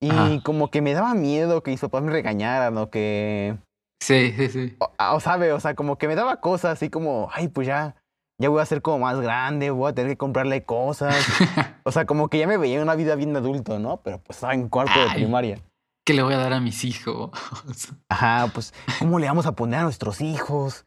y 0.00 0.10
Ajá. 0.10 0.42
como 0.42 0.70
que 0.70 0.80
me 0.80 0.94
daba 0.94 1.14
miedo 1.14 1.62
que 1.62 1.70
mis 1.70 1.80
papás 1.80 2.02
me 2.02 2.12
regañaran 2.12 2.78
o 2.78 2.88
que... 2.90 3.56
Sí, 4.02 4.32
sí, 4.32 4.48
sí. 4.48 4.76
O, 4.80 4.90
o 5.14 5.20
sabe, 5.20 5.52
o 5.52 5.60
sea, 5.60 5.74
como 5.74 5.96
que 5.96 6.08
me 6.08 6.14
daba 6.16 6.40
cosas 6.40 6.72
así 6.72 6.88
como, 6.88 7.28
ay, 7.32 7.48
pues 7.48 7.66
ya, 7.68 7.94
ya 8.42 8.48
voy 8.48 8.60
a 8.60 8.66
ser 8.66 8.82
como 8.82 8.98
más 8.98 9.20
grande, 9.20 9.70
voy 9.70 9.88
a 9.88 9.94
tener 9.94 10.12
que 10.12 10.16
comprarle 10.18 10.64
cosas. 10.64 11.14
O 11.84 11.90
sea, 11.90 12.06
como 12.06 12.28
que 12.28 12.38
ya 12.38 12.46
me 12.46 12.58
veía 12.58 12.76
en 12.76 12.82
una 12.82 12.94
vida 12.94 13.16
bien 13.16 13.32
de 13.32 13.40
adulto, 13.40 13.80
¿no? 13.80 13.96
Pero 14.04 14.18
pues 14.18 14.36
estaba 14.36 14.54
en 14.54 14.68
cuarto 14.68 15.00
de 15.00 15.10
primaria. 15.14 15.58
¿Qué 16.06 16.14
le 16.14 16.22
voy 16.22 16.34
a 16.34 16.38
dar 16.38 16.52
a 16.52 16.60
mis 16.60 16.84
hijos? 16.84 17.30
Ajá, 18.08 18.48
pues, 18.54 18.72
¿cómo 19.00 19.18
le 19.18 19.26
vamos 19.26 19.46
a 19.46 19.52
poner 19.52 19.80
a 19.80 19.82
nuestros 19.82 20.20
hijos? 20.20 20.84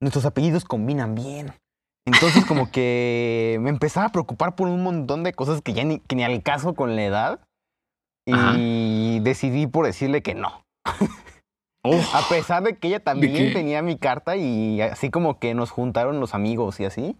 Nuestros 0.00 0.24
apellidos 0.24 0.64
combinan 0.64 1.14
bien. 1.14 1.52
Entonces, 2.06 2.46
como 2.46 2.70
que 2.70 3.58
me 3.60 3.68
empezaba 3.68 4.06
a 4.06 4.12
preocupar 4.12 4.54
por 4.54 4.68
un 4.68 4.82
montón 4.82 5.22
de 5.22 5.34
cosas 5.34 5.60
que 5.60 5.74
ya 5.74 5.84
ni, 5.84 6.00
que 6.00 6.16
ni 6.16 6.24
al 6.24 6.42
caso 6.42 6.74
con 6.74 6.96
la 6.96 7.04
edad. 7.04 7.40
Y 8.26 9.20
decidí 9.20 9.66
por 9.66 9.84
decirle 9.84 10.22
que 10.22 10.34
no. 10.34 10.62
Oh. 11.84 12.00
A 12.14 12.28
pesar 12.28 12.62
de 12.64 12.76
que 12.76 12.88
ella 12.88 13.00
también 13.00 13.52
tenía 13.52 13.82
mi 13.82 13.96
carta 13.96 14.36
y 14.36 14.80
así 14.80 15.10
como 15.10 15.38
que 15.38 15.54
nos 15.54 15.70
juntaron 15.70 16.20
los 16.20 16.34
amigos 16.34 16.80
y 16.80 16.84
así. 16.84 17.16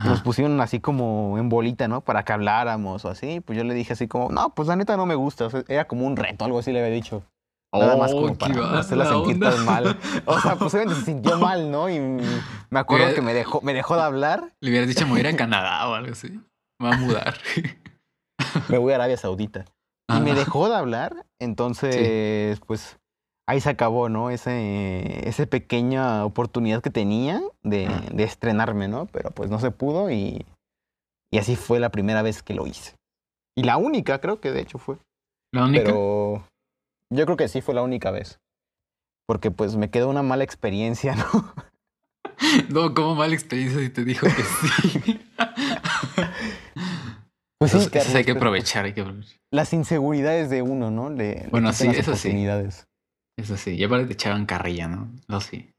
y 0.00 0.04
Nos 0.04 0.14
Ajá. 0.16 0.24
pusieron 0.24 0.60
así 0.60 0.80
como 0.80 1.38
en 1.38 1.48
bolita, 1.48 1.86
¿no? 1.88 2.00
Para 2.00 2.24
que 2.24 2.32
habláramos 2.32 3.04
o 3.04 3.08
así. 3.08 3.40
Pues 3.40 3.56
yo 3.56 3.64
le 3.64 3.74
dije 3.74 3.92
así 3.92 4.08
como, 4.08 4.30
no, 4.30 4.54
pues 4.54 4.66
la 4.68 4.76
neta 4.76 4.96
no 4.96 5.06
me 5.06 5.14
gusta. 5.14 5.46
O 5.46 5.50
sea, 5.50 5.62
era 5.68 5.86
como 5.86 6.06
un 6.06 6.16
reto, 6.16 6.44
algo 6.44 6.58
así 6.58 6.72
le 6.72 6.80
había 6.80 6.92
dicho. 6.92 7.22
Nada 7.74 7.96
más 7.96 8.12
como 8.12 8.26
Oh, 8.26 8.34
para 8.34 8.80
hacerla 8.80 9.06
sentir 9.06 9.40
tan 9.40 9.64
mal. 9.64 9.96
O 10.26 10.38
sea, 10.40 10.56
pues 10.56 10.74
obviamente 10.74 11.00
se 11.00 11.06
sintió 11.06 11.38
mal, 11.38 11.70
¿no? 11.70 11.88
Y 11.88 11.98
me 12.00 12.80
acuerdo 12.80 13.04
Hubiera- 13.06 13.14
que 13.14 13.22
me 13.22 13.32
dejó, 13.32 13.60
me 13.62 13.72
dejó 13.72 13.96
de 13.96 14.02
hablar. 14.02 14.52
Le 14.60 14.70
hubieras 14.70 14.88
dicho 14.88 15.04
me 15.06 15.12
voy 15.12 15.20
a 15.20 15.28
ir 15.30 15.34
a 15.34 15.36
Canadá 15.36 15.88
o 15.88 15.94
algo 15.94 16.12
así. 16.12 16.38
Me 16.78 16.88
va 16.90 16.94
a 16.96 16.98
mudar. 16.98 17.34
Me 18.68 18.76
voy 18.76 18.92
a 18.92 18.96
Arabia 18.96 19.16
Saudita. 19.16 19.64
Y 20.08 20.20
me 20.20 20.32
Ah. 20.32 20.34
dejó 20.34 20.68
de 20.68 20.74
hablar. 20.76 21.24
Entonces, 21.38 22.60
pues 22.66 22.98
ahí 23.46 23.60
se 23.60 23.70
acabó, 23.70 24.08
¿no? 24.08 24.30
Ese, 24.30 25.28
esa 25.28 25.46
pequeña 25.46 26.24
oportunidad 26.24 26.82
que 26.82 26.90
tenía 26.90 27.40
de, 27.62 27.86
Ah. 27.86 28.02
de 28.12 28.24
estrenarme, 28.24 28.88
¿no? 28.88 29.06
Pero 29.06 29.30
pues 29.30 29.50
no 29.50 29.58
se 29.58 29.70
pudo 29.70 30.10
y, 30.10 30.44
y 31.30 31.38
así 31.38 31.56
fue 31.56 31.80
la 31.80 31.90
primera 31.90 32.22
vez 32.22 32.42
que 32.42 32.54
lo 32.54 32.66
hice. 32.66 32.94
Y 33.56 33.64
la 33.64 33.76
única, 33.76 34.20
creo 34.20 34.40
que 34.40 34.50
de 34.50 34.60
hecho 34.62 34.78
fue. 34.78 34.96
La 35.52 35.64
única. 35.64 35.84
Pero 35.84 36.46
yo 37.10 37.24
creo 37.26 37.36
que 37.36 37.48
sí 37.48 37.60
fue 37.60 37.74
la 37.74 37.82
única 37.82 38.10
vez. 38.10 38.38
Porque 39.26 39.50
pues 39.50 39.76
me 39.76 39.90
quedó 39.90 40.08
una 40.08 40.22
mala 40.22 40.44
experiencia, 40.44 41.14
¿no? 41.32 41.54
No, 42.70 42.94
como 42.94 43.14
mala 43.14 43.34
experiencia 43.34 43.78
si 43.80 43.88
te 43.90 44.04
dijo 44.04 44.26
que 44.26 44.42
sí. 44.42 45.20
Pues 47.58 47.70
sí, 47.70 47.76
Entonces, 47.78 47.90
Carlos, 47.92 48.14
hay 48.16 48.24
que 48.24 48.32
pero, 48.34 48.40
aprovechar, 48.40 48.84
hay 48.86 48.92
que 48.92 49.02
aprovechar. 49.02 49.38
Las 49.52 49.72
inseguridades 49.72 50.50
de 50.50 50.62
uno, 50.62 50.90
¿no? 50.90 51.10
Le, 51.10 51.42
le 51.44 51.48
Bueno, 51.48 51.70
quitan 51.70 51.74
sí, 51.74 51.86
las 51.86 51.96
eso 51.98 52.16
sí. 52.16 52.28
Eso 53.38 53.56
sí, 53.56 53.74
y 53.74 53.84
aparte 53.84 54.06
te 54.06 54.12
echaban 54.12 54.46
carrilla, 54.46 54.88
¿no? 54.88 55.10
Lo 55.26 55.40
sí. 55.40 55.70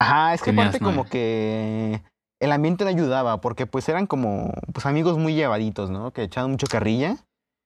Ajá, 0.00 0.34
es 0.34 0.42
que 0.42 0.50
aparte 0.50 0.80
como 0.80 1.08
que 1.08 2.02
el 2.40 2.52
ambiente 2.52 2.84
no 2.84 2.90
ayudaba, 2.90 3.40
porque 3.40 3.66
pues 3.66 3.88
eran 3.88 4.06
como 4.06 4.52
pues 4.72 4.86
amigos 4.86 5.18
muy 5.18 5.34
llevaditos, 5.34 5.90
¿no? 5.90 6.12
Que 6.12 6.24
echaban 6.24 6.50
mucho 6.50 6.66
carrilla. 6.66 7.16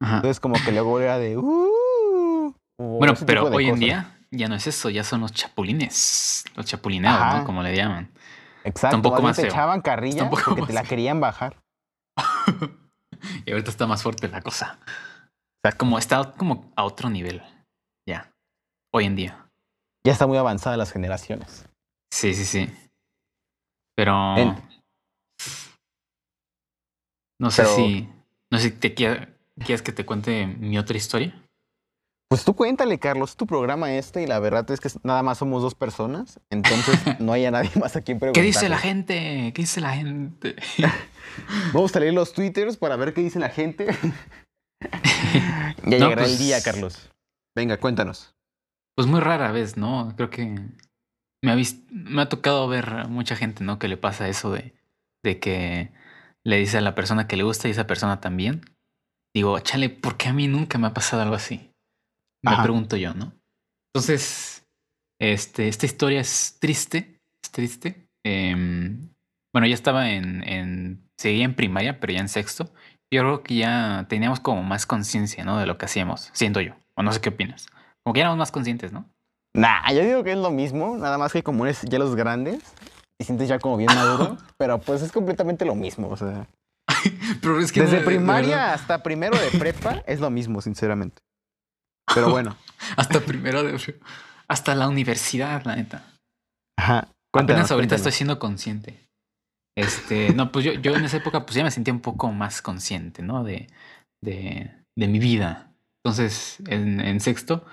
Ajá. 0.03 0.17
Entonces 0.17 0.41
como 0.41 0.55
que 0.63 0.73
luego 0.73 1.01
era 1.01 1.19
de... 1.19 1.39
"Uh", 1.39 2.55
Bueno, 2.79 3.15
pero 3.27 3.47
hoy 3.47 3.69
en 3.69 3.79
día 3.79 4.19
ya 4.31 4.49
no 4.49 4.55
es 4.55 4.67
eso, 4.67 4.91
ya 4.91 5.03
son 5.05 5.23
los 5.23 5.33
chapulines. 5.33 6.45
Los 6.55 6.67
chapulineados, 6.67 7.21
Ajá. 7.23 7.39
¿no? 7.39 7.45
Como 7.45 7.63
le 7.63 7.75
llaman. 7.75 8.11
Exacto, 8.65 8.97
un 8.97 9.03
poco 9.03 9.23
más 9.23 9.37
te 9.37 9.47
echaban 9.47 9.81
carrilla 9.81 10.29
porque 10.29 10.63
te 10.63 10.73
la 10.73 10.83
querían 10.83 11.21
bajar. 11.21 11.57
y 13.47 13.51
ahorita 13.51 13.71
está 13.71 13.87
más 13.87 14.03
fuerte 14.03 14.29
la 14.29 14.43
cosa. 14.43 14.79
O 14.85 15.69
sea, 15.69 15.73
como 15.77 15.99
está 15.99 16.33
como 16.33 16.71
a 16.77 16.85
otro 16.85 17.09
nivel. 17.09 17.43
Hoy 18.97 19.05
en 19.05 19.15
día. 19.15 19.51
Ya 20.07 20.13
está 20.13 20.27
muy 20.27 20.39
avanzada 20.39 20.79
las 20.79 20.91
generaciones. 20.91 21.67
Sí, 22.11 22.33
sí, 22.35 22.47
sí. 22.47 22.71
Pero. 23.95 24.37
En- 24.39 24.57
No 27.39 27.51
sé 27.51 27.63
Pero- 27.65 27.77
si. 27.77 28.09
No 28.51 28.59
sé 28.59 28.71
si 28.71 28.71
te 28.71 28.95
quieres 28.95 29.83
que 29.83 29.93
te 29.93 30.07
cuente 30.07 30.47
mi 30.47 30.79
otra 30.79 30.97
historia. 30.97 31.43
Pues 32.31 32.43
tú 32.45 32.55
cuéntale, 32.57 32.99
Carlos, 32.99 33.37
tu 33.37 33.47
programa 33.47 33.93
este 33.93 34.23
y 34.23 34.27
la 34.27 34.39
verdad 34.39 34.69
es 34.71 34.81
que 34.81 34.89
nada 35.03 35.23
más 35.23 35.37
somos 35.39 35.61
dos 35.63 35.75
personas, 35.75 36.41
entonces 36.51 36.99
no 37.21 37.33
hay 37.35 37.45
a 37.45 37.51
nadie 37.51 37.71
más 37.79 37.97
a 37.97 38.01
quien 38.01 38.17
¿Qué 38.17 38.21
preguntar. 38.21 38.45
dice 38.45 38.69
la 38.71 38.79
gente? 38.79 39.53
¿Qué 39.55 39.63
dice 39.63 39.81
la 39.83 39.95
gente? 39.95 40.57
Vamos 41.75 41.95
a 41.95 42.01
leer 42.01 42.15
los 42.15 42.33
twitters 42.33 42.79
para 42.79 42.97
ver 42.97 43.13
qué 43.13 43.21
dice 43.21 43.39
la 43.39 43.51
gente. 43.51 43.87
ya 44.81 45.75
No, 45.85 45.91
llegará 45.91 46.23
el 46.23 46.31
pues- 46.31 46.39
día, 46.39 46.63
Carlos. 46.63 47.11
Venga, 47.55 47.77
cuéntanos. 47.79 48.35
Pues 48.97 49.07
muy 49.07 49.21
rara 49.21 49.53
vez, 49.53 49.77
¿no? 49.77 50.15
Creo 50.17 50.31
que 50.31 50.59
me 51.45 51.53
ha, 51.53 51.57
me 51.91 52.23
ha 52.23 52.29
tocado 52.29 52.67
ver 52.67 52.89
a 52.89 53.09
mucha 53.09 53.37
gente, 53.37 53.63
¿no? 53.63 53.79
Que 53.79 53.89
le 53.89 53.99
pasa 53.99 54.29
eso 54.29 54.51
de, 54.51 54.75
de 55.23 55.39
que 55.39 55.93
le 56.45 56.57
dice 56.57 56.79
a 56.79 56.81
la 56.81 56.95
persona 56.95 57.29
que 57.29 57.37
le 57.37 57.43
gusta 57.43 57.69
y 57.69 57.73
esa 57.73 57.87
persona 57.87 58.21
también. 58.21 58.63
Digo, 59.35 59.59
chale, 59.61 59.91
¿por 59.91 60.17
qué 60.17 60.29
a 60.29 60.33
mí 60.33 60.49
nunca 60.49 60.79
me 60.79 60.87
ha 60.87 60.95
pasado 60.95 61.23
algo 61.23 61.35
así? 61.35 61.71
Me 62.43 62.53
Ajá. 62.53 62.63
pregunto 62.63 62.97
yo, 62.97 63.13
¿no? 63.13 63.35
Entonces, 63.93 64.67
este, 65.21 65.69
esta 65.69 65.87
historia 65.87 66.21
es 66.21 66.57
triste, 66.59 67.21
es 67.43 67.51
triste. 67.51 68.09
Em, 68.25 69.11
bueno, 69.53 69.67
ya 69.67 69.75
estaba 69.75 70.11
en, 70.11 70.43
en, 70.49 71.11
seguía 71.19 71.45
en 71.45 71.55
primaria, 71.55 72.01
pero 72.01 72.15
ya 72.15 72.21
en 72.21 72.29
sexto. 72.29 72.73
Yo 73.13 73.21
creo 73.23 73.43
que 73.43 73.57
ya 73.57 74.07
teníamos 74.09 74.41
como 74.41 74.63
más 74.63 74.87
conciencia, 74.87 75.45
¿no? 75.45 75.59
De 75.59 75.67
lo 75.67 75.77
que 75.77 75.85
hacíamos, 75.85 76.31
siento 76.33 76.61
yo. 76.61 76.75
O 76.95 77.03
no 77.03 77.13
sé 77.13 77.21
qué 77.21 77.29
opinas. 77.29 77.69
Como 78.07 78.15
que 78.15 78.19
ya 78.19 78.27
éramos 78.27 78.39
más 78.39 78.53
conscientes, 78.53 78.93
¿no? 78.93 79.05
Nah, 79.53 79.91
yo 79.93 80.05
digo 80.05 80.23
que 80.23 80.31
es 80.31 80.39
lo 80.39 80.53
mismo, 80.53 80.97
nada 80.97 81.19
más 81.19 81.33
que 81.33 81.43
como 81.43 81.67
eres 81.67 81.83
ya 81.83 81.99
los 81.99 82.15
grandes, 82.15 82.63
te 83.19 83.27
sientes 83.27 83.49
ya 83.49 83.59
como 83.59 83.77
bien 83.77 83.93
maduro, 83.93 84.37
pero 84.59 84.79
pues 84.79 85.03
es 85.03 85.11
completamente 85.11 85.65
lo 85.65 85.75
mismo, 85.75 86.09
o 86.09 86.17
sea. 86.17 86.47
Pero 87.43 87.59
es 87.59 87.73
que 87.73 87.81
Desde 87.81 87.99
no, 87.99 88.05
primaria 88.05 88.73
hasta 88.73 89.03
primero 89.03 89.37
de 89.37 89.59
prepa 89.59 90.05
es 90.07 90.21
lo 90.21 90.31
mismo, 90.31 90.63
sinceramente. 90.63 91.21
Pero 92.15 92.31
bueno. 92.31 92.57
hasta 92.97 93.19
primero 93.19 93.65
de 93.65 93.77
hasta 94.47 94.77
la 94.77 94.87
universidad, 94.87 95.65
la 95.65 95.75
neta. 95.75 96.05
Ajá. 96.79 96.99
Apenas 96.99 97.17
Cuéntanos, 97.33 97.71
ahorita 97.73 97.97
estoy 97.97 98.13
siendo 98.13 98.39
consciente. 98.39 99.05
Este, 99.77 100.33
no, 100.33 100.53
pues 100.53 100.65
yo, 100.65 100.75
yo 100.75 100.95
en 100.95 101.05
esa 101.05 101.17
época 101.17 101.45
pues 101.45 101.57
ya 101.57 101.65
me 101.65 101.73
sentía 101.73 101.93
un 101.93 102.03
poco 102.03 102.31
más 102.31 102.63
consciente, 102.63 103.23
¿no? 103.23 103.43
De, 103.43 103.67
de, 104.23 104.71
de 104.97 105.09
mi 105.09 105.19
vida. 105.19 105.73
Entonces, 106.05 106.59
en, 106.69 107.01
en 107.01 107.19
sexto, 107.19 107.67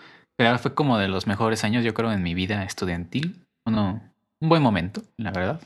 pero 0.44 0.60
fue 0.60 0.74
como 0.76 0.98
de 0.98 1.08
los 1.08 1.28
mejores 1.28 1.64
años, 1.64 1.84
yo 1.84 1.94
creo, 1.94 2.12
en 2.12 2.24
mi 2.24 2.34
vida 2.34 2.64
estudiantil. 2.64 3.46
Uno, 3.66 4.02
un 4.42 4.50
buen 4.50 4.62
momento, 4.62 5.02
la 5.18 5.32
verdad. 5.32 5.62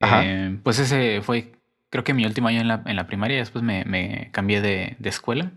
Ajá. 0.00 0.22
Eh, 0.24 0.58
pues 0.62 0.78
ese 0.78 1.20
fue, 1.22 1.52
creo 1.90 2.04
que 2.04 2.14
mi 2.14 2.24
último 2.24 2.48
año 2.48 2.60
en 2.60 2.68
la, 2.68 2.82
en 2.86 2.96
la 2.96 3.06
primaria, 3.06 3.38
después 3.38 3.62
me, 3.62 3.84
me 3.84 4.30
cambié 4.32 4.60
de, 4.60 4.96
de 4.98 5.08
escuela. 5.08 5.52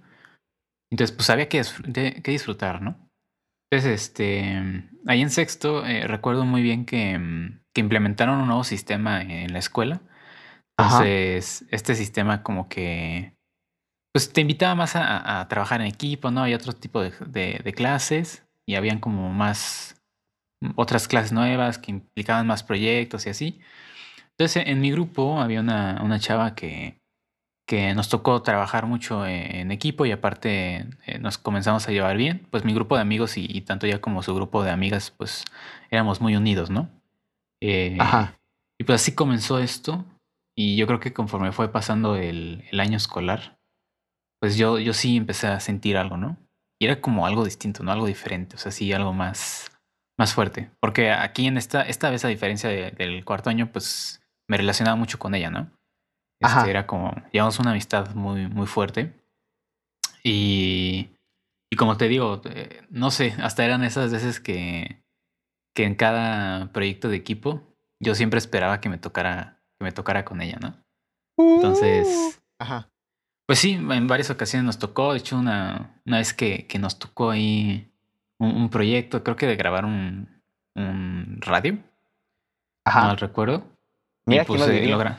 Entonces, 0.92 1.16
pues 1.16 1.30
había 1.30 1.48
que, 1.50 1.64
de- 1.86 2.22
que 2.22 2.32
disfrutar, 2.32 2.82
¿no? 2.82 2.98
Entonces, 3.72 4.02
este, 4.02 4.84
ahí 5.08 5.22
en 5.22 5.30
sexto, 5.32 5.86
eh, 5.86 6.06
recuerdo 6.06 6.46
muy 6.46 6.62
bien 6.62 6.86
que, 6.86 7.18
mm, 7.18 7.62
que 7.74 7.82
implementaron 7.82 8.40
un 8.40 8.48
nuevo 8.48 8.64
sistema 8.64 9.22
en 9.22 9.54
la 9.54 9.60
escuela. 9.60 10.02
Ajá. 10.78 10.98
Entonces, 10.98 11.66
este 11.72 11.96
sistema 11.96 12.44
como 12.44 12.68
que, 12.70 13.33
pues 14.14 14.34
te 14.34 14.42
invitaba 14.42 14.76
más 14.76 14.96
a, 14.98 15.42
a 15.42 15.50
trabajar 15.50 15.82
en 15.82 15.88
equipo, 15.88 16.32
¿no? 16.32 16.44
Había 16.44 16.58
otro 16.58 16.74
tipo 16.74 17.02
de, 17.02 17.12
de- 17.28 17.62
de 17.64 17.74
clases 17.74 18.46
y 18.68 18.76
habían 18.76 19.00
como 19.02 19.30
más, 19.34 20.02
otras 20.76 21.08
clases 21.08 21.34
nuevas 21.34 21.78
que 21.80 21.92
implicaban 21.92 22.48
más 22.48 22.64
proyectos 22.64 23.26
y 23.28 23.32
así. 23.32 23.62
Entonces, 24.32 24.64
en 24.68 24.82
mi 24.82 24.92
grupo 24.92 25.40
había 25.42 25.62
una, 25.62 26.02
una 26.04 26.20
chava 26.20 26.56
que, 26.56 27.02
que 27.68 27.94
nos 27.96 28.10
tocó 28.10 28.42
trabajar 28.44 28.88
mucho 28.88 29.26
eh, 29.26 29.62
en 29.62 29.72
equipo 29.72 30.06
y 30.06 30.12
aparte 30.12 30.88
eh, 31.08 31.20
nos 31.20 31.38
comenzamos 31.38 31.88
a 31.88 31.94
llevar 31.94 32.18
bien. 32.18 32.48
Pues 32.52 32.66
mi 32.66 32.74
grupo 32.74 32.96
de 32.96 33.02
amigos 33.04 33.38
y, 33.38 33.48
y 33.50 33.62
tanto 33.62 33.88
ella 33.88 34.02
como 34.02 34.24
su 34.24 34.36
grupo 34.36 34.64
de 34.64 34.72
amigas, 34.72 35.12
pues 35.12 35.46
éramos 35.92 36.22
muy 36.22 36.36
unidos, 36.36 36.70
¿no? 36.72 36.90
Eh, 37.62 37.98
Ajá. 38.00 38.36
y 38.80 38.84
pues 38.86 39.02
así 39.02 39.16
comenzó 39.16 39.60
esto. 39.60 40.06
Y 40.56 40.76
yo 40.78 40.88
creo 40.88 41.00
que 41.00 41.14
conforme 41.14 41.52
fue 41.52 41.72
pasando 41.72 42.16
el, 42.16 42.66
el 42.72 42.80
año 42.80 42.98
escolar, 42.98 43.53
pues 44.44 44.58
yo, 44.58 44.78
yo 44.78 44.92
sí 44.94 45.16
empecé 45.16 45.48
a 45.48 45.62
sentir 45.62 45.96
algo, 45.96 46.18
¿no? 46.18 46.36
Y 46.78 46.86
era 46.88 47.00
como 47.00 47.26
algo 47.26 47.46
distinto, 47.46 47.82
¿no? 47.82 47.94
Algo 47.94 48.08
diferente, 48.08 48.58
o 48.58 48.60
sea, 48.60 48.74
sí, 48.74 48.92
algo 48.92 49.14
más, 49.14 49.72
más 50.20 50.34
fuerte. 50.34 50.70
Porque 50.82 51.12
aquí 51.12 51.48
en 51.48 51.56
esta, 51.56 51.84
esta 51.84 52.10
vez, 52.10 52.26
a 52.26 52.28
diferencia 52.28 52.70
de- 52.70 52.92
del 52.92 53.24
cuarto 53.24 53.50
año, 53.50 53.72
pues 53.72 54.22
me 54.50 54.58
relacionaba 54.58 54.98
mucho 54.98 55.18
con 55.18 55.34
ella, 55.34 55.50
¿no? 55.50 55.72
Este, 56.42 56.58
Ajá. 56.58 56.70
era 56.70 56.86
como, 56.86 57.16
llevamos 57.32 57.58
una 57.60 57.72
amistad 57.72 58.14
muy, 58.16 58.48
muy 58.48 58.68
fuerte. 58.68 59.14
Y, 60.24 61.12
y 61.72 61.78
como 61.78 61.96
te 61.96 62.10
digo, 62.10 62.42
eh, 62.44 62.82
no 62.90 63.12
sé, 63.12 63.36
hasta 63.42 63.64
eran 63.64 63.82
esas 63.86 64.12
veces 64.12 64.42
que, 64.42 65.02
que 65.74 65.86
en 65.86 65.96
cada 65.96 66.74
proyecto 66.74 67.08
de 67.08 67.16
equipo 67.16 67.62
yo 68.02 68.14
siempre 68.14 68.40
esperaba 68.40 68.82
que 68.82 68.90
me 68.90 68.98
tocara, 68.98 69.62
que 69.80 69.86
me 69.86 69.94
tocara 69.94 70.26
con 70.26 70.42
ella, 70.42 70.58
¿no? 70.62 70.84
Entonces, 71.38 72.42
Ajá. 72.60 72.90
Pues 73.46 73.60
sí, 73.60 73.72
en 73.74 74.08
varias 74.08 74.30
ocasiones 74.30 74.66
nos 74.66 74.80
tocó. 74.80 75.12
De 75.14 75.20
hecho, 75.20 75.38
una, 75.38 76.02
una 76.06 76.18
vez 76.18 76.34
que, 76.34 76.66
que 76.68 76.80
nos 76.80 76.98
tocó 77.00 77.32
ahí 77.32 77.92
un, 78.40 78.56
un 78.56 78.70
proyecto, 78.70 79.24
creo 79.24 79.36
que 79.36 79.48
de 79.48 79.56
grabar 79.56 79.86
un, 79.86 80.42
un 80.76 81.38
radio, 81.42 81.74
no 81.74 81.82
Ajá. 82.86 83.08
mal 83.08 83.18
recuerdo. 83.18 83.66
Mira, 84.26 84.44
y 84.44 84.46
pues 84.46 84.62
¿quién 84.62 84.70
lo 84.70 84.74
eh, 84.76 84.80
diría? 84.80 84.96
logra- 84.98 85.18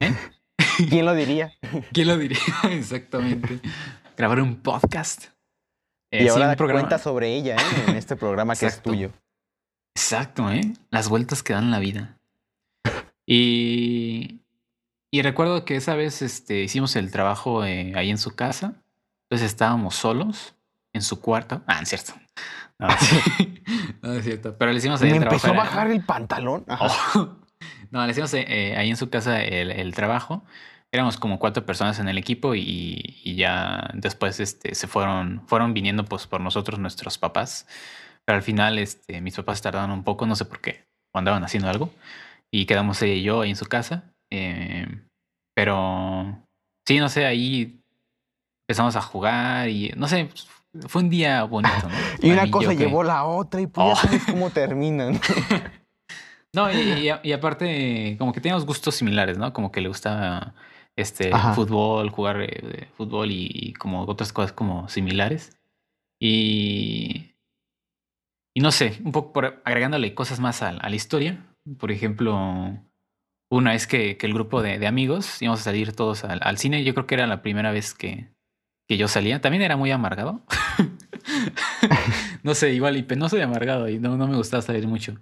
¿Quién 0.88 1.04
lo 1.06 1.14
diría? 1.14 1.52
¿Quién 1.92 2.08
lo 2.08 2.16
diría? 2.18 2.38
Exactamente. 2.70 3.60
Grabar 4.16 4.40
un 4.40 4.56
podcast. 4.56 5.26
Eh, 6.12 6.18
y 6.18 6.22
sí, 6.24 6.28
ahora 6.28 6.50
un 6.50 6.56
programa. 6.56 6.80
cuenta 6.80 6.98
sobre 6.98 7.34
ella 7.36 7.56
¿eh? 7.56 7.84
en 7.88 7.96
este 7.96 8.16
programa 8.16 8.54
que 8.56 8.66
Exacto. 8.66 8.90
es 8.90 8.96
tuyo. 8.96 9.12
Exacto, 9.96 10.50
¿eh? 10.50 10.60
Las 10.90 11.08
vueltas 11.08 11.42
que 11.42 11.52
dan 11.52 11.70
la 11.70 11.78
vida. 11.78 12.18
Y, 13.26 14.39
y 15.10 15.22
recuerdo 15.22 15.64
que 15.64 15.76
esa 15.76 15.94
vez 15.94 16.22
este, 16.22 16.62
hicimos 16.62 16.96
el 16.96 17.10
trabajo 17.10 17.64
eh, 17.64 17.92
ahí 17.96 18.10
en 18.10 18.18
su 18.18 18.34
casa. 18.36 18.82
Entonces 19.28 19.50
estábamos 19.50 19.94
solos 19.94 20.54
en 20.92 21.02
su 21.02 21.20
cuarto. 21.20 21.62
Ah, 21.66 21.76
no 21.76 21.82
es 21.82 21.88
cierto. 21.88 22.12
No, 22.78 22.88
sí. 22.98 23.62
No, 24.02 24.12
es 24.14 24.24
cierto. 24.24 24.56
Pero 24.56 24.72
le 24.72 24.78
hicimos 24.78 25.00
ahí 25.02 25.10
Me 25.10 25.16
el 25.16 25.22
trabajo. 25.22 25.46
empezó 25.46 25.60
a 25.60 25.64
bajar 25.64 25.90
el 25.90 26.04
pantalón. 26.04 26.64
Ajá. 26.68 26.86
Oh. 27.18 27.36
No, 27.90 28.04
le 28.06 28.12
hicimos 28.12 28.32
eh, 28.34 28.74
ahí 28.76 28.88
en 28.88 28.96
su 28.96 29.10
casa 29.10 29.42
el, 29.42 29.70
el 29.72 29.94
trabajo. 29.94 30.44
Éramos 30.92 31.16
como 31.16 31.38
cuatro 31.40 31.66
personas 31.66 31.98
en 31.98 32.08
el 32.08 32.18
equipo 32.18 32.54
y, 32.54 33.18
y 33.24 33.34
ya 33.34 33.90
después 33.94 34.38
este, 34.38 34.74
se 34.76 34.86
fueron, 34.86 35.42
fueron 35.48 35.74
viniendo 35.74 36.04
pues, 36.04 36.26
por 36.28 36.40
nosotros 36.40 36.78
nuestros 36.78 37.18
papás. 37.18 37.66
Pero 38.24 38.36
al 38.36 38.42
final 38.42 38.78
este, 38.78 39.20
mis 39.20 39.34
papás 39.34 39.60
tardaron 39.60 39.90
un 39.90 40.04
poco, 40.04 40.24
no 40.24 40.36
sé 40.36 40.44
por 40.44 40.60
qué, 40.60 40.86
o 41.12 41.18
andaban 41.18 41.42
haciendo 41.42 41.68
algo. 41.68 41.92
Y 42.50 42.66
quedamos 42.66 43.02
ella 43.02 43.14
y 43.14 43.22
yo 43.24 43.40
ahí 43.42 43.50
en 43.50 43.56
su 43.56 43.66
casa. 43.66 44.09
Eh, 44.32 44.86
pero 45.54 46.42
sí, 46.86 46.98
no 46.98 47.08
sé, 47.08 47.26
ahí 47.26 47.80
empezamos 48.68 48.96
a 48.96 49.02
jugar 49.02 49.68
y 49.68 49.90
no 49.96 50.06
sé, 50.08 50.28
fue 50.86 51.02
un 51.02 51.10
día 51.10 51.42
bonito, 51.44 51.88
¿no? 51.88 51.94
Y 52.22 52.30
una 52.30 52.50
cosa 52.50 52.70
que- 52.70 52.76
llevó 52.76 53.02
la 53.02 53.24
otra 53.24 53.60
y 53.60 53.66
pues 53.66 53.86
Oh. 53.86 53.94
ya 53.94 53.96
sabes 53.96 54.24
cómo 54.26 54.50
terminan. 54.50 55.20
No, 56.52 56.68
y, 56.68 56.74
y- 57.08 57.10
y 57.22 57.32
aparte, 57.32 58.16
como 58.18 58.32
que 58.32 58.40
teníamos 58.40 58.66
gustos 58.66 58.96
similares, 58.96 59.38
¿no? 59.38 59.52
Como 59.52 59.70
que 59.70 59.80
le 59.80 59.86
gustaba 59.86 60.52
este 60.96 61.32
Ajá. 61.32 61.54
fútbol, 61.54 62.10
jugar 62.10 62.40
eh, 62.42 62.88
fútbol 62.96 63.30
y, 63.30 63.48
y 63.52 63.72
como 63.74 64.02
otras 64.02 64.32
cosas 64.32 64.52
como 64.52 64.88
similares. 64.88 65.56
Y, 66.20 67.36
y 68.52 68.60
no 68.60 68.72
sé, 68.72 69.00
un 69.04 69.12
poco 69.12 69.32
por, 69.32 69.62
agregándole 69.64 70.12
cosas 70.14 70.40
más 70.40 70.60
a, 70.62 70.70
a 70.70 70.88
la 70.88 70.96
historia. 70.96 71.46
Por 71.78 71.92
ejemplo, 71.92 72.76
una 73.50 73.72
vez 73.72 73.86
que, 73.86 74.16
que 74.16 74.26
el 74.26 74.34
grupo 74.34 74.62
de, 74.62 74.78
de 74.78 74.86
amigos 74.86 75.42
íbamos 75.42 75.60
a 75.60 75.64
salir 75.64 75.92
todos 75.92 76.24
al, 76.24 76.40
al 76.42 76.58
cine, 76.58 76.84
yo 76.84 76.94
creo 76.94 77.06
que 77.06 77.16
era 77.16 77.26
la 77.26 77.42
primera 77.42 77.72
vez 77.72 77.94
que, 77.94 78.28
que 78.88 78.96
yo 78.96 79.08
salía. 79.08 79.40
También 79.40 79.62
era 79.62 79.76
muy 79.76 79.90
amargado. 79.90 80.40
no 82.42 82.54
sé, 82.54 82.72
igual 82.72 82.96
y 82.96 83.02
penoso 83.02 83.36
y 83.36 83.40
amargado 83.40 83.88
y 83.88 83.98
no, 83.98 84.16
no 84.16 84.28
me 84.28 84.36
gustaba 84.36 84.62
salir 84.62 84.86
mucho. 84.86 85.16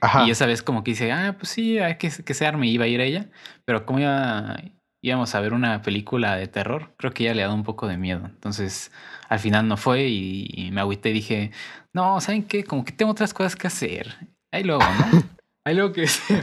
Ajá. 0.00 0.26
Y 0.26 0.30
esa 0.30 0.46
vez 0.46 0.62
como 0.62 0.82
que 0.82 0.92
dice, 0.92 1.12
ah, 1.12 1.36
pues 1.38 1.50
sí, 1.50 1.78
hay 1.78 1.96
que, 1.96 2.10
que 2.10 2.34
se 2.34 2.46
arme, 2.46 2.68
iba 2.68 2.84
a 2.84 2.88
ir 2.88 3.00
ella, 3.00 3.30
pero 3.64 3.84
como 3.84 4.00
iba, 4.00 4.56
íbamos 5.02 5.34
a 5.34 5.40
ver 5.40 5.52
una 5.52 5.82
película 5.82 6.36
de 6.36 6.46
terror, 6.48 6.94
creo 6.96 7.12
que 7.12 7.24
ella 7.24 7.34
le 7.34 7.42
ha 7.42 7.46
dado 7.46 7.56
un 7.56 7.64
poco 7.64 7.86
de 7.88 7.96
miedo. 7.96 8.22
Entonces, 8.26 8.92
al 9.28 9.38
final 9.38 9.68
no 9.68 9.76
fue 9.76 10.08
y, 10.08 10.48
y 10.52 10.70
me 10.70 10.80
agüité 10.80 11.10
y 11.10 11.12
dije, 11.12 11.50
no, 11.92 12.20
¿saben 12.20 12.44
qué? 12.44 12.64
Como 12.64 12.84
que 12.84 12.92
tengo 12.92 13.12
otras 13.12 13.34
cosas 13.34 13.56
que 13.56 13.66
hacer. 13.66 14.16
Ahí 14.52 14.64
luego, 14.64 14.82
¿no? 14.82 15.22
Ahí 15.66 15.74
luego 15.74 15.92
que 15.92 16.06
se. 16.08 16.34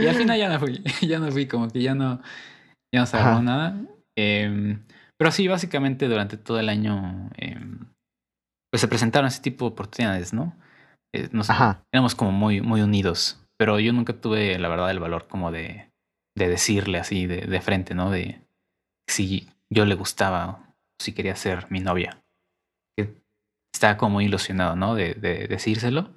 Y 0.00 0.06
al 0.06 0.14
final 0.14 0.38
ya 0.38 0.48
no 0.48 0.58
fui, 0.60 0.82
ya 1.06 1.18
no 1.18 1.30
fui, 1.30 1.46
como 1.46 1.68
que 1.68 1.82
ya 1.82 1.94
no, 1.94 2.20
ya 2.94 3.00
no 3.00 3.06
se 3.06 3.16
Ajá. 3.16 3.40
nada. 3.40 3.76
Em, 4.16 4.82
pero 5.18 5.30
sí, 5.30 5.48
básicamente 5.48 6.08
durante 6.08 6.36
todo 6.36 6.60
el 6.60 6.68
año, 6.68 7.30
em, 7.36 7.80
pues 8.72 8.80
se 8.80 8.88
presentaron 8.88 9.28
ese 9.28 9.42
tipo 9.42 9.64
de 9.66 9.72
oportunidades, 9.72 10.32
¿no? 10.32 10.56
Eh, 11.14 11.28
nos- 11.32 11.48
éramos 11.92 12.14
como 12.14 12.32
muy, 12.32 12.60
muy 12.60 12.80
unidos, 12.82 13.42
pero 13.58 13.80
yo 13.80 13.92
nunca 13.92 14.12
tuve, 14.20 14.58
la 14.58 14.68
verdad, 14.68 14.90
el 14.90 15.00
valor 15.00 15.26
como 15.28 15.50
de, 15.50 15.90
de 16.36 16.48
decirle 16.48 16.98
así 16.98 17.26
de, 17.26 17.42
de 17.42 17.60
frente, 17.60 17.94
¿no? 17.94 18.10
De 18.10 18.40
si 19.08 19.48
yo 19.72 19.84
le 19.84 19.94
gustaba, 19.94 20.74
si 21.00 21.12
quería 21.12 21.36
ser 21.36 21.70
mi 21.70 21.80
novia. 21.80 22.20
Estaba 23.74 23.98
como 23.98 24.14
muy 24.14 24.24
ilusionado, 24.24 24.74
¿no? 24.74 24.94
De, 24.94 25.14
de 25.14 25.46
decírselo. 25.48 26.10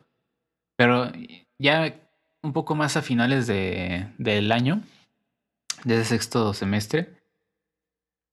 Pero 0.77 1.11
ya 1.59 1.93
un 2.41 2.53
poco 2.53 2.75
más 2.75 2.97
a 2.97 3.01
finales 3.01 3.47
de, 3.47 4.07
del 4.17 4.51
año, 4.51 4.81
de 5.83 5.95
ese 5.95 6.05
sexto 6.05 6.53
semestre, 6.53 7.13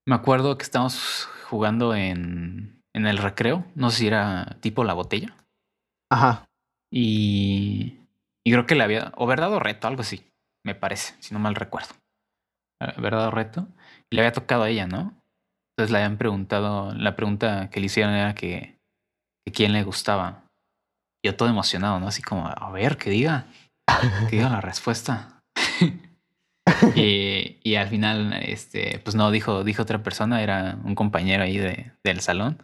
me 0.06 0.14
acuerdo 0.14 0.56
que 0.56 0.62
estábamos 0.62 1.28
jugando 1.48 1.94
en, 1.94 2.82
en 2.92 3.06
el 3.06 3.18
recreo, 3.18 3.64
no 3.74 3.90
sé 3.90 3.98
si 3.98 4.06
era 4.06 4.56
tipo 4.60 4.84
la 4.84 4.94
botella. 4.94 5.36
Ajá. 6.10 6.46
Y, 6.90 7.98
y 8.44 8.52
creo 8.52 8.66
que 8.66 8.76
le 8.76 8.84
había, 8.84 9.12
o 9.16 9.26
verdad 9.26 9.52
o 9.52 9.58
reto, 9.58 9.88
algo 9.88 10.02
así, 10.02 10.24
me 10.64 10.74
parece, 10.74 11.14
si 11.20 11.34
no 11.34 11.40
mal 11.40 11.56
recuerdo. 11.56 11.94
Eh, 12.80 12.92
Verdad 12.98 13.28
o 13.28 13.30
reto. 13.30 13.68
Y 14.10 14.16
le 14.16 14.22
había 14.22 14.32
tocado 14.32 14.62
a 14.62 14.68
ella, 14.68 14.86
¿no? 14.86 15.14
Entonces 15.72 15.92
le 15.92 15.98
habían 15.98 16.16
preguntado, 16.16 16.94
la 16.94 17.16
pregunta 17.16 17.70
que 17.70 17.80
le 17.80 17.86
hicieron 17.86 18.14
era 18.14 18.34
que, 18.34 18.78
que 19.44 19.52
quién 19.52 19.72
le 19.72 19.82
gustaba. 19.82 20.44
Yo 21.26 21.34
todo 21.36 21.48
emocionado, 21.48 21.98
¿no? 21.98 22.06
Así 22.06 22.22
como, 22.22 22.46
a 22.46 22.70
ver, 22.70 22.96
que 22.96 23.10
diga, 23.10 23.46
que 24.30 24.36
diga 24.36 24.48
la 24.48 24.60
respuesta. 24.60 25.42
y, 26.94 27.58
y 27.62 27.74
al 27.74 27.88
final, 27.88 28.32
este, 28.44 29.00
pues 29.00 29.16
no, 29.16 29.30
dijo, 29.32 29.64
dijo 29.64 29.82
otra 29.82 30.02
persona, 30.02 30.40
era 30.42 30.78
un 30.84 30.94
compañero 30.94 31.42
ahí 31.42 31.58
de, 31.58 31.92
del 32.04 32.20
salón. 32.20 32.62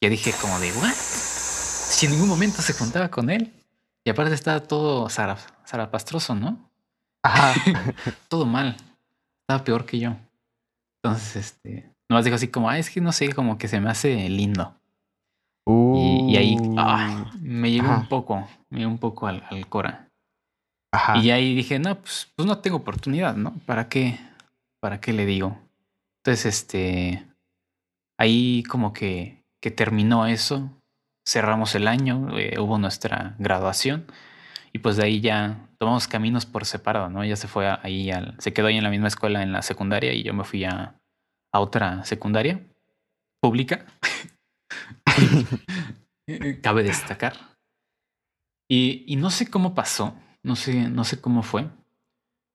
Yo 0.00 0.10
dije 0.10 0.32
como 0.40 0.58
de, 0.58 0.72
¿what? 0.72 0.92
Si 0.92 2.06
en 2.06 2.12
ningún 2.12 2.28
momento 2.28 2.60
se 2.60 2.72
juntaba 2.72 3.08
con 3.08 3.30
él. 3.30 3.52
Y 4.04 4.10
aparte 4.10 4.34
estaba 4.34 4.58
todo 4.60 5.08
zara- 5.08 5.38
zarapastroso, 5.64 6.34
¿no? 6.34 6.68
Ajá. 7.22 7.54
Todo 8.28 8.46
mal. 8.46 8.74
Estaba 9.42 9.62
peor 9.62 9.86
que 9.86 10.00
yo. 10.00 10.16
Entonces, 11.04 11.36
este, 11.36 11.88
nomás 12.10 12.24
dijo 12.24 12.34
así 12.34 12.48
como, 12.48 12.68
ah, 12.68 12.78
es 12.78 12.90
que 12.90 13.00
no 13.00 13.12
sé, 13.12 13.32
como 13.32 13.58
que 13.58 13.68
se 13.68 13.80
me 13.80 13.88
hace 13.88 14.28
lindo. 14.28 14.74
Y, 15.68 15.70
y 16.32 16.36
ahí 16.36 16.56
ah, 16.78 17.30
me 17.40 17.70
llegó 17.70 17.88
Ajá. 17.88 17.98
un 17.98 18.08
poco, 18.08 18.48
me 18.70 18.78
llegó 18.78 18.90
un 18.90 18.98
poco 18.98 19.26
al, 19.26 19.44
al 19.50 19.66
cora. 19.68 20.08
Ajá. 20.94 21.18
Y 21.18 21.30
ahí 21.30 21.54
dije, 21.54 21.78
no, 21.78 21.94
pues, 21.96 22.32
pues 22.34 22.46
no 22.46 22.58
tengo 22.58 22.78
oportunidad, 22.78 23.36
¿no? 23.36 23.54
¿Para 23.66 23.88
qué? 23.88 24.18
¿Para 24.80 25.00
qué 25.00 25.12
le 25.12 25.26
digo? 25.26 25.58
Entonces, 26.24 26.46
este, 26.46 27.26
ahí 28.18 28.62
como 28.64 28.92
que, 28.92 29.42
que 29.60 29.70
terminó 29.70 30.26
eso, 30.26 30.70
cerramos 31.26 31.74
el 31.74 31.86
año, 31.86 32.38
eh, 32.38 32.58
hubo 32.58 32.78
nuestra 32.78 33.34
graduación 33.38 34.06
y 34.72 34.78
pues 34.78 34.96
de 34.96 35.04
ahí 35.04 35.20
ya 35.20 35.68
tomamos 35.78 36.08
caminos 36.08 36.46
por 36.46 36.64
separado, 36.64 37.10
¿no? 37.10 37.22
Ella 37.22 37.36
se 37.36 37.48
fue 37.48 37.68
ahí, 37.82 38.10
al, 38.10 38.36
se 38.38 38.52
quedó 38.52 38.68
ahí 38.68 38.78
en 38.78 38.84
la 38.84 38.90
misma 38.90 39.08
escuela 39.08 39.42
en 39.42 39.52
la 39.52 39.62
secundaria 39.62 40.12
y 40.14 40.22
yo 40.22 40.32
me 40.32 40.44
fui 40.44 40.64
a, 40.64 40.94
a 41.52 41.60
otra 41.60 42.04
secundaria 42.04 42.60
pública. 43.40 43.84
Cabe 46.62 46.82
destacar. 46.82 47.34
Y, 48.70 49.04
y 49.06 49.16
no 49.16 49.30
sé 49.30 49.50
cómo 49.50 49.74
pasó, 49.74 50.16
no 50.42 50.56
sé, 50.56 50.88
no 50.88 51.04
sé 51.04 51.20
cómo 51.20 51.42
fue. 51.42 51.64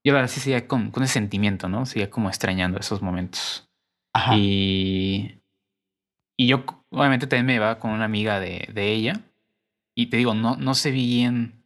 Yo 0.06 0.14
la 0.14 0.22
verdad 0.22 0.34
sí 0.34 0.40
seguía 0.40 0.68
con, 0.68 0.92
con 0.92 1.04
ese 1.04 1.14
sentimiento, 1.14 1.70
¿no? 1.70 1.86
Seguía 1.86 2.10
como 2.10 2.30
extrañando 2.30 2.80
esos 2.80 3.02
momentos. 3.02 3.70
Ajá. 4.16 4.36
Y, 4.36 5.42
y 6.40 6.48
yo 6.48 6.66
obviamente 6.90 7.28
también 7.28 7.46
me 7.46 7.54
llevaba 7.54 7.80
con 7.80 7.92
una 7.92 8.06
amiga 8.06 8.40
de, 8.40 8.70
de 8.74 8.94
ella. 8.94 9.22
Y 9.96 10.08
te 10.08 10.18
digo, 10.18 10.34
no, 10.34 10.56
no 10.56 10.76
sé 10.76 10.92
bien 10.92 11.64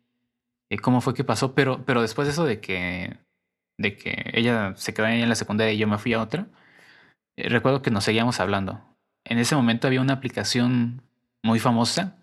eh, 0.71 0.79
cómo 0.79 1.01
fue 1.01 1.13
que 1.13 1.23
pasó, 1.23 1.53
pero, 1.53 1.85
pero 1.85 2.01
después 2.01 2.27
de 2.27 2.31
eso 2.31 2.45
de 2.45 2.61
que, 2.61 3.17
de 3.77 3.95
que 3.95 4.31
ella 4.33 4.73
se 4.75 4.93
quedó 4.93 5.07
en 5.07 5.27
la 5.27 5.35
secundaria 5.35 5.73
y 5.73 5.77
yo 5.77 5.87
me 5.87 5.97
fui 5.97 6.13
a 6.13 6.21
otra, 6.21 6.47
eh, 7.37 7.49
recuerdo 7.49 7.81
que 7.81 7.91
nos 7.91 8.05
seguíamos 8.05 8.39
hablando. 8.39 8.81
En 9.25 9.37
ese 9.37 9.55
momento 9.55 9.87
había 9.87 10.01
una 10.01 10.13
aplicación 10.13 11.03
muy 11.43 11.59
famosa, 11.59 12.17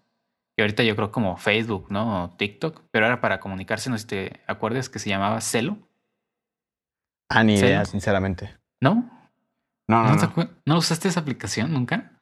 que 0.57 0.63
ahorita 0.63 0.83
yo 0.83 0.97
creo 0.97 1.11
como 1.11 1.37
Facebook, 1.37 1.87
¿no? 1.91 2.25
O 2.25 2.31
TikTok, 2.37 2.83
pero 2.91 3.07
era 3.07 3.21
para 3.21 3.41
comunicarse, 3.41 3.91
no 3.91 3.97
sé 3.97 4.03
si 4.03 4.07
te 4.09 4.41
acuerdas, 4.47 4.89
que 4.89 4.99
se 4.99 5.09
llamaba 5.11 5.41
Celo, 5.41 5.79
Ah, 7.31 7.45
ni 7.45 7.59
¿Sí? 7.59 7.65
idea, 7.67 7.85
sinceramente. 7.85 8.57
¿no? 8.81 9.11
No, 9.87 10.03
no, 10.05 10.11
¿No, 10.11 10.17
te 10.17 10.27
no. 10.27 10.33
acuer- 10.33 10.51
¿No 10.65 10.79
usaste 10.79 11.09
esa 11.09 11.21
aplicación 11.21 11.73
nunca? 11.73 12.13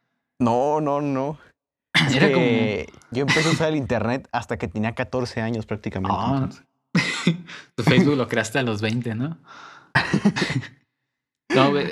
No, 0.41 0.81
no, 0.81 1.01
no. 1.01 1.39
Era 2.13 2.29
que 2.29 2.93
yo 3.13 3.23
empecé 3.23 3.49
a 3.49 3.53
usar 3.53 3.69
el 3.69 3.77
internet 3.77 4.29
hasta 4.33 4.57
que 4.57 4.67
tenía 4.69 4.95
14 4.95 5.41
años 5.43 5.65
prácticamente. 5.65 6.17
Ah, 6.19 6.49
tu 7.77 7.83
Facebook 7.85 8.17
lo 8.17 8.27
creaste 8.29 8.59
a 8.59 8.63
los 8.63 8.81
20, 8.81 9.15
¿no? 9.15 9.39
No, 11.55 11.71
pues 11.71 11.91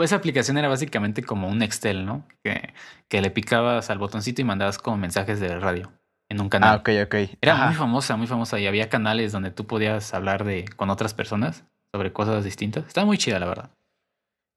esa 0.00 0.16
aplicación 0.16 0.58
era 0.58 0.68
básicamente 0.68 1.22
como 1.22 1.48
un 1.48 1.62
Excel, 1.62 2.04
¿no? 2.04 2.26
Que, 2.42 2.74
que 3.08 3.20
le 3.22 3.30
picabas 3.30 3.88
al 3.90 3.98
botoncito 3.98 4.40
y 4.42 4.44
mandabas 4.44 4.78
como 4.78 4.96
mensajes 4.96 5.40
de 5.40 5.58
radio 5.58 5.92
en 6.28 6.40
un 6.40 6.46
Ah, 6.48 6.50
canal. 6.50 6.78
ok, 6.80 6.90
ok. 7.04 7.14
Era 7.40 7.54
Ajá. 7.54 7.66
muy 7.66 7.74
famosa, 7.76 8.16
muy 8.16 8.26
famosa. 8.26 8.58
Y 8.58 8.66
había 8.66 8.88
canales 8.88 9.32
donde 9.32 9.50
tú 9.52 9.66
podías 9.66 10.12
hablar 10.12 10.44
de, 10.44 10.64
con 10.76 10.90
otras 10.90 11.14
personas 11.14 11.64
sobre 11.94 12.12
cosas 12.12 12.44
distintas. 12.44 12.86
Estaba 12.86 13.06
muy 13.06 13.16
chida, 13.16 13.38
la 13.38 13.46
verdad. 13.46 13.70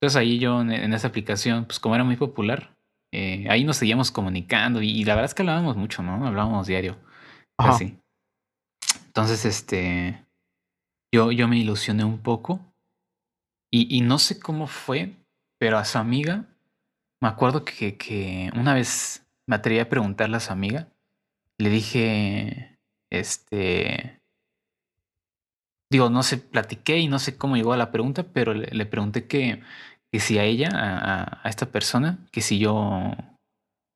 Entonces 0.01 0.17
ahí 0.17 0.39
yo 0.39 0.61
en, 0.61 0.71
en 0.71 0.93
esa 0.93 1.07
aplicación, 1.09 1.65
pues 1.65 1.79
como 1.79 1.95
era 1.95 2.03
muy 2.03 2.15
popular, 2.15 2.75
eh, 3.13 3.45
ahí 3.49 3.63
nos 3.63 3.77
seguíamos 3.77 4.11
comunicando. 4.11 4.81
Y, 4.81 4.89
y 4.89 5.03
la 5.05 5.13
verdad 5.15 5.29
es 5.29 5.35
que 5.35 5.43
hablábamos 5.43 5.77
mucho, 5.77 6.01
¿no? 6.03 6.25
Hablábamos 6.25 6.67
diario. 6.67 6.97
Ajá. 7.57 7.71
Casi. 7.71 7.97
Entonces, 9.07 9.45
este. 9.45 10.25
Yo, 11.13 11.31
yo 11.31 11.47
me 11.47 11.57
ilusioné 11.57 12.03
un 12.03 12.19
poco. 12.19 12.59
Y, 13.71 14.01
no 14.01 14.17
sé 14.17 14.39
cómo 14.39 14.65
fue, 14.67 15.15
pero 15.59 15.77
a 15.77 15.85
su 15.85 15.99
amiga, 15.99 16.45
me 17.21 17.27
acuerdo 17.27 17.63
que, 17.65 18.51
una 18.55 18.73
vez 18.73 19.25
me 19.47 19.55
atreví 19.55 19.79
a 19.79 19.89
preguntarle 19.89 20.37
a 20.37 20.39
su 20.39 20.51
amiga. 20.51 20.87
Le 21.57 21.69
dije, 21.69 22.79
este. 23.11 24.21
Digo, 25.91 26.09
no 26.09 26.23
sé, 26.23 26.37
platiqué 26.37 26.99
y 26.99 27.07
no 27.07 27.19
sé 27.19 27.37
cómo 27.37 27.57
llegó 27.57 27.73
a 27.73 27.77
la 27.77 27.91
pregunta, 27.91 28.23
pero 28.23 28.53
le, 28.53 28.85
pregunté 28.85 29.27
que, 29.27 29.61
que 30.11 30.19
si 30.19 30.37
a 30.37 30.43
ella, 30.43 30.69
a 30.73 31.49
esta 31.49 31.67
persona, 31.67 32.19
que 32.31 32.41
si 32.41 32.59
yo 32.59 33.15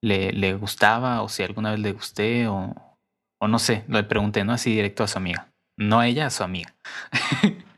le, 0.04 0.34
le 0.34 0.54
gustaba 0.56 1.22
o 1.22 1.30
si 1.30 1.44
alguna 1.44 1.72
vez 1.72 1.80
le 1.80 1.94
gusté 1.94 2.48
o, 2.48 2.76
o 3.40 3.48
no 3.48 3.58
sé, 3.58 3.86
le 3.88 4.04
pregunté, 4.04 4.44
¿no? 4.44 4.54
Así 4.54 4.72
directo 4.72 5.04
a 5.04 5.08
su 5.08 5.18
amiga. 5.18 5.50
No 5.78 6.00
a 6.00 6.08
ella, 6.08 6.28
a 6.28 6.30
su 6.30 6.44
amiga. 6.44 6.76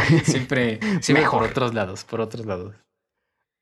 siempre 0.24 0.80
siempre 1.00 1.26
por 1.28 1.42
otros 1.42 1.74
lados, 1.74 2.04
por 2.04 2.20
otros 2.20 2.46
lados. 2.46 2.74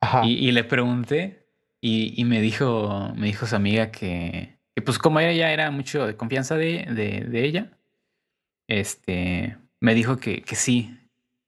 Ajá. 0.01 0.25
Y, 0.25 0.33
y 0.47 0.51
le 0.51 0.63
pregunté 0.63 1.47
y, 1.81 2.19
y 2.19 2.25
me 2.25 2.41
dijo, 2.41 3.13
me 3.15 3.27
dijo 3.27 3.45
su 3.45 3.55
amiga 3.55 3.91
que, 3.91 4.57
que 4.75 4.81
pues 4.81 4.99
como 4.99 5.19
ella 5.19 5.33
ya 5.33 5.51
era 5.51 5.71
mucho 5.71 6.05
de 6.05 6.15
confianza 6.15 6.55
de, 6.55 6.85
de, 6.85 7.21
de 7.21 7.45
ella, 7.45 7.77
este, 8.69 9.57
me 9.79 9.93
dijo 9.93 10.17
que, 10.17 10.41
que 10.41 10.55
sí, 10.55 10.97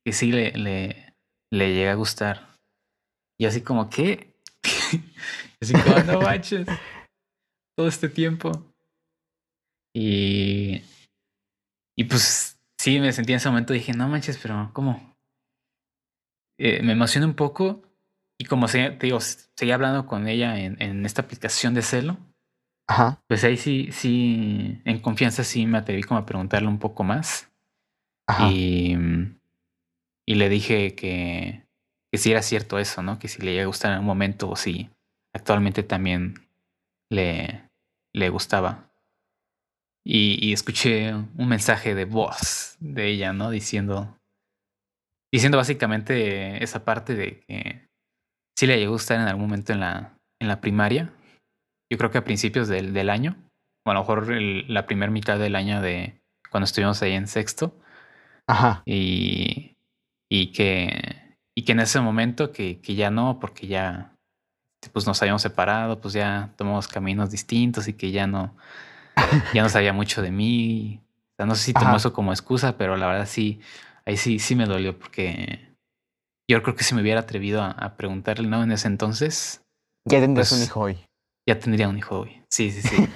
que 0.05 0.13
sí 0.13 0.31
le, 0.31 0.51
le, 0.51 1.13
le 1.51 1.73
llega 1.73 1.91
a 1.91 1.95
gustar. 1.95 2.49
Y 3.39 3.45
así 3.45 3.61
como, 3.61 3.89
¿qué? 3.89 4.33
así 5.61 5.73
como, 5.73 5.99
no 6.03 6.21
manches, 6.21 6.67
todo 7.75 7.87
este 7.87 8.09
tiempo. 8.09 8.51
Y, 9.95 10.81
y 11.97 12.03
pues 12.03 12.58
sí, 12.79 12.99
me 12.99 13.11
sentí 13.11 13.33
en 13.33 13.37
ese 13.37 13.49
momento, 13.49 13.73
dije, 13.73 13.93
no 13.93 14.07
manches, 14.07 14.37
pero 14.37 14.71
¿cómo? 14.73 15.15
Eh, 16.57 16.81
me 16.81 16.93
emocioné 16.93 17.25
un 17.25 17.35
poco 17.35 17.83
y 18.39 18.45
como 18.45 18.67
se, 18.67 18.91
te 18.91 19.07
digo, 19.07 19.19
seguía 19.19 19.75
hablando 19.75 20.05
con 20.05 20.27
ella 20.27 20.57
en, 20.59 20.81
en 20.81 21.05
esta 21.05 21.21
aplicación 21.21 21.73
de 21.73 21.81
celo, 21.81 22.17
Ajá. 22.87 23.21
pues 23.27 23.43
ahí 23.43 23.57
sí, 23.57 23.89
sí, 23.91 24.81
en 24.85 24.99
confianza 24.99 25.43
sí 25.43 25.65
me 25.65 25.77
atreví 25.77 26.03
como 26.03 26.19
a 26.19 26.25
preguntarle 26.25 26.69
un 26.69 26.79
poco 26.79 27.03
más. 27.03 27.51
Ajá. 28.27 28.49
Y, 28.51 28.95
y 30.25 30.35
le 30.35 30.47
dije 30.47 30.95
que, 30.95 31.65
que 32.11 32.17
si 32.17 32.31
era 32.31 32.41
cierto 32.41 32.79
eso, 32.79 33.03
¿no? 33.03 33.19
Que 33.19 33.27
si 33.27 33.41
le 33.41 33.53
iba 33.53 33.63
a 33.63 33.67
gustar 33.67 33.91
en 33.91 33.99
un 33.99 34.05
momento 34.05 34.49
o 34.49 34.55
si 34.55 34.89
actualmente 35.33 35.83
también 35.83 36.49
le, 37.09 37.69
le 38.13 38.29
gustaba. 38.29 38.88
Y, 40.11 40.39
y 40.43 40.53
escuché 40.53 41.13
un 41.13 41.47
mensaje 41.47 41.93
de 41.93 42.05
voz 42.05 42.75
de 42.79 43.07
ella, 43.09 43.31
¿no? 43.31 43.51
Diciendo, 43.51 44.17
diciendo 45.31 45.57
básicamente 45.59 46.63
esa 46.63 46.83
parte 46.83 47.13
de 47.13 47.41
que 47.47 47.85
sí 48.57 48.65
le 48.65 48.77
llegó 48.77 48.93
a 48.93 48.95
gustar 48.95 49.19
en 49.19 49.27
algún 49.27 49.43
momento 49.45 49.71
en 49.71 49.81
la, 49.81 50.17
en 50.41 50.47
la 50.47 50.61
primaria. 50.61 51.13
Yo 51.91 51.97
creo 51.99 52.09
que 52.09 52.17
a 52.17 52.23
principios 52.23 52.67
del, 52.67 52.91
del 52.93 53.09
año, 53.09 53.35
o 53.85 53.91
a 53.91 53.93
lo 53.93 53.99
mejor 53.99 54.31
el- 54.31 54.65
la 54.73 54.87
primera 54.87 55.11
mitad 55.11 55.37
del 55.37 55.55
año 55.55 55.81
de 55.81 56.19
cuando 56.49 56.65
estuvimos 56.65 57.01
ahí 57.03 57.13
en 57.13 57.27
sexto. 57.27 57.77
Ajá. 58.47 58.81
Y, 58.85 59.75
y 60.31 60.51
que 60.53 61.37
y 61.55 61.63
que 61.65 61.73
en 61.73 61.81
ese 61.81 61.99
momento 61.99 62.51
que, 62.51 62.79
que 62.79 62.95
ya 62.95 63.11
no, 63.11 63.39
porque 63.39 63.67
ya 63.67 64.15
pues 64.93 65.05
nos 65.05 65.21
habíamos 65.21 65.41
separado, 65.41 65.99
pues 65.99 66.13
ya 66.13 66.53
tomamos 66.55 66.87
caminos 66.87 67.31
distintos 67.31 67.87
y 67.89 67.93
que 67.93 68.11
ya 68.11 68.27
no, 68.27 68.55
ya 69.53 69.61
no 69.63 69.69
sabía 69.69 69.93
mucho 69.93 70.21
de 70.21 70.31
mí. 70.31 71.01
O 71.03 71.35
sea, 71.37 71.45
no 71.45 71.55
sé 71.55 71.63
si 71.65 71.73
tomó 71.73 71.87
Ajá. 71.87 71.97
eso 71.97 72.13
como 72.13 72.31
excusa, 72.33 72.77
pero 72.77 72.97
la 72.97 73.07
verdad 73.07 73.25
sí, 73.27 73.59
ahí 74.05 74.17
sí, 74.17 74.39
sí 74.39 74.55
me 74.55 74.65
dolió 74.65 74.97
porque 74.97 75.73
yo 76.49 76.61
creo 76.63 76.75
que 76.75 76.83
si 76.83 76.95
me 76.95 77.01
hubiera 77.01 77.21
atrevido 77.21 77.61
a, 77.61 77.71
a 77.71 77.95
preguntarle, 77.95 78.47
¿no? 78.47 78.61
En 78.63 78.71
ese 78.71 78.87
entonces, 78.87 79.61
Ya 80.09 80.19
tendrás 80.19 80.49
Pues- 80.49 80.59
un 80.61 80.65
hijo 80.65 80.79
hoy. 80.81 80.97
ya 81.47 81.59
tendría 81.59 81.87
un 81.87 81.97
hijo 81.97 82.19
hoy. 82.21 82.43
Sí, 82.49 82.71
sí, 82.71 82.81
sí. 82.81 82.95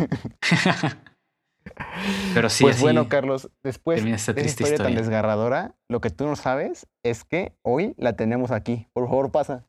pero 2.34 2.50
sí, 2.50 2.64
pues 2.64 2.76
así- 2.76 2.84
bueno, 2.84 3.10
Carlos, 3.10 3.50
después 3.64 4.04
de 4.04 4.12
esta 4.12 4.34
triste 4.34 4.64
historia 4.64 4.78
tan 4.78 4.88
historia. 4.92 5.00
desgarradora, 5.02 5.76
lo 5.90 6.02
que 6.02 6.10
tú 6.10 6.26
no 6.28 6.36
sabes 6.36 6.88
es 7.04 7.24
que 7.26 7.54
hoy 7.64 7.94
la 7.98 8.14
tenemos 8.16 8.52
aquí. 8.52 8.88
Por 8.94 9.08
favor, 9.08 9.32
pasa. 9.32 9.66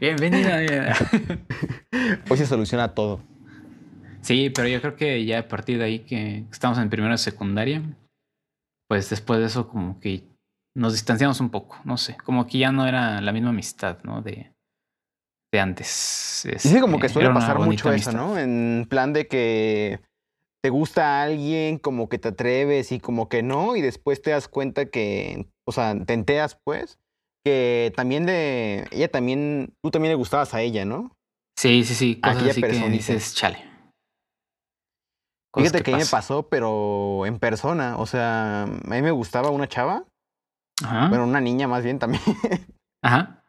Bienvenida. 0.00 0.56
Hoy 2.28 2.36
se 2.36 2.46
soluciona 2.46 2.94
todo. 2.94 3.20
Sí, 4.22 4.50
pero 4.50 4.68
yo 4.68 4.80
creo 4.80 4.96
que 4.96 5.24
ya 5.24 5.40
a 5.40 5.48
partir 5.48 5.78
de 5.78 5.84
ahí 5.84 5.98
que 6.00 6.44
estamos 6.50 6.78
en 6.78 6.90
primera 6.90 7.16
secundaria, 7.16 7.82
pues 8.88 9.08
después 9.10 9.40
de 9.40 9.46
eso 9.46 9.68
como 9.68 9.98
que 10.00 10.24
nos 10.74 10.92
distanciamos 10.92 11.40
un 11.40 11.50
poco, 11.50 11.78
no 11.84 11.96
sé, 11.96 12.16
como 12.24 12.46
que 12.46 12.58
ya 12.58 12.72
no 12.72 12.86
era 12.86 13.20
la 13.20 13.32
misma 13.32 13.50
amistad, 13.50 13.98
¿no? 14.04 14.22
De, 14.22 14.52
de 15.52 15.60
antes. 15.60 16.48
Y 16.52 16.58
sí, 16.58 16.80
como 16.80 16.98
que 16.98 17.06
Este, 17.06 17.20
suele 17.20 17.34
pasar 17.34 17.58
mucho 17.58 17.92
eso. 17.92 18.12
¿no? 18.12 18.38
En 18.38 18.86
plan 18.88 19.12
de 19.12 19.26
que 19.26 20.00
te 20.62 20.70
gusta 20.70 21.20
a 21.20 21.22
alguien, 21.22 21.78
como 21.78 22.08
que 22.08 22.18
te 22.18 22.28
atreves 22.28 22.92
y 22.92 23.00
como 23.00 23.28
que 23.28 23.42
no, 23.42 23.76
y 23.76 23.80
después 23.80 24.22
te 24.22 24.30
das 24.30 24.48
cuenta 24.48 24.86
que, 24.86 25.46
o 25.64 25.72
sea, 25.72 25.96
te 26.04 26.12
enteras 26.12 26.58
pues, 26.64 26.98
que 27.44 27.92
también 27.96 28.26
de, 28.26 28.86
ella 28.90 29.08
también, 29.08 29.74
tú 29.82 29.90
también 29.90 30.12
le 30.12 30.16
gustabas 30.16 30.52
a 30.54 30.60
ella, 30.60 30.84
¿no? 30.84 31.16
Sí, 31.56 31.84
sí, 31.84 31.94
sí, 31.94 32.20
cosas 32.20 32.36
Aquella 32.36 32.50
así 32.52 32.60
que 32.62 32.90
dices, 32.90 33.34
chale. 33.34 33.69
Fíjate 35.54 35.82
que, 35.82 35.92
a 35.92 35.96
mí 35.96 36.02
me 36.02 36.08
pasó, 36.08 36.44
pero 36.48 37.26
en 37.26 37.38
persona, 37.38 37.96
o 37.98 38.06
sea, 38.06 38.62
a 38.62 38.66
mí 38.66 39.02
me 39.02 39.10
gustaba 39.10 39.50
una 39.50 39.68
chava, 39.68 40.04
Ajá. 40.84 41.08
bueno, 41.08 41.24
una 41.24 41.40
niña 41.40 41.66
más 41.68 41.82
bien 41.82 41.98
también, 41.98 42.22
Ajá. 43.02 43.42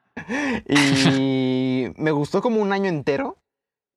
y 0.68 1.88
me 1.98 2.12
gustó 2.12 2.42
como 2.42 2.62
un 2.62 2.74
año 2.74 2.90
entero, 2.90 3.38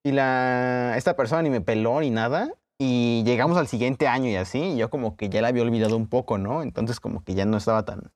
y 0.04 0.12
la, 0.12 0.94
esta 0.96 1.16
persona 1.16 1.42
ni 1.42 1.50
me 1.50 1.60
peló 1.60 2.00
ni 2.00 2.10
nada, 2.10 2.52
y 2.78 3.22
llegamos 3.24 3.56
al 3.56 3.68
siguiente 3.68 4.06
año 4.08 4.28
y 4.28 4.36
así, 4.36 4.58
y 4.60 4.76
yo 4.76 4.90
como 4.90 5.16
que 5.16 5.28
ya 5.30 5.40
la 5.40 5.48
había 5.48 5.62
olvidado 5.62 5.96
un 5.96 6.08
poco, 6.08 6.38
¿no? 6.38 6.62
Entonces 6.62 7.00
como 7.00 7.22
que 7.24 7.34
ya 7.34 7.46
no 7.46 7.56
estaba 7.56 7.84
tan, 7.84 8.10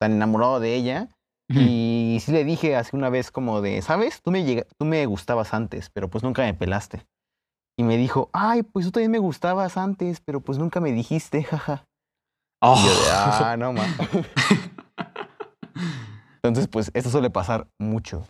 tan 0.00 0.12
enamorado 0.12 0.60
de 0.60 0.74
ella. 0.74 1.08
Y 1.50 2.18
sí 2.20 2.30
le 2.30 2.44
dije 2.44 2.76
hace 2.76 2.94
una 2.94 3.08
vez 3.08 3.30
como 3.30 3.62
de, 3.62 3.80
¿sabes? 3.80 4.20
Tú 4.20 4.30
me, 4.30 4.44
llega- 4.44 4.66
tú 4.78 4.84
me 4.84 5.06
gustabas 5.06 5.54
antes, 5.54 5.88
pero 5.88 6.10
pues 6.10 6.22
nunca 6.22 6.42
me 6.42 6.52
pelaste. 6.52 7.06
Y 7.78 7.84
me 7.84 7.96
dijo, 7.96 8.28
ay, 8.32 8.64
pues 8.64 8.86
tú 8.86 8.92
también 8.92 9.12
me 9.12 9.20
gustabas 9.20 9.76
antes, 9.76 10.20
pero 10.20 10.40
pues 10.40 10.58
nunca 10.58 10.80
me 10.80 10.90
dijiste, 10.90 11.44
jaja. 11.44 11.84
Oh. 12.60 12.76
Y 12.76 12.84
yo 12.84 12.90
de, 12.90 13.10
ah, 13.12 13.56
no 13.56 13.72
más. 13.72 13.88
Entonces, 16.42 16.66
pues 16.66 16.90
esto 16.92 17.08
suele 17.10 17.30
pasar 17.30 17.68
mucho. 17.78 18.26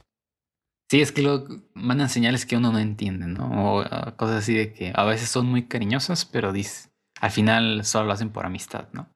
Sí, 0.90 1.00
es 1.00 1.12
que 1.12 1.22
luego 1.22 1.62
mandan 1.72 2.10
señales 2.10 2.44
que 2.44 2.58
uno 2.58 2.72
no 2.72 2.78
entiende, 2.78 3.26
¿no? 3.26 3.76
O 3.76 3.80
ah, 3.80 4.14
cosas 4.16 4.36
así 4.36 4.54
de 4.54 4.74
que 4.74 4.92
a 4.94 5.04
veces 5.04 5.30
son 5.30 5.46
muy 5.46 5.66
cariñosas, 5.66 6.26
pero 6.26 6.52
dices, 6.52 6.90
al 7.20 7.30
final 7.30 7.84
solo 7.86 8.06
lo 8.06 8.12
hacen 8.12 8.30
por 8.30 8.44
amistad, 8.44 8.88
¿no? 8.92 9.08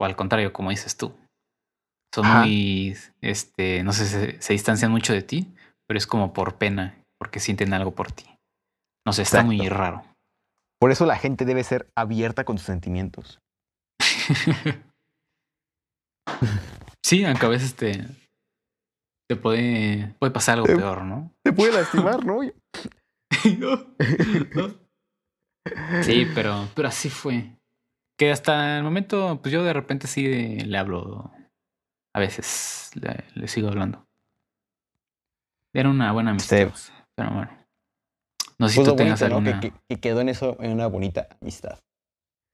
O 0.00 0.04
al 0.04 0.14
contrario, 0.14 0.52
como 0.52 0.70
dices 0.70 0.96
tú. 0.96 1.12
Son 2.14 2.26
Ajá. 2.26 2.40
muy, 2.42 2.96
este, 3.20 3.82
no 3.82 3.92
sé, 3.92 4.06
se, 4.06 4.40
se 4.40 4.52
distancian 4.52 4.92
mucho 4.92 5.12
de 5.12 5.22
ti, 5.22 5.52
pero 5.88 5.98
es 5.98 6.06
como 6.06 6.32
por 6.32 6.58
pena, 6.58 7.02
porque 7.18 7.40
sienten 7.40 7.74
algo 7.74 7.92
por 7.92 8.12
ti. 8.12 8.26
No 9.06 9.12
sé, 9.12 9.22
está 9.22 9.42
muy 9.42 9.68
raro. 9.68 10.04
Por 10.80 10.90
eso 10.90 11.06
la 11.06 11.16
gente 11.16 11.44
debe 11.44 11.64
ser 11.64 11.90
abierta 11.94 12.44
con 12.44 12.58
sus 12.58 12.66
sentimientos. 12.66 13.38
sí, 17.04 17.24
aunque 17.24 17.46
a 17.46 17.50
veces 17.50 17.74
te, 17.74 18.04
te 19.28 19.36
puede, 19.36 20.14
puede 20.18 20.32
pasar 20.32 20.54
algo 20.54 20.66
Te- 20.66 20.76
peor, 20.76 21.04
¿no? 21.04 21.32
Te 21.44 21.52
puede 21.52 21.72
lastimar, 21.72 22.24
¿no? 22.24 22.40
Sí, 26.02 26.26
pero, 26.34 26.68
pero 26.74 26.88
así 26.88 27.10
fue. 27.10 27.54
Que 28.18 28.32
hasta 28.32 28.78
el 28.78 28.82
momento, 28.82 29.40
pues 29.42 29.52
yo 29.52 29.62
de 29.62 29.74
repente 29.74 30.06
sí 30.06 30.58
le 30.58 30.78
hablo. 30.78 31.30
A 32.14 32.18
veces 32.18 32.90
le, 32.94 33.24
le 33.34 33.46
sigo 33.46 33.68
hablando. 33.68 34.06
Era 35.74 35.90
una 35.90 36.12
buena 36.12 36.30
amistad. 36.30 36.72
Sí. 36.74 36.92
Pero 37.14 37.30
bueno. 37.30 37.59
No 38.60 38.68
sé 38.68 38.74
si 38.74 38.78
Pues 38.80 38.84
tú 38.86 38.90
lo 38.92 38.96
tengas 38.96 39.20
bonito, 39.20 39.36
alguna. 39.36 39.60
que, 39.60 39.72
que 39.88 40.00
quedó 40.00 40.20
en 40.20 40.28
eso, 40.28 40.56
en 40.60 40.70
una 40.72 40.86
bonita 40.86 41.28
amistad. 41.40 41.78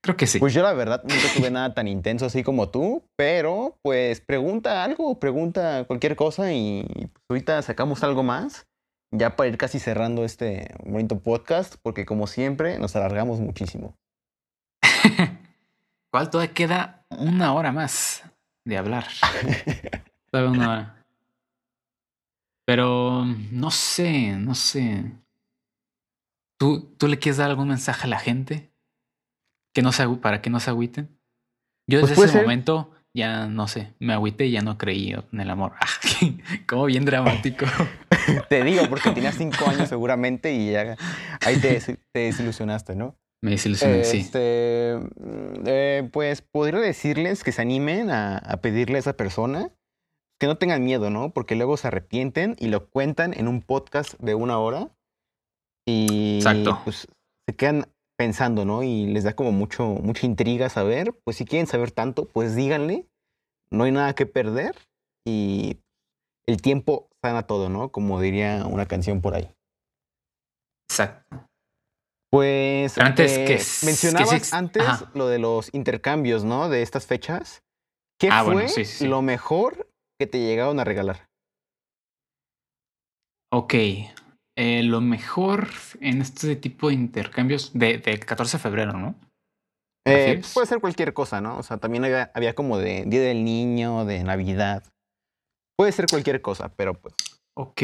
Creo 0.03 0.17
que 0.17 0.29
sí. 0.29 0.39
Pues 0.39 0.55
yo 0.55 0.63
la 0.63 0.73
verdad 0.73 1.03
nunca 1.03 1.25
tuve 1.37 1.51
nada 1.51 1.75
tan 1.75 1.89
intenso 1.89 2.27
así 2.27 2.45
como 2.45 2.69
tú, 2.69 3.03
pero 3.17 3.77
pues 3.83 4.21
pregunta 4.21 4.85
algo, 4.85 5.19
pregunta 5.19 5.85
cualquier 5.85 6.15
cosa 6.15 6.53
y 6.53 6.85
pues, 7.13 7.25
ahorita 7.29 7.61
sacamos 7.63 8.05
algo 8.05 8.23
más, 8.23 8.69
ya 9.13 9.35
para 9.35 9.49
ir 9.49 9.59
casi 9.59 9.81
cerrando 9.81 10.25
este 10.25 10.73
bonito 10.85 11.19
podcast, 11.19 11.75
porque 11.83 12.07
como 12.07 12.29
siempre 12.29 12.79
nos 12.79 12.95
alargamos 12.95 13.41
muchísimo. 13.41 13.97
¿Cuál 16.13 16.31
todavía 16.31 16.55
queda 16.55 17.05
una 17.11 17.53
hora 17.53 17.73
más 17.73 18.23
de 18.65 18.79
hablar? 18.79 19.07
Todavía 20.31 20.53
una 20.53 20.71
hora. 20.71 21.05
Pero 22.65 23.25
no 23.51 23.71
sé, 23.71 24.33
no 24.33 24.55
sé. 24.55 25.05
¿Tú, 26.59 26.95
¿Tú 26.99 27.09
le 27.09 27.19
quieres 27.19 27.37
dar 27.37 27.51
algún 27.51 27.69
mensaje 27.69 28.05
a 28.07 28.11
la 28.11 28.19
gente? 28.19 28.73
Que 29.75 29.83
no 29.83 29.93
se, 29.93 30.09
para 30.09 30.41
que 30.41 30.51
no 30.51 30.61
se 30.61 30.71
agüiten. 30.71 31.19
Yo 31.89 32.01
Pues 32.01 32.11
desde 32.11 32.15
puede 32.15 32.29
ese 32.29 32.39
ser. 32.39 32.43
momento 32.47 32.93
ya 33.15 33.47
no 33.47 33.67
sé, 33.67 33.95
me 33.99 34.13
agüité 34.13 34.45
y 34.47 34.51
ya 34.53 34.61
no 34.61 34.77
creí 34.77 35.15
en 35.33 35.41
el 35.41 35.49
amor. 35.51 35.73
Ah, 35.81 35.87
Como 36.67 36.85
bien 36.85 37.05
dramático. 37.05 37.65
Te 38.51 38.63
digo, 38.63 38.83
porque 38.91 39.11
tenías 39.11 39.37
cinco 39.37 39.67
años 39.67 39.89
seguramente 39.89 40.53
y 40.53 40.73
ya 40.73 40.97
ahí 41.45 41.57
te 41.59 41.81
desilusionaste, 42.13 42.95
¿no? 42.95 43.17
Me 43.43 43.53
desilusioné, 43.53 44.05
sí. 44.05 44.19
Este, 44.19 44.99
mm, 44.99 45.63
eh, 45.67 46.09
pues 46.13 46.43
podría 46.43 46.81
decirles 46.81 47.45
que 47.45 47.53
se 47.53 47.63
animen 47.63 48.11
a, 48.11 48.39
a 48.39 48.57
pedirle 48.59 48.97
a 48.97 49.01
esa 49.01 49.17
persona 49.17 49.71
que 50.39 50.47
no 50.47 50.59
tengan 50.59 50.85
miedo, 50.85 51.09
¿no? 51.09 51.33
Porque 51.33 51.55
luego 51.55 51.77
se 51.77 51.89
arrepienten 51.89 52.57
y 52.59 52.67
lo 52.69 52.91
cuentan 52.91 53.33
en 53.35 53.49
un 53.49 53.63
podcast 53.63 54.15
de 54.21 54.35
una 54.35 54.59
hora 54.59 54.91
y 55.87 56.37
Exacto. 56.37 56.81
pues 56.85 57.07
se 57.49 57.57
quedan 57.57 57.87
pensando, 58.19 58.65
¿no? 58.65 58.83
Y 58.83 59.07
les 59.07 59.25
da 59.25 59.35
como 59.35 59.53
mucho, 59.53 59.85
mucha 59.87 60.27
intriga 60.27 60.69
saber. 60.69 61.13
Pues 61.25 61.37
si 61.37 61.45
quieren 61.45 61.67
saber 61.67 61.91
tanto, 61.93 62.27
pues 62.27 62.57
díganle. 62.57 63.07
No 63.71 63.85
hay 63.85 63.93
nada 63.93 64.15
que 64.15 64.27
perder 64.27 64.75
y 65.27 65.79
el 66.47 66.63
tiempo 66.63 67.09
sana 67.23 67.47
todo, 67.47 67.69
¿no? 67.69 67.91
Como 67.91 68.21
diría 68.21 68.65
una 68.67 68.87
canción 68.87 69.21
por 69.21 69.35
ahí. 69.35 69.51
Exacto. 70.89 71.47
Pues 72.31 72.99
antes 72.99 73.33
eh, 73.39 73.45
que 73.45 73.87
mencionabas 73.87 74.53
antes 74.53 74.83
ajá. 74.83 75.11
lo 75.15 75.29
de 75.29 75.39
los 75.39 75.73
intercambios, 75.75 76.45
¿no? 76.45 76.69
De 76.69 76.83
estas 76.83 77.07
fechas. 77.07 77.63
¿Qué 78.21 78.29
Ah, 78.31 78.45
fue 78.45 78.55
bueno, 78.55 78.69
sí. 78.69 79.07
lo 79.07 79.21
mejor 79.23 79.89
que 80.19 80.27
te 80.27 80.39
llegaron 80.39 80.81
a 80.81 80.85
regalar? 80.85 81.29
Ok. 83.53 83.75
Eh, 84.57 84.83
lo 84.83 85.01
mejor 85.01 85.69
en 86.01 86.23
este 86.23 86.57
tipo 86.57 86.89
de 86.89 86.95
intercambios 86.95 87.73
de, 87.75 87.99
del 87.99 88.21
14 88.25 88.57
de 88.57 88.63
febrero, 88.63 88.93
¿no? 88.95 89.15
Eh, 90.07 90.15
¿Refieres? 90.15 90.55
puede 90.55 90.67
ser 90.67 90.81
cualquier 90.81 91.13
cosa, 91.13 91.41
¿no? 91.41 91.59
O 91.59 91.63
sea, 91.63 91.77
también 91.77 92.05
había, 92.05 92.31
había 92.35 92.55
como 92.55 92.79
de 92.79 93.05
Día 93.07 93.21
del 93.21 93.45
Niño, 93.45 94.05
de 94.05 94.25
Navidad. 94.25 94.83
Puede 95.77 95.93
ser 95.93 96.07
cualquier 96.07 96.41
cosa, 96.41 96.71
pero 96.75 96.95
pues. 96.95 97.15
Ok. 97.55 97.83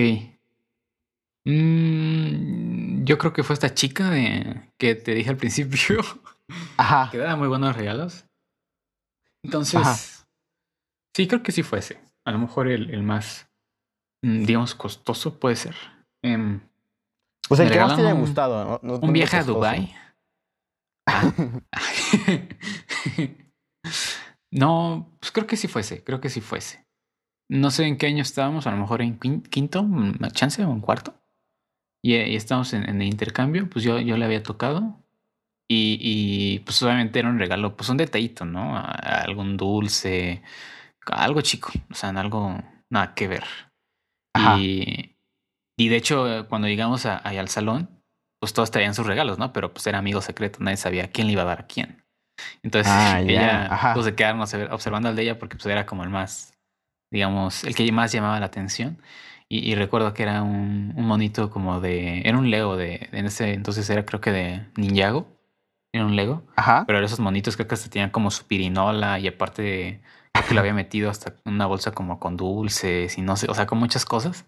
Mm, 1.44 3.04
yo 3.04 3.18
creo 3.18 3.32
que 3.32 3.42
fue 3.42 3.54
esta 3.54 3.74
chica 3.74 4.10
de, 4.10 4.70
que 4.78 4.94
te 4.94 5.14
dije 5.14 5.28
al 5.30 5.36
principio 5.36 6.00
Ajá. 6.78 7.10
que 7.10 7.18
daba 7.18 7.36
muy 7.36 7.48
buenos 7.48 7.76
regalos. 7.76 8.24
Entonces, 9.44 9.80
Ajá. 9.80 9.96
sí, 11.14 11.26
creo 11.26 11.42
que 11.42 11.52
sí 11.52 11.62
fue 11.62 11.80
ese. 11.80 12.00
A 12.24 12.30
lo 12.30 12.38
mejor 12.38 12.68
el, 12.68 12.90
el 12.90 13.02
más, 13.02 13.50
mm, 14.24 14.44
digamos, 14.44 14.74
costoso 14.74 15.38
puede 15.38 15.56
ser. 15.56 15.74
Em, 16.24 16.60
Pues 17.48 17.60
el 17.60 17.70
que 17.70 17.78
más 17.80 17.96
te 17.96 18.02
haya 18.02 18.12
gustado, 18.12 18.64
¿no? 18.64 18.80
No- 18.82 18.98
Un 19.00 19.12
viaje 19.12 19.36
a. 19.36 19.44
Dubai. 19.44 19.94
Ah. 21.08 21.32
no, 24.52 25.08
pues 25.20 25.32
creo 25.32 25.46
que 25.46 25.56
sí 25.56 25.68
fuese, 25.68 26.02
creo 26.04 26.20
que 26.20 26.28
sí 26.30 26.40
fuese. 26.40 26.86
No 27.50 27.70
sé 27.70 27.86
en 27.86 27.98
qué 27.98 28.06
año 28.06 28.22
estábamos, 28.22 28.66
a 28.66 28.70
lo 28.70 28.76
mejor 28.78 29.02
en 29.02 29.18
quin- 29.18 29.46
quinto, 29.48 29.82
una 29.82 30.30
chance 30.30 30.64
o 30.64 30.72
en 30.72 30.80
cuarto. 30.80 31.14
Y, 32.04 32.16
y 32.16 32.36
estábamos 32.36 32.72
en, 32.72 32.88
en 32.88 33.02
el 33.02 33.08
intercambio, 33.08 33.68
pues 33.68 33.84
yo, 33.84 33.98
yo 34.00 34.16
le 34.16 34.24
había 34.24 34.42
tocado. 34.42 34.98
Y, 35.70 35.96
y, 36.00 36.58
pues 36.60 36.82
obviamente 36.82 37.18
era 37.18 37.30
un 37.30 37.38
regalo, 37.38 37.76
pues 37.76 37.88
un 37.88 37.96
detallito, 37.96 38.44
¿no? 38.44 38.76
A- 38.76 38.82
a 38.90 39.22
algún 39.22 39.56
dulce, 39.56 40.42
algo 41.06 41.40
chico, 41.40 41.70
o 41.90 41.94
sea, 41.94 42.10
algo 42.10 42.58
nada 42.90 43.14
que 43.14 43.28
ver. 43.28 43.44
Ajá. 44.34 44.58
Y, 44.58 45.16
y 45.76 45.88
de 45.88 45.96
hecho, 45.96 46.28
eh, 46.40 46.44
cuando 46.48 46.68
llegamos 46.68 47.06
a- 47.06 47.20
ahí 47.26 47.36
al 47.38 47.48
salón, 47.48 47.88
pues 48.40 48.52
todos 48.52 48.70
traían 48.70 48.94
sus 48.94 49.06
regalos, 49.06 49.38
¿no? 49.38 49.52
Pero 49.52 49.72
pues 49.72 49.86
era 49.86 49.98
amigo 49.98 50.20
secreto, 50.20 50.58
nadie 50.60 50.76
sabía 50.76 51.10
quién 51.10 51.26
le 51.28 51.34
iba 51.34 51.42
a 51.42 51.46
dar 51.46 51.60
a 51.60 51.66
quién. 51.66 52.04
Entonces 52.62 52.92
Ah, 52.92 53.20
ella 53.26 53.66
ajá. 53.72 53.94
pues 53.94 54.06
se 54.06 54.14
quedaron 54.14 54.40
observ- 54.40 54.72
observando 54.72 55.08
al 55.08 55.16
de 55.16 55.22
ella 55.22 55.38
porque 55.38 55.56
pues 55.56 55.66
era 55.66 55.86
como 55.86 56.02
el 56.04 56.10
más, 56.10 56.54
digamos, 57.10 57.64
el 57.64 57.74
que 57.74 57.90
más 57.92 58.12
llamaba 58.12 58.40
la 58.40 58.46
atención. 58.46 59.00
Y, 59.48 59.70
y 59.70 59.74
recuerdo 59.74 60.14
que 60.14 60.22
era 60.22 60.42
un, 60.42 60.94
un 60.96 61.06
monito 61.06 61.50
como 61.50 61.80
de, 61.80 62.22
era 62.24 62.38
un 62.38 62.50
Lego 62.50 62.76
de, 62.76 63.08
en 63.12 63.26
ese 63.26 63.52
entonces 63.52 63.88
era 63.90 64.04
creo 64.06 64.20
que 64.20 64.32
de 64.32 64.66
Ninjago, 64.76 65.28
era 65.92 66.06
un 66.06 66.16
Lego. 66.16 66.42
Ajá. 66.56 66.84
Pero 66.86 67.04
esos 67.04 67.20
monitos 67.20 67.56
creo 67.56 67.68
que 67.68 67.74
hasta 67.74 67.90
tenían 67.90 68.10
como 68.10 68.30
su 68.30 68.46
pirinola 68.46 69.18
y 69.18 69.28
aparte 69.28 70.00
creo 70.32 70.48
que 70.48 70.54
lo 70.54 70.60
había 70.60 70.74
metido 70.74 71.10
hasta 71.10 71.34
una 71.44 71.66
bolsa 71.66 71.92
como 71.92 72.18
con 72.18 72.36
dulces 72.38 73.18
y 73.18 73.22
no 73.22 73.36
sé, 73.36 73.46
o 73.50 73.54
sea, 73.54 73.66
con 73.66 73.78
muchas 73.78 74.04
cosas. 74.06 74.46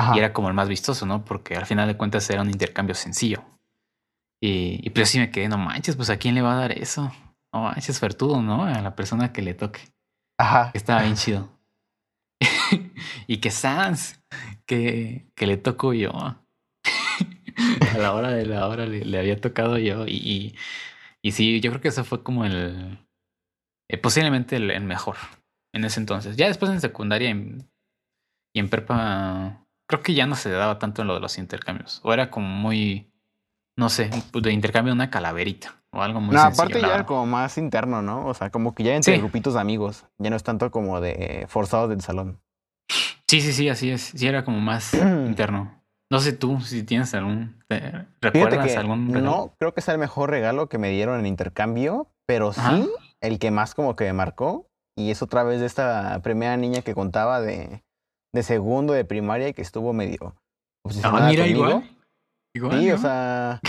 Ajá. 0.00 0.14
Y 0.16 0.18
era 0.18 0.32
como 0.32 0.48
el 0.48 0.54
más 0.54 0.68
vistoso, 0.68 1.06
¿no? 1.06 1.24
Porque 1.24 1.56
al 1.56 1.66
final 1.66 1.88
de 1.88 1.96
cuentas 1.96 2.28
era 2.30 2.42
un 2.42 2.50
intercambio 2.50 2.94
sencillo. 2.94 3.44
Y, 4.42 4.80
y 4.86 4.90
pues 4.90 5.08
sí 5.10 5.18
me 5.18 5.30
quedé, 5.30 5.48
no 5.48 5.58
manches, 5.58 5.96
pues 5.96 6.10
a 6.10 6.16
quién 6.18 6.34
le 6.36 6.42
va 6.42 6.52
a 6.52 6.60
dar 6.60 6.72
eso. 6.72 7.12
No 7.52 7.62
manches, 7.62 7.98
Fertudo, 7.98 8.40
¿no? 8.42 8.64
A 8.64 8.80
la 8.80 8.94
persona 8.94 9.32
que 9.32 9.42
le 9.42 9.54
toque. 9.54 9.80
Ajá. 10.38 10.70
Que 10.70 10.78
estaba 10.78 11.02
bien 11.02 11.16
chido. 11.16 11.48
y 13.26 13.38
que 13.38 13.50
Sans, 13.50 14.20
que, 14.66 15.26
que 15.34 15.46
le 15.46 15.56
tocó 15.56 15.92
yo. 15.92 16.12
a 17.94 17.98
la 17.98 18.14
hora 18.14 18.30
de 18.30 18.46
la 18.46 18.68
hora 18.68 18.86
le, 18.86 19.04
le 19.04 19.18
había 19.18 19.40
tocado 19.40 19.78
yo. 19.78 20.06
Y, 20.06 20.12
y, 20.16 20.56
y 21.22 21.32
sí, 21.32 21.60
yo 21.60 21.70
creo 21.70 21.80
que 21.80 21.88
eso 21.88 22.04
fue 22.04 22.22
como 22.22 22.44
el. 22.44 22.98
eh, 23.90 23.98
posiblemente 23.98 24.56
el, 24.56 24.70
el 24.70 24.84
mejor 24.84 25.16
en 25.74 25.84
ese 25.84 25.98
entonces. 26.00 26.36
Ya 26.36 26.46
después 26.46 26.70
en 26.70 26.80
secundaria 26.80 27.30
en- 27.30 27.68
y 28.54 28.60
en 28.60 28.70
prepa, 28.70 29.66
creo 29.88 30.02
que 30.02 30.14
ya 30.14 30.26
no 30.26 30.36
se 30.36 30.50
daba 30.50 30.78
tanto 30.78 31.02
en 31.02 31.08
lo 31.08 31.14
de 31.14 31.20
los 31.20 31.38
intercambios. 31.38 32.00
O 32.04 32.12
era 32.12 32.30
como 32.30 32.46
muy. 32.48 33.10
No 33.76 33.88
sé, 33.88 34.10
de 34.32 34.52
intercambio 34.52 34.92
una 34.92 35.08
calaverita 35.10 35.76
o 35.92 36.02
algo 36.02 36.20
muy 36.20 36.34
No, 36.34 36.42
sencillo. 36.42 36.62
aparte 36.64 36.80
ya 36.80 36.94
era 36.94 37.06
como 37.06 37.26
más 37.26 37.56
interno, 37.58 38.02
¿no? 38.02 38.26
O 38.26 38.34
sea, 38.34 38.50
como 38.50 38.74
que 38.74 38.82
ya 38.82 38.94
entre 38.94 39.14
Sí. 39.14 39.18
grupitos 39.20 39.54
de 39.54 39.60
amigos. 39.60 40.04
Ya 40.18 40.30
no 40.30 40.36
es 40.36 40.42
tanto 40.42 40.70
como 40.70 41.00
de 41.00 41.46
forzados 41.48 41.88
del 41.88 42.00
salón. 42.00 42.40
Sí, 43.28 43.40
sí, 43.40 43.52
sí, 43.52 43.68
así 43.68 43.90
es. 43.90 44.12
Sí, 44.16 44.26
era 44.26 44.44
como 44.44 44.60
más 44.60 44.94
interno. 45.26 45.82
No 46.10 46.18
sé 46.20 46.32
tú 46.32 46.60
si 46.60 46.82
tienes 46.82 47.14
algún. 47.14 47.62
te- 47.68 48.06
¿Recuerdas 48.20 48.76
algún 48.76 49.08
regalo? 49.08 49.30
no 49.30 49.54
creo 49.58 49.74
que 49.74 49.80
sea 49.82 49.94
el 49.94 50.00
mejor 50.00 50.30
regalo 50.30 50.68
que 50.68 50.78
me 50.78 50.88
dieron 50.90 51.20
en 51.20 51.26
intercambio, 51.26 52.10
pero 52.26 52.52
sí 52.52 52.60
Ajá. 52.60 52.86
el 53.20 53.38
que 53.38 53.50
más 53.50 53.74
como 53.74 53.94
que 53.94 54.04
me 54.04 54.12
marcó. 54.14 54.66
Y 54.96 55.10
es 55.12 55.22
otra 55.22 55.44
vez 55.44 55.60
de 55.60 55.66
esta 55.66 56.18
primera 56.22 56.56
niña 56.56 56.82
que 56.82 56.94
contaba 56.94 57.40
de, 57.40 57.84
de 58.38 58.42
segundo 58.44 58.92
de 58.92 59.04
primaria 59.04 59.48
y 59.48 59.54
que 59.54 59.62
estuvo 59.62 59.92
medio 59.92 60.34
obsesionada 60.84 61.26
Ah, 61.26 61.30
mira, 61.30 61.44
conmigo. 61.44 61.66
igual. 61.68 61.96
Igual. 62.54 62.80
Sí, 62.80 62.90
o 62.92 62.98
sea, 62.98 63.60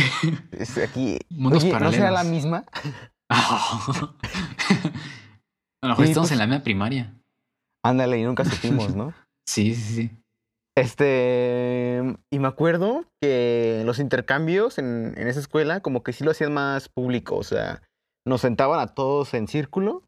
es 0.51 0.77
aquí. 0.77 1.19
Mundos 1.29 1.63
Oye, 1.63 1.77
¿no 1.79 1.91
será 1.91 2.11
la 2.11 2.23
misma? 2.23 2.65
a 3.29 4.13
lo 5.83 5.89
mejor 5.89 6.05
estamos 6.05 6.29
pues- 6.29 6.31
en 6.31 6.37
la 6.39 6.47
misma 6.47 6.63
primaria. 6.63 7.13
Ándale, 7.83 8.19
y 8.19 8.23
nunca 8.23 8.45
supimos, 8.45 8.95
¿no? 8.95 9.13
Sí, 9.47 9.73
sí, 9.73 9.95
sí. 9.95 10.11
Este, 10.77 12.03
y 12.31 12.37
me 12.39 12.47
acuerdo 12.47 13.03
que 13.19 13.81
los 13.83 13.97
intercambios 13.97 14.77
en, 14.77 15.15
en 15.17 15.27
esa 15.27 15.39
escuela 15.39 15.79
como 15.81 16.03
que 16.03 16.13
sí 16.13 16.23
lo 16.23 16.29
hacían 16.31 16.53
más 16.53 16.87
público, 16.87 17.35
o 17.35 17.43
sea, 17.43 17.81
nos 18.27 18.41
sentaban 18.41 18.79
a 18.79 18.87
todos 18.93 19.33
en 19.33 19.47
círculo 19.47 20.03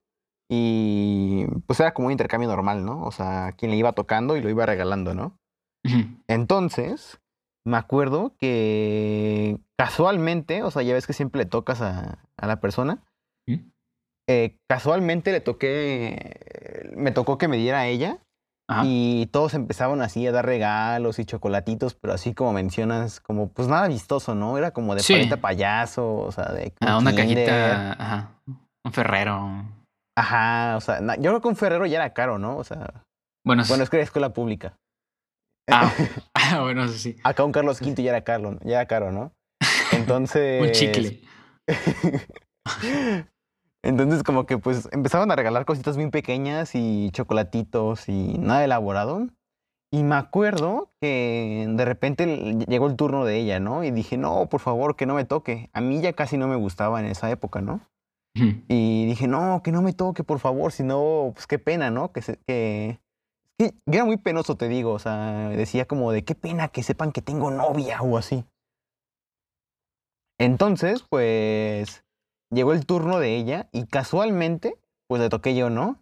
y 0.53 1.45
pues 1.65 1.79
era 1.79 1.93
como 1.93 2.07
un 2.07 2.11
intercambio 2.11 2.49
normal, 2.49 2.83
¿no? 2.83 3.03
O 3.03 3.11
sea, 3.11 3.53
quien 3.57 3.71
le 3.71 3.77
iba 3.77 3.93
tocando 3.93 4.35
y 4.35 4.41
lo 4.41 4.49
iba 4.49 4.65
regalando, 4.65 5.13
¿no? 5.13 5.37
Entonces, 6.27 7.19
me 7.65 7.77
acuerdo 7.77 8.35
que 8.37 9.57
casualmente, 9.77 10.61
o 10.63 10.69
sea, 10.71 10.81
ya 10.81 10.93
ves 10.93 11.07
que 11.07 11.13
siempre 11.13 11.39
le 11.39 11.45
tocas 11.45 11.81
a, 11.81 12.19
a 12.35 12.47
la 12.47 12.59
persona, 12.59 12.99
eh, 14.27 14.57
casualmente 14.67 15.31
le 15.31 15.39
toqué, 15.39 16.91
me 16.97 17.11
tocó 17.11 17.37
que 17.37 17.47
me 17.47 17.55
diera 17.57 17.79
a 17.79 17.87
ella 17.87 18.19
Ajá. 18.67 18.83
y 18.85 19.27
todos 19.27 19.53
empezaban 19.53 20.01
así 20.01 20.27
a 20.27 20.31
dar 20.33 20.45
regalos 20.45 21.17
y 21.19 21.25
chocolatitos, 21.25 21.95
pero 21.95 22.13
así 22.13 22.33
como 22.33 22.51
mencionas, 22.53 23.21
como 23.21 23.47
pues 23.49 23.69
nada 23.69 23.87
vistoso, 23.87 24.35
¿no? 24.35 24.57
Era 24.57 24.71
como 24.71 24.95
de 24.95 25.01
Sí. 25.01 25.13
paleta 25.13 25.37
payaso, 25.37 26.13
o 26.13 26.31
sea, 26.33 26.51
de 26.51 26.73
Ah, 26.81 26.97
un 26.97 27.03
una 27.07 27.15
Kinder. 27.15 27.45
cajita. 27.47 27.91
Ajá. 27.93 28.31
Un 28.83 28.91
ferrero. 28.91 29.63
Ajá, 30.17 30.75
o 30.77 30.81
sea, 30.81 30.99
yo 31.17 31.31
creo 31.31 31.41
que 31.41 31.47
un 31.47 31.55
Ferrero 31.55 31.85
ya 31.85 31.97
era 31.97 32.13
caro, 32.13 32.37
¿no? 32.37 32.57
O 32.57 32.63
sea, 32.63 33.03
Bueno, 33.45 33.63
bueno, 33.67 33.83
es 33.83 33.89
que 33.89 33.97
era 33.97 34.03
escuela 34.03 34.33
pública. 34.33 34.77
Ah, 35.69 35.91
ah, 36.33 36.61
bueno, 36.61 36.83
eso 36.83 36.97
sí. 36.97 37.17
Acá 37.23 37.43
un 37.43 37.51
Carlos 37.51 37.81
V 37.81 38.01
ya 38.01 38.11
era 38.11 38.23
caro, 38.23 38.57
ya 38.63 38.77
era 38.77 38.85
caro, 38.87 39.11
¿no? 39.11 39.31
Entonces. 39.91 40.61
Un 40.61 40.71
chicle. 40.71 41.21
Entonces, 43.83 44.21
como 44.23 44.45
que 44.45 44.57
pues 44.59 44.87
empezaban 44.91 45.31
a 45.31 45.35
regalar 45.35 45.65
cositas 45.65 45.97
bien 45.97 46.11
pequeñas 46.11 46.75
y 46.75 47.09
chocolatitos 47.11 48.09
y 48.09 48.37
nada 48.37 48.63
elaborado. 48.63 49.27
Y 49.93 50.03
me 50.03 50.15
acuerdo 50.15 50.89
que 51.01 51.65
de 51.67 51.85
repente 51.85 52.55
llegó 52.67 52.87
el 52.87 52.95
turno 52.95 53.25
de 53.25 53.37
ella, 53.37 53.59
¿no? 53.59 53.83
Y 53.83 53.91
dije, 53.91 54.17
no, 54.17 54.47
por 54.47 54.61
favor, 54.61 54.95
que 54.95 55.05
no 55.05 55.15
me 55.15 55.25
toque. 55.25 55.69
A 55.73 55.81
mí 55.81 55.99
ya 55.99 56.13
casi 56.13 56.37
no 56.37 56.47
me 56.47 56.55
gustaba 56.55 56.99
en 56.99 57.07
esa 57.07 57.29
época, 57.29 57.59
¿no? 57.59 57.81
Y 58.33 59.05
dije, 59.05 59.27
no, 59.27 59.61
que 59.63 59.71
no 59.71 59.81
me 59.81 59.93
toque, 59.93 60.23
por 60.23 60.39
favor, 60.39 60.71
si 60.71 60.83
no, 60.83 61.31
pues 61.33 61.47
qué 61.47 61.59
pena, 61.59 61.91
¿no? 61.91 62.11
Que, 62.11 62.21
se, 62.21 62.37
que... 62.47 62.99
yo 63.59 63.71
era 63.85 64.05
muy 64.05 64.17
penoso, 64.17 64.55
te 64.55 64.69
digo, 64.69 64.93
o 64.93 64.99
sea, 64.99 65.49
decía 65.49 65.85
como 65.85 66.11
de 66.11 66.23
qué 66.23 66.33
pena 66.35 66.69
que 66.69 66.83
sepan 66.83 67.11
que 67.11 67.21
tengo 67.21 67.51
novia 67.51 68.01
o 68.01 68.17
así. 68.17 68.45
Entonces, 70.39 71.03
pues, 71.09 72.03
llegó 72.49 72.73
el 72.73 72.85
turno 72.85 73.19
de 73.19 73.35
ella 73.35 73.69
y 73.71 73.85
casualmente, 73.85 74.75
pues 75.07 75.21
le 75.21 75.29
toqué 75.29 75.55
yo, 75.55 75.69
¿no? 75.69 75.99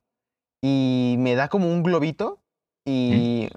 Y 0.62 1.16
me 1.20 1.36
da 1.36 1.48
como 1.48 1.68
un 1.68 1.84
globito 1.84 2.40
y 2.86 3.50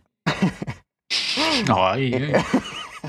Ay, 1.75 2.15
eh. 2.15 2.45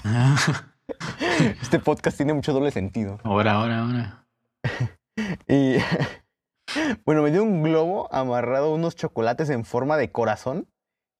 Este 1.61 1.79
podcast 1.79 2.17
tiene 2.17 2.33
mucho 2.33 2.53
doble 2.53 2.71
sentido. 2.71 3.19
Ahora, 3.23 3.53
ahora, 3.53 3.79
ahora. 3.79 4.22
Y 5.47 5.77
bueno, 7.05 7.21
me 7.21 7.31
dio 7.31 7.43
un 7.43 7.63
globo 7.63 8.13
amarrado 8.13 8.67
a 8.67 8.73
unos 8.73 8.95
chocolates 8.95 9.49
en 9.49 9.65
forma 9.65 9.97
de 9.97 10.11
corazón. 10.11 10.67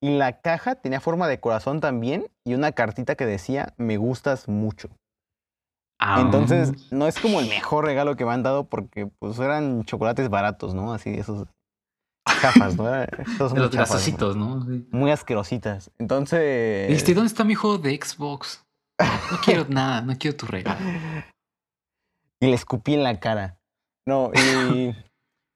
Y 0.02 0.18
la 0.18 0.42
caja 0.42 0.76
tenía 0.76 1.00
forma 1.00 1.30
de 1.30 1.40
corazón 1.40 1.80
también 1.80 2.28
y 2.44 2.56
una 2.56 2.74
cartita 2.74 3.16
que 3.16 3.26
decía, 3.26 3.74
me 3.78 3.96
gustas 3.96 4.50
mucho. 4.50 4.90
Ah, 5.98 6.20
Entonces, 6.20 6.92
no 6.92 7.08
es 7.08 7.18
como 7.18 7.40
el 7.40 7.48
mejor 7.48 7.86
regalo 7.86 8.18
que 8.18 8.26
me 8.26 8.34
han 8.34 8.44
dado 8.44 8.66
porque 8.66 9.08
pues 9.20 9.40
eran 9.40 9.86
chocolates 9.86 10.30
baratos, 10.30 10.74
¿no? 10.74 10.94
Así, 10.94 11.12
esos 11.12 11.48
chafas, 12.42 12.76
¿no? 12.76 12.94
Esos 13.04 13.54
de 13.54 13.60
los 13.62 13.72
chafas, 13.72 13.72
¿no? 13.72 13.72
grasositos, 13.72 14.36
¿no? 14.36 14.66
Sí. 14.66 14.86
Muy 14.92 15.12
asquerositas. 15.12 15.92
Entonces... 15.98 16.90
Dijiste, 16.90 17.14
¿dónde 17.14 17.28
está 17.28 17.46
mi 17.46 17.56
juego 17.56 17.78
de 17.78 17.96
Xbox? 17.96 18.66
No 19.00 19.38
quiero 19.44 19.66
nada, 19.70 20.02
no 20.02 20.18
quiero 20.18 20.36
tu 20.36 20.46
regalo. 20.46 20.82
y 22.42 22.48
le 22.48 22.54
escupí 22.54 22.96
en 22.96 23.04
la 23.04 23.20
cara. 23.22 23.58
No, 24.06 24.32
y 24.34 24.94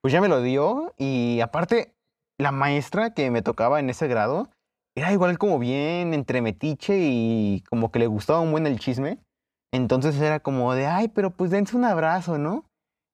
pues 0.02 0.14
ya 0.14 0.22
me 0.22 0.28
lo 0.28 0.42
dio. 0.42 0.94
Y 0.98 1.42
aparte, 1.42 1.96
la 2.40 2.52
maestra 2.52 3.14
que 3.14 3.32
me 3.32 3.42
tocaba 3.42 3.80
en 3.80 3.90
ese 3.90 4.08
grado 4.08 4.50
era 4.96 5.12
igual 5.12 5.38
como 5.38 5.60
bien 5.60 6.14
entre 6.14 6.42
metiche 6.42 6.98
y 7.00 7.64
como 7.70 7.92
que 7.92 8.00
le 8.00 8.08
gustaba 8.08 8.40
un 8.40 8.52
buen 8.52 8.66
el 8.66 8.80
chisme. 8.80 9.20
Entonces 9.72 10.20
era 10.20 10.40
como 10.40 10.74
de, 10.74 10.88
ay, 10.88 11.10
pero 11.10 11.32
pues 11.32 11.52
dense 11.52 11.76
un 11.76 11.86
abrazo, 11.86 12.38
¿no? 12.38 12.66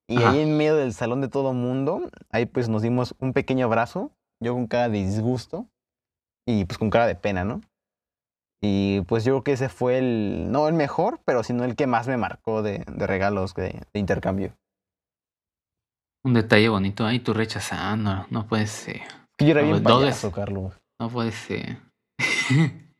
Y 0.07 0.17
Ajá. 0.17 0.31
ahí 0.31 0.41
en 0.41 0.57
medio 0.57 0.75
del 0.75 0.93
salón 0.93 1.21
de 1.21 1.29
todo 1.29 1.53
mundo, 1.53 2.09
ahí 2.29 2.45
pues 2.45 2.69
nos 2.69 2.81
dimos 2.81 3.15
un 3.19 3.34
pequeño 3.34 3.65
abrazo, 3.65 4.11
yo 4.41 4.53
con 4.53 4.67
cara 4.67 4.89
de 4.89 4.99
disgusto 4.99 5.67
y 6.45 6.65
pues 6.65 6.77
con 6.77 6.89
cara 6.89 7.07
de 7.07 7.15
pena, 7.15 7.43
¿no? 7.43 7.61
Y 8.61 9.01
pues 9.01 9.25
yo 9.25 9.34
creo 9.34 9.43
que 9.43 9.51
ese 9.53 9.67
fue 9.67 9.97
el, 9.97 10.51
no 10.51 10.67
el 10.67 10.73
mejor, 10.73 11.19
pero 11.25 11.43
sino 11.43 11.65
el 11.65 11.75
que 11.75 11.88
más 11.88 12.07
me 12.07 12.17
marcó 12.17 12.61
de, 12.61 12.86
de 12.88 13.07
regalos 13.07 13.53
de, 13.55 13.81
de 13.91 13.99
intercambio. 13.99 14.53
Un 16.26 16.34
detalle 16.34 16.69
bonito. 16.69 17.05
Ay, 17.05 17.19
tú 17.19 17.34
rechazando. 17.34 18.26
No 18.30 18.47
puede 18.47 18.67
ser. 18.67 19.01
Que 19.38 19.45
yo 19.45 19.51
era 19.51 19.61
No, 19.61 19.71
bien 19.74 19.84
payaso. 19.84 20.32
Carlos. 20.32 20.74
No 20.99 21.09
puede 21.09 21.32
ser. 21.32 21.78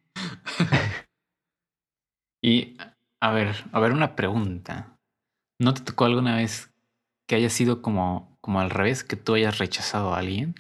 y 2.44 2.78
A 3.22 3.32
ver, 3.32 3.56
a 3.72 3.80
ver, 3.80 3.94
una 3.94 4.16
pregunta. 4.16 4.98
¿No 5.62 5.74
te 5.74 5.82
tocó 5.82 6.06
alguna 6.06 6.36
vez 6.36 6.74
que 7.28 7.36
haya 7.36 7.50
sido 7.50 7.82
como, 7.82 8.38
como 8.42 8.60
al 8.60 8.70
revés, 8.70 9.04
que 9.06 9.16
tú 9.16 9.36
hayas 9.36 9.60
rechazado 9.60 10.14
a 10.14 10.20
alguien? 10.20 10.56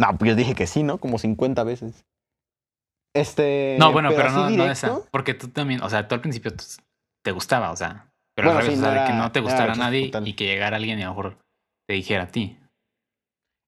No, 0.00 0.16
pues 0.18 0.30
yo 0.30 0.34
dije 0.34 0.54
que 0.54 0.66
sí, 0.66 0.82
¿no? 0.82 0.98
Como 0.98 1.18
50 1.18 1.62
veces. 1.62 2.04
Este. 3.14 3.76
No, 3.78 3.92
bueno, 3.92 4.10
pero, 4.10 4.28
así 4.28 4.56
no, 4.56 4.64
no 4.64 4.70
esa. 4.70 5.00
Porque 5.10 5.34
tú 5.34 5.48
también, 5.48 5.82
o 5.82 5.90
sea, 5.90 6.08
tú 6.08 6.14
al 6.14 6.20
principio 6.20 6.52
te 7.24 7.32
gustaba, 7.32 7.70
o 7.70 7.76
sea, 7.76 8.07
pero 8.38 8.50
Bueno, 8.52 8.60
al 8.60 8.66
revés, 8.66 8.78
sí, 8.78 8.84
o 8.84 8.86
sea, 8.88 8.94
no 8.94 9.00
de 9.02 9.06
que 9.08 9.12
no 9.14 9.32
te 9.32 9.40
gustara 9.40 9.64
rechazo 9.66 9.80
nadie 9.80 10.06
total. 10.06 10.28
y 10.28 10.34
que 10.34 10.44
llegara 10.46 10.76
alguien 10.76 10.96
y 11.00 11.02
a 11.02 11.06
lo 11.06 11.10
mejor 11.10 11.38
te 11.88 11.94
dijera 11.94 12.22
a 12.22 12.28
ti. 12.28 12.56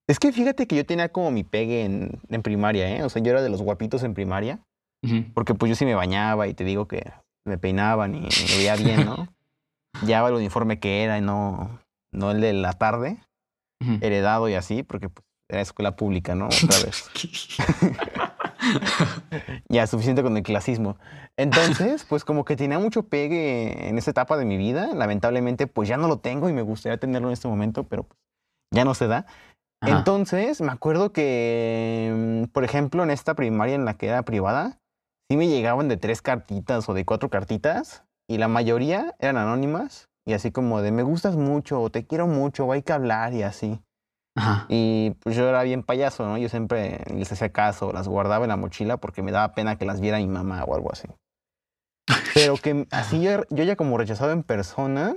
Es 0.09 0.21
que 0.21 0.31
fíjate 0.31 0.69
que 0.69 0.77
yo 0.77 0.87
tenía 0.87 1.09
como 1.09 1.33
mi 1.33 1.43
pegue 1.43 1.85
en, 1.85 2.21
en 2.29 2.43
primaria, 2.43 2.89
¿eh? 2.89 3.03
O 3.03 3.09
sea, 3.09 3.21
yo 3.21 3.33
era 3.33 3.43
de 3.43 3.49
los 3.51 3.63
guapitos 3.63 4.05
en 4.05 4.15
primaria. 4.15 4.61
Porque 5.35 5.55
pues 5.55 5.71
yo 5.71 5.75
sí 5.75 5.85
me 5.85 5.95
bañaba 5.97 6.47
y 6.47 6.55
te 6.55 6.63
digo 6.63 6.87
que 6.87 7.03
me 7.45 7.59
peinaban 7.59 8.15
y 8.15 8.21
me 8.21 8.29
veía 8.57 8.77
bien, 8.77 9.07
¿no? 9.07 9.27
Llevaba 10.07 10.29
el 10.29 10.35
uniforme 10.37 10.79
que 10.79 11.03
era 11.03 11.19
y 11.19 11.21
no, 11.21 11.81
no 12.13 12.31
el 12.31 12.41
de 12.41 12.53
la 12.53 12.75
tarde, 12.75 13.19
heredado 14.01 14.49
y 14.49 14.55
así, 14.55 14.85
porque 14.85 15.09
pues 15.09 15.25
era 15.49 15.63
escuela 15.63 15.97
pública, 15.97 16.37
¿no? 16.37 16.47
Otra 16.47 16.79
vez. 16.85 17.11
ya, 19.69 19.87
suficiente 19.87 20.23
con 20.23 20.37
el 20.37 20.43
clasismo. 20.43 20.97
Entonces, 21.37 22.05
pues 22.05 22.25
como 22.25 22.45
que 22.45 22.57
tenía 22.57 22.79
mucho 22.79 23.05
pegue 23.05 23.89
en 23.89 23.99
esa 23.99 24.11
etapa 24.11 24.37
de 24.37 24.45
mi 24.45 24.57
vida. 24.57 24.95
Lamentablemente, 24.95 25.67
pues 25.67 25.89
ya 25.89 25.97
no 25.97 26.09
lo 26.09 26.19
tengo 26.19 26.49
y 26.49 26.53
me 26.53 26.63
gustaría 26.63 26.99
tenerlo 26.99 27.29
en 27.29 27.35
este 27.35 27.49
momento, 27.49 27.85
pero 27.85 28.05
pues, 28.05 28.19
ya 28.73 28.85
no 28.85 28.95
se 28.95 29.07
da. 29.07 29.27
Ajá. 29.83 29.99
Entonces, 29.99 30.61
me 30.61 30.73
acuerdo 30.73 31.13
que, 31.13 32.45
mm, 32.45 32.53
por 32.53 32.65
ejemplo, 32.65 33.03
en 33.03 33.11
esta 33.11 33.35
primaria 33.35 33.75
en 33.75 33.85
la 33.85 33.95
que 33.95 34.09
era 34.09 34.23
privada, 34.23 34.79
sí 35.31 35.37
me 35.37 35.49
llegaban 35.49 35.89
de 35.89 35.97
tres 35.97 36.23
cartitas 36.23 36.89
o 36.89 36.95
de 36.95 37.05
cuatro 37.05 37.31
cartitas 37.31 38.05
y 38.29 38.39
la 38.39 38.49
mayoría 38.49 39.15
eran 39.19 39.39
anónimas 39.39 40.09
y 40.27 40.35
así 40.35 40.53
como 40.53 40.83
de 40.83 40.93
me 40.93 41.03
gustas 41.03 41.37
mucho 41.37 41.81
o 41.81 41.91
te 41.91 42.07
quiero 42.07 42.27
mucho 42.27 42.67
o 42.67 42.73
hay 42.73 42.83
que 42.83 42.93
hablar 42.93 43.33
y 43.33 43.43
así. 43.43 43.81
Ajá. 44.37 44.67
Y 44.69 45.11
pues 45.21 45.37
yo 45.37 45.49
era 45.49 45.63
bien 45.63 45.83
payaso, 45.83 46.25
¿no? 46.27 46.39
Yo 46.39 46.49
siempre 46.49 47.01
les 47.13 47.31
hacía 47.33 47.51
caso, 47.53 47.93
las 47.93 48.09
guardaba 48.09 48.45
en 48.45 48.51
la 48.51 48.57
mochila 48.57 48.97
porque 48.97 49.23
me 49.23 49.33
daba 49.33 49.55
pena 49.55 49.77
que 49.77 49.85
las 49.85 50.01
viera 50.01 50.19
mi 50.19 50.27
mamá 50.27 50.65
o 50.65 50.75
algo 50.75 50.93
así. 50.93 51.09
Pero 52.35 52.57
que 52.57 52.87
así 52.91 53.21
yo, 53.23 53.45
yo 53.51 53.65
ya 53.65 53.77
como 53.77 53.99
rechazado 53.99 54.33
en 54.33 54.43
persona, 54.43 55.17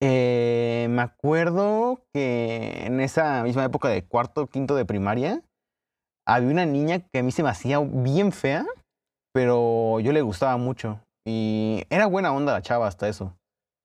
eh, 0.00 0.86
me 0.90 1.02
acuerdo 1.02 2.04
que 2.12 2.84
en 2.86 3.00
esa 3.00 3.42
misma 3.42 3.64
época 3.64 3.88
de 3.88 4.04
cuarto, 4.04 4.46
quinto 4.46 4.74
de 4.74 4.84
primaria, 4.84 5.42
había 6.26 6.50
una 6.50 6.66
niña 6.66 7.00
que 7.00 7.18
a 7.18 7.22
mí 7.22 7.32
se 7.32 7.42
me 7.42 7.48
hacía 7.48 7.80
bien 7.80 8.32
fea, 8.32 8.64
pero 9.32 9.98
yo 10.00 10.12
le 10.12 10.22
gustaba 10.22 10.56
mucho. 10.56 11.00
Y 11.26 11.84
era 11.90 12.06
buena 12.06 12.32
onda 12.32 12.52
la 12.52 12.62
chava 12.62 12.86
hasta 12.86 13.08
eso. 13.08 13.36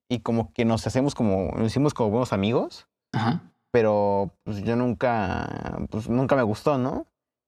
Y 0.09 0.19
como 0.19 0.53
que 0.53 0.65
nos 0.65 0.87
hacemos 0.87 1.15
como, 1.15 1.51
nos 1.51 1.67
hicimos 1.67 1.93
como 1.93 2.11
buenos 2.11 2.33
amigos 2.33 2.87
Ajá. 3.13 3.41
pero 3.71 4.31
pues 4.43 4.63
yo 4.63 4.75
nunca, 4.75 5.77
pues 5.89 6.09
nunca 6.09 6.35
me 6.35 6.43
gustó, 6.43 6.77
¿no? 6.77 7.05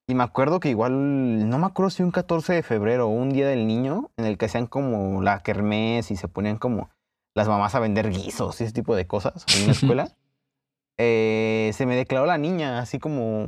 Y 0.07 0.15
me 0.15 0.23
acuerdo 0.23 0.59
que 0.59 0.69
igual, 0.69 1.47
no 1.49 1.59
me 1.59 1.65
acuerdo 1.67 1.89
si 1.91 2.01
un 2.03 2.11
14 2.11 2.53
de 2.53 2.63
febrero 2.63 3.07
o 3.07 3.11
un 3.11 3.29
día 3.29 3.47
del 3.47 3.67
niño, 3.67 4.09
en 4.17 4.25
el 4.25 4.37
que 4.37 4.45
hacían 4.45 4.65
como 4.67 5.21
la 5.21 5.39
kermés 5.41 6.09
y 6.11 6.15
se 6.15 6.27
ponían 6.27 6.57
como 6.57 6.89
las 7.35 7.47
mamás 7.47 7.75
a 7.75 7.79
vender 7.79 8.09
guisos 8.09 8.59
y 8.59 8.63
ese 8.63 8.73
tipo 8.73 8.95
de 8.95 9.05
cosas 9.07 9.45
en 9.55 9.67
la 9.67 9.73
escuela. 9.73 10.15
eh, 10.99 11.71
se 11.73 11.85
me 11.85 11.95
declaró 11.95 12.25
la 12.25 12.37
niña, 12.39 12.79
así 12.79 12.97
como, 12.99 13.47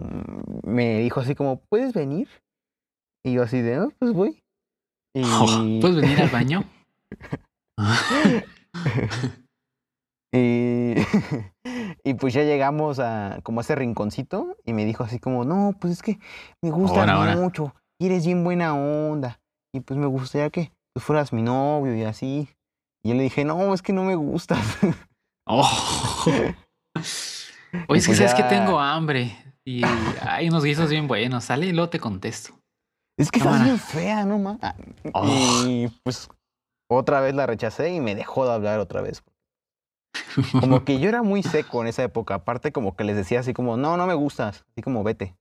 me 0.64 1.00
dijo 1.00 1.20
así 1.20 1.34
como, 1.36 1.58
¿puedes 1.62 1.94
venir? 1.94 2.30
Y 3.26 3.34
yo 3.34 3.44
así 3.44 3.62
de, 3.62 3.76
"Ah, 3.76 3.88
pues 4.00 4.14
voy. 4.14 4.44
Y... 5.16 5.22
¿Puedes 5.82 5.98
venir 5.98 6.22
al 6.22 6.30
baño? 6.30 6.64
Y, 10.34 10.96
y 12.04 12.14
pues 12.16 12.34
ya 12.34 12.44
llegamos 12.44 13.00
a 13.00 13.40
como 13.44 13.60
a 13.60 13.64
ese 13.64 13.76
rinconcito 13.76 14.58
y 14.66 14.74
me 14.74 14.86
dijo 14.86 15.04
así 15.04 15.20
como, 15.20 15.46
no, 15.46 15.76
pues 15.80 15.94
es 15.94 16.02
que 16.02 16.20
me 16.62 16.72
gustas 16.72 17.08
ahora. 17.08 17.36
mucho 17.36 17.74
y 18.00 18.08
eres 18.08 18.26
bien 18.26 18.44
buena 18.44 18.76
onda 18.76 19.40
y 19.74 19.80
pues 19.82 20.00
me 20.00 20.08
gustaría 20.08 20.50
que 20.50 20.72
tú 20.94 21.02
fueras 21.02 21.32
mi 21.34 21.42
novio 21.42 21.96
y 21.96 22.04
así. 22.04 22.50
Y 23.04 23.10
yo 23.10 23.16
le 23.16 23.24
dije, 23.24 23.46
no, 23.46 23.74
es 23.74 23.82
que 23.82 23.94
no 23.94 24.04
me 24.04 24.16
gustas. 24.16 24.60
Oh. 25.48 25.68
Oye, 26.28 26.54
es 26.94 28.06
que 28.06 28.14
pues 28.14 28.18
sabes 28.18 28.34
que 28.36 28.44
tengo 28.44 28.80
hambre 28.80 29.36
y 29.66 29.82
hay 30.22 30.50
unos 30.50 30.64
guisos 30.64 30.90
bien 30.90 31.08
buenos. 31.08 31.46
Sale 31.46 31.66
y 31.66 31.72
luego 31.72 31.90
te 31.90 32.00
contesto. 32.00 32.54
es 33.18 33.32
que 33.32 33.40
estás 33.40 33.54
Cámara. 33.54 33.66
bien 33.66 33.80
fea, 33.80 34.24
no. 34.26 34.58
Ah, 34.62 34.76
Oh. 35.14 35.26
Y 35.68 35.88
pues 36.04 36.30
otra 36.90 37.22
vez 37.22 37.34
la 37.34 37.48
rechacé 37.48 37.92
y 37.92 38.00
me 38.00 38.14
dejó 38.16 38.46
de 38.46 38.54
hablar 38.54 38.80
otra 38.80 39.02
vez. 39.02 39.24
Como 40.60 40.84
que 40.86 41.00
yo 41.00 41.10
era 41.10 41.24
muy 41.24 41.44
seco 41.44 41.82
en 41.82 41.88
esa 41.88 42.04
época. 42.04 42.36
Aparte 42.36 42.72
como 42.72 42.96
que 42.96 43.04
les 43.04 43.16
decía 43.16 43.40
así 43.42 43.54
como, 43.54 43.78
no, 43.78 43.98
no 43.98 44.08
me 44.08 44.14
gustas. 44.14 44.66
Así 44.72 44.82
como, 44.82 45.04
vete. 45.04 45.36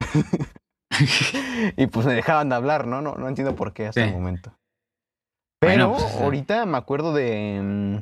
Y 1.76 1.86
pues 1.88 2.06
me 2.06 2.14
dejaban 2.14 2.48
de 2.48 2.54
hablar, 2.54 2.86
¿no? 2.86 3.02
No, 3.02 3.14
no 3.16 3.28
entiendo 3.28 3.54
por 3.54 3.72
qué 3.74 3.88
hasta 3.88 4.02
Sí. 4.02 4.08
el 4.08 4.14
momento. 4.14 4.56
Pero 5.60 5.88
Bueno, 5.90 5.92
pues, 5.92 6.22
ahorita 6.22 6.64
me 6.64 6.78
acuerdo 6.78 7.12
de... 7.12 7.60
mm, 7.62 7.96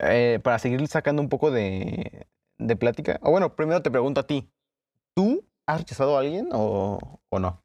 eh, 0.00 0.40
para 0.42 0.58
seguir 0.58 0.86
sacando 0.88 1.20
un 1.20 1.28
poco 1.28 1.50
de, 1.50 2.26
de 2.58 2.76
plática. 2.76 3.18
O 3.22 3.30
bueno, 3.32 3.54
primero 3.54 3.82
te 3.82 3.90
pregunto 3.90 4.20
a 4.20 4.26
ti. 4.26 4.48
¿Tú 5.14 5.44
has 5.66 5.78
rechazado 5.80 6.16
a 6.16 6.20
alguien 6.20 6.48
o, 6.52 7.20
o 7.30 7.38
no? 7.38 7.60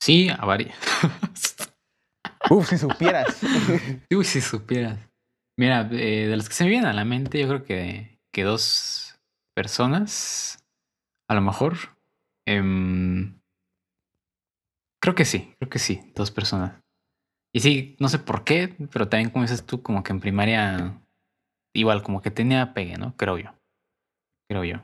Sí, 0.00 0.28
a 0.28 0.44
varias. 0.44 0.76
Uf, 2.50 2.68
si 2.68 2.78
supieras. 2.78 3.40
Uy, 4.14 4.24
si 4.24 4.40
supieras. 4.40 4.98
Mira, 5.58 5.88
eh, 5.90 6.26
de 6.28 6.36
los 6.36 6.48
que 6.48 6.54
se 6.54 6.64
me 6.64 6.70
vienen 6.70 6.88
a 6.88 6.92
la 6.92 7.04
mente, 7.04 7.40
yo 7.40 7.48
creo 7.48 7.64
que, 7.64 8.18
que 8.32 8.42
dos 8.42 9.18
personas, 9.54 10.64
a 11.28 11.34
lo 11.34 11.40
mejor. 11.40 11.76
em, 12.46 13.40
creo 15.00 15.14
que 15.14 15.24
sí, 15.24 15.54
creo 15.58 15.70
que 15.70 15.78
sí, 15.78 16.12
dos 16.14 16.30
personas. 16.30 16.82
Y 17.54 17.60
sí, 17.60 17.96
no 17.98 18.08
sé 18.08 18.18
por 18.18 18.44
qué, 18.44 18.76
pero 18.92 19.08
también 19.08 19.30
como 19.30 19.44
dices 19.44 19.64
tú, 19.64 19.82
como 19.82 20.02
que 20.02 20.12
en 20.12 20.20
primaria, 20.20 21.00
igual, 21.74 22.02
como 22.02 22.20
que 22.20 22.30
tenía 22.30 22.74
pegue, 22.74 22.98
¿no? 22.98 23.16
Creo 23.16 23.38
yo. 23.38 23.54
Creo 24.48 24.64
yo. 24.64 24.82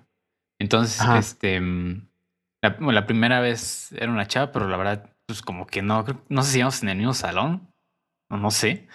Entonces, 0.59 1.01
Ajá. 1.01 1.19
este, 1.19 1.61
mm, 1.61 2.09
la, 2.63 2.77
la 2.81 3.07
primera 3.07 3.41
vez 3.41 3.93
era 3.93 4.11
una 4.11 4.27
chava, 4.27 4.53
pero 4.53 4.69
la 4.69 4.77
verdad, 4.79 5.15
pues 5.27 5.43
como 5.43 5.67
que 5.67 5.83
no, 5.83 6.05
no 6.29 6.43
sé 6.43 6.53
si 6.53 6.59
íbamos 6.59 6.83
en 6.83 6.89
el 6.89 6.97
mismo 6.99 7.15
salón, 7.15 7.69
o 8.31 8.37
no 8.39 8.51
sé. 8.51 8.89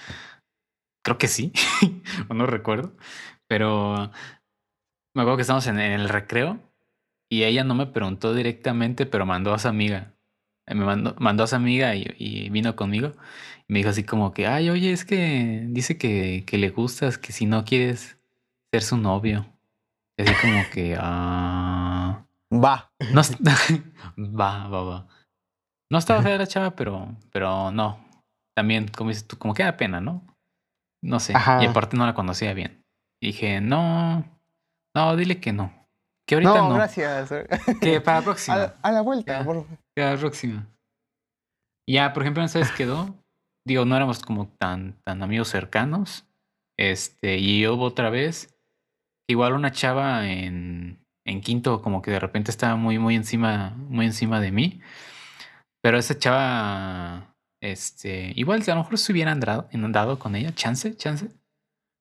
Creo 1.07 1.17
que 1.17 1.29
sí, 1.29 1.53
o 2.27 2.33
no 2.33 2.47
recuerdo. 2.47 2.91
Pero 3.47 4.11
me 5.15 5.21
acuerdo 5.21 5.37
que 5.37 5.41
estábamos 5.43 5.65
en, 5.67 5.79
el 5.79 6.09
recreo 6.09 6.59
y 7.29 7.43
ella 7.43 7.63
no 7.63 7.75
me 7.75 7.85
preguntó 7.85 8.33
directamente, 8.33 9.05
pero 9.05 9.25
mandó 9.25 9.53
a 9.53 9.59
su 9.59 9.69
amiga. 9.69 10.15
Eh, 10.65 10.75
Me 10.75 10.83
mandó, 10.83 11.15
mandó 11.17 11.45
a 11.45 11.47
su 11.47 11.55
amiga 11.55 11.95
y, 11.95 12.13
y 12.17 12.49
vino 12.49 12.75
conmigo. 12.75 13.13
Y 13.69 13.73
me 13.73 13.79
dijo 13.79 13.89
así 13.91 14.03
como 14.03 14.33
que, 14.33 14.47
ay, 14.47 14.69
oye, 14.69 14.91
es 14.91 15.05
que 15.05 15.63
dice 15.69 15.97
que, 15.97 16.43
que 16.45 16.57
le 16.57 16.71
gustas, 16.71 17.17
que 17.17 17.31
si 17.31 17.45
no 17.45 17.63
quieres 17.63 18.17
ser 18.73 18.83
su 18.83 18.97
novio. 18.97 19.45
Y 20.17 20.23
así 20.23 20.33
como 20.41 20.61
que, 20.73 20.97
ah. 20.99 22.25
Va. 22.53 22.91
No, 23.13 23.21
va, 24.41 24.67
va, 24.67 24.83
va. 24.83 25.07
No 25.89 25.99
estaba 25.99 26.21
fea 26.21 26.37
la 26.37 26.47
chava, 26.47 26.75
pero, 26.75 27.15
pero 27.31 27.71
no. 27.71 28.05
También, 28.53 28.89
como 28.89 29.09
dices 29.09 29.25
tú, 29.25 29.37
como 29.37 29.53
que 29.53 29.63
da 29.63 29.77
pena, 29.77 30.01
¿no? 30.01 30.36
No 31.03 31.19
sé. 31.19 31.33
Ajá. 31.35 31.63
Y 31.63 31.67
aparte 31.67 31.95
no 31.97 32.05
la 32.05 32.13
conocía 32.13 32.53
bien. 32.53 32.83
Y 33.21 33.27
dije, 33.27 33.61
no, 33.61 34.25
no, 34.95 35.15
dile 35.15 35.39
que 35.39 35.53
no. 35.53 35.71
Que 36.27 36.35
ahorita 36.35 36.53
No, 36.55 36.69
no. 36.69 36.75
gracias. 36.75 37.29
Que 37.81 38.01
para 38.01 38.17
la 38.17 38.21
A, 38.21 38.23
próxima. 38.25 38.57
la- 38.57 38.75
a 38.81 38.91
la 38.91 39.01
vuelta. 39.01 39.39
Ya. 39.39 39.45
por- 39.45 39.65
Que 39.65 39.77
para 40.01 40.13
la 40.13 40.19
próxima. 40.19 40.67
Ya, 41.89 42.13
por 42.13 42.23
ejemplo, 42.23 42.45
¿sabes 42.47 42.71
quedó? 42.71 43.15
Digo, 43.65 43.85
no 43.85 43.95
éramos 43.95 44.19
como 44.19 44.47
tan, 44.47 44.93
tan 45.03 45.23
amigos 45.23 45.49
cercanos. 45.49 46.25
Este, 46.77 47.37
y 47.37 47.65
hubo 47.67 47.85
otra 47.85 48.09
vez, 48.09 48.53
igual 49.29 49.53
una 49.53 49.71
chava 49.71 50.27
en, 50.27 50.99
en 51.25 51.41
quinto, 51.41 51.81
como 51.81 52.01
que 52.01 52.11
de 52.11 52.19
repente 52.19 52.51
estaba 52.51 52.75
muy, 52.75 52.99
muy 52.99 53.15
encima, 53.15 53.71
muy 53.77 54.05
encima 54.05 54.39
de 54.41 54.51
mí. 54.51 54.81
Pero 55.81 55.97
esa 55.97 56.17
chava, 56.17 57.35
este, 57.61 58.33
igual 58.35 58.63
a 58.67 58.71
lo 58.75 58.77
mejor 58.83 58.97
se 58.97 59.11
hubieran 59.11 59.33
andado, 59.33 59.69
andado 59.73 60.19
con 60.19 60.35
ella, 60.35 60.53
chance, 60.53 60.95
chance. 60.95 61.29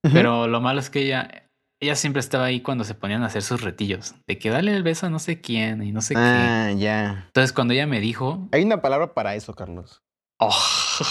Pero 0.01 0.47
lo 0.47 0.61
malo 0.61 0.79
es 0.79 0.89
que 0.89 1.01
ella, 1.01 1.49
ella 1.81 1.95
siempre 1.95 2.19
estaba 2.21 2.45
ahí 2.45 2.61
cuando 2.61 2.83
se 2.83 2.93
ponían 2.95 3.23
a 3.23 3.25
hacer 3.25 3.41
sus 3.41 3.61
retillos, 3.61 4.15
de 4.25 4.37
que 4.37 4.49
dale 4.49 4.73
el 4.75 4.83
beso 4.83 5.07
a 5.07 5.09
no 5.09 5.19
sé 5.19 5.41
quién 5.41 5.83
y 5.83 5.91
no 5.91 6.01
sé 6.01 6.13
qué. 6.13 6.19
Ah, 6.21 6.71
ya. 6.71 7.23
Entonces 7.27 7.51
cuando 7.51 7.73
ella 7.73 7.87
me 7.87 7.99
dijo, 7.99 8.47
Hay 8.53 8.63
una 8.63 8.81
palabra 8.81 9.13
para 9.13 9.35
eso, 9.35 9.53
Carlos. 9.53 10.03
oh, 10.39 10.55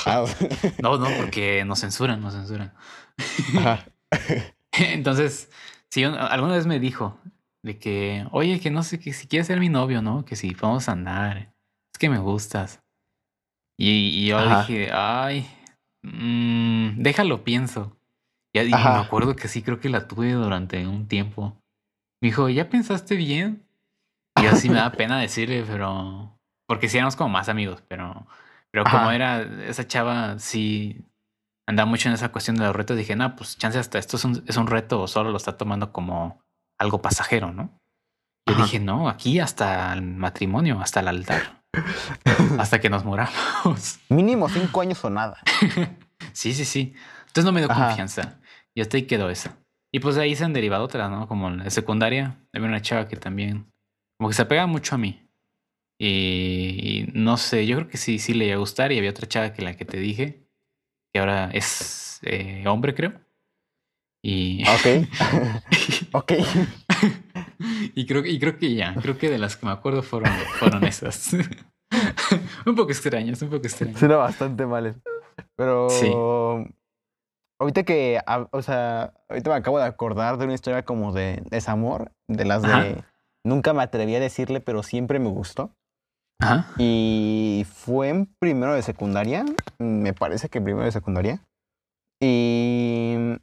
Ah, 0.07 0.25
no, 0.83 0.99
no, 0.99 1.09
porque 1.17 1.65
nos 1.65 1.81
censuran, 1.81 2.21
nos 2.21 2.35
censuran. 2.35 2.73
ajá. 3.59 3.85
Entonces, 4.73 5.51
si 5.91 6.05
alguna 6.05 6.55
vez 6.55 6.67
me 6.67 6.79
dijo 6.81 7.19
de 7.63 7.79
que, 7.79 8.27
oye, 8.33 8.61
que 8.61 8.71
no 8.71 8.83
sé, 8.83 8.99
que 9.01 9.13
si 9.13 9.27
quieres 9.27 9.47
ser 9.47 9.61
mi 9.61 9.69
novio, 9.69 10.03
¿no? 10.03 10.25
Que 10.25 10.37
si 10.37 10.53
podemos 10.55 10.89
andar, 10.89 11.55
es 11.93 11.99
que 11.99 12.09
me 12.09 12.19
gustas. 12.19 12.81
Y, 13.79 13.91
y 13.91 14.27
yo 14.29 14.39
Ajá. 14.39 14.61
dije, 14.61 14.91
ay, 14.93 15.47
mm, 16.03 17.03
déjalo, 17.03 17.45
pienso. 17.45 17.97
Y, 18.53 18.61
y 18.61 18.71
me 18.71 18.77
acuerdo 18.77 19.37
que 19.37 19.49
sí, 19.49 19.63
creo 19.63 19.81
que 19.81 19.91
la 19.91 20.09
tuve 20.09 20.33
durante 20.33 20.87
un 20.87 21.09
tiempo. 21.09 21.61
Me 22.23 22.29
dijo, 22.29 22.49
¿ya 22.49 22.71
pensaste 22.71 23.17
bien? 23.17 23.67
Y 24.39 24.45
yo 24.45 24.57
sí 24.57 24.71
me 24.71 24.77
da 24.77 24.93
pena 24.97 25.19
decirle, 25.19 25.65
pero... 25.67 26.39
Porque 26.67 26.89
sí 26.89 26.97
éramos 26.97 27.17
como 27.17 27.31
más 27.31 27.49
amigos, 27.49 27.83
pero... 27.87 28.27
Pero 28.73 28.85
como 28.85 29.11
era 29.11 29.41
esa 29.67 29.87
chava, 29.87 30.39
sí 30.39 31.07
andaba 31.67 31.89
mucho 31.89 32.09
en 32.09 32.15
esa 32.15 32.31
cuestión 32.31 32.57
de 32.57 32.65
los 32.65 32.77
retos, 32.77 32.97
dije, 32.97 33.17
no, 33.17 33.35
pues 33.37 33.57
chance 33.59 33.79
hasta 33.79 33.99
esto 33.99 34.17
es 34.17 34.25
un, 34.25 34.45
es 34.47 34.57
un 34.57 34.67
reto 34.67 35.03
o 35.03 35.09
solo 35.09 35.31
lo 35.31 35.37
está 35.37 35.57
tomando 35.57 35.93
como 35.93 36.43
algo 36.79 37.03
pasajero, 37.03 37.53
¿no? 37.53 37.81
Yo 38.47 38.55
Ajá. 38.55 38.65
dije, 38.65 38.79
no, 38.79 39.09
aquí 39.09 39.41
hasta 39.41 39.93
el 39.93 40.03
matrimonio, 40.03 40.81
hasta 40.81 41.01
el 41.01 41.09
altar, 41.09 41.56
hasta 42.59 42.81
que 42.81 42.89
nos 42.91 43.05
moramos. 43.05 43.99
Mínimo 44.09 44.49
cinco 44.49 44.81
años 44.81 45.05
o 45.05 45.11
nada. 45.11 45.41
Sí, 46.33 46.53
sí, 46.55 46.65
sí. 46.65 46.95
Entonces 47.29 47.45
no 47.45 47.53
me 47.53 47.61
dio 47.61 47.71
Ajá. 47.71 47.89
confianza. 47.89 48.41
Y 48.75 48.81
hasta 48.83 48.97
ahí 48.97 49.05
quedó 49.05 49.31
esa. 49.31 49.57
Y 49.93 50.01
pues 50.01 50.17
de 50.17 50.23
ahí 50.23 50.35
se 50.35 50.45
han 50.45 50.53
derivado 50.53 50.85
otras, 50.85 51.11
¿no? 51.11 51.29
Como 51.29 51.49
en 51.49 51.59
la 51.59 51.71
secundaria, 51.71 52.37
había 52.53 52.69
una 52.69 52.83
chava 52.83 53.09
que 53.09 53.17
también, 53.17 53.71
como 54.19 54.29
que 54.29 54.35
se 54.35 54.43
apega 54.43 54.67
mucho 54.67 54.95
a 54.95 54.99
mí. 54.99 55.27
Y, 55.99 57.07
y 57.09 57.11
no 57.15 57.37
sé, 57.39 57.67
yo 57.67 57.77
creo 57.77 57.89
que 57.89 57.97
sí, 57.97 58.19
sí 58.19 58.35
le 58.35 58.47
iba 58.47 58.57
a 58.57 58.59
gustar. 58.59 58.93
Y 58.93 58.99
había 58.99 59.11
otra 59.11 59.27
chava 59.29 59.53
que 59.55 59.63
la 59.63 59.77
que 59.77 59.85
te 59.87 59.99
dije, 59.99 60.47
que 61.13 61.21
ahora 61.21 61.51
es 61.53 62.19
eh, 62.23 62.65
hombre, 62.67 62.95
creo. 62.95 63.15
Y, 64.23 64.65
Ok. 64.69 65.09
ok. 66.13 66.33
y, 67.95 68.07
creo, 68.07 68.25
y 68.25 68.39
creo 68.39 68.59
que 68.59 68.75
ya, 68.75 68.95
creo 68.95 69.19
que 69.19 69.31
de 69.31 69.39
las 69.39 69.57
que 69.57 69.67
me 69.67 69.73
acuerdo 69.73 70.03
fueron, 70.03 70.33
fueron 70.59 70.85
esas. 70.85 71.33
un 72.67 72.75
poco 72.75 72.91
extrañas, 72.91 73.41
un 73.43 73.51
poco 73.51 73.67
extrañas. 73.67 73.99
Suena 73.99 74.17
bastante 74.17 74.67
mal. 74.67 74.95
Pero. 75.57 75.89
Sí. 75.91 76.13
Ahorita 77.61 77.85
que. 77.85 78.21
ah, 78.27 78.49
O 78.51 78.63
sea, 78.63 79.15
ahorita 79.29 79.51
me 79.51 79.57
acabo 79.57 79.79
de 79.79 79.85
acordar 79.85 80.39
de 80.39 80.45
una 80.45 80.55
historia 80.55 80.85
como 80.85 81.13
de 81.13 81.43
desamor. 81.51 82.13
De 82.29 82.45
las 82.45 82.65
Ajá. 82.65 82.83
de. 82.83 83.05
Nunca 83.45 83.73
me 83.73 83.83
atreví 83.83 84.15
a 84.15 84.21
decirle, 84.21 84.61
pero 84.61 84.83
siempre 84.83 85.19
me 85.19 85.29
gustó. 85.29 85.71
Ajá. 86.41 86.67
Y 86.79 87.65
fue 87.73 88.09
en 88.09 88.27
primero 88.39 88.75
de 88.75 88.83
secundaria. 88.83 89.45
Me 89.79 90.13
parece 90.13 90.49
que 90.49 90.61
primero 90.61 90.85
de 90.85 90.93
secundaria. 90.93 91.41
Y. 92.21 93.39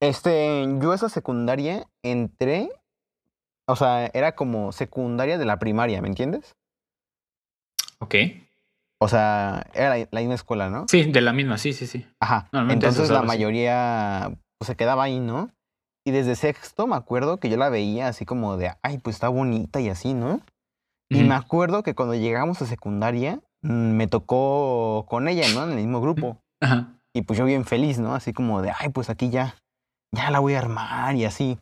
Este, 0.00 0.66
yo 0.80 0.92
esa 0.94 1.08
secundaria 1.08 1.86
entré. 2.02 2.70
O 3.68 3.74
sea, 3.74 4.06
era 4.06 4.36
como 4.36 4.70
secundaria 4.72 5.38
de 5.38 5.44
la 5.44 5.58
primaria, 5.58 6.00
¿me 6.00 6.08
entiendes? 6.08 6.54
Ok. 7.98 8.14
O 9.00 9.08
sea, 9.08 9.66
era 9.74 9.96
la, 9.96 10.08
la 10.10 10.20
misma 10.20 10.34
escuela, 10.34 10.70
¿no? 10.70 10.86
Sí, 10.88 11.10
de 11.10 11.20
la 11.20 11.32
misma, 11.32 11.58
sí, 11.58 11.72
sí, 11.72 11.86
sí. 11.86 12.06
Ajá. 12.20 12.48
Normalmente 12.52 12.86
Entonces 12.86 13.04
es 13.04 13.10
la 13.10 13.22
mayoría 13.22 14.32
pues, 14.58 14.68
se 14.68 14.76
quedaba 14.76 15.04
ahí, 15.04 15.20
¿no? 15.20 15.50
Y 16.06 16.12
desde 16.12 16.36
sexto 16.36 16.86
me 16.86 16.94
acuerdo 16.96 17.38
que 17.38 17.50
yo 17.50 17.56
la 17.56 17.68
veía 17.68 18.08
así 18.08 18.24
como 18.24 18.56
de, 18.56 18.72
ay, 18.82 18.98
pues 18.98 19.16
está 19.16 19.28
bonita 19.28 19.80
y 19.80 19.88
así, 19.88 20.14
¿no? 20.14 20.40
Y 21.08 21.22
me 21.22 21.34
acuerdo 21.34 21.82
que 21.82 21.94
cuando 21.94 22.14
llegamos 22.14 22.62
a 22.62 22.66
secundaria 22.66 23.40
mm, 23.62 23.90
me 23.96 24.06
tocó 24.06 25.06
con 25.08 25.28
ella, 25.28 25.46
¿no? 25.54 25.64
En 25.64 25.70
el 25.70 25.76
mismo 25.76 26.00
grupo. 26.00 26.40
Ajá. 26.60 26.94
Y 27.12 27.22
pues 27.22 27.38
yo 27.38 27.44
bien 27.44 27.64
feliz, 27.64 27.98
¿no? 27.98 28.14
Así 28.14 28.32
como 28.32 28.62
de, 28.62 28.72
ay, 28.78 28.90
pues 28.90 29.10
aquí 29.10 29.30
ya, 29.30 29.56
ya 30.14 30.30
la 30.30 30.40
voy 30.40 30.54
a 30.54 30.58
armar 30.58 31.14
y 31.16 31.24
así. 31.24 31.58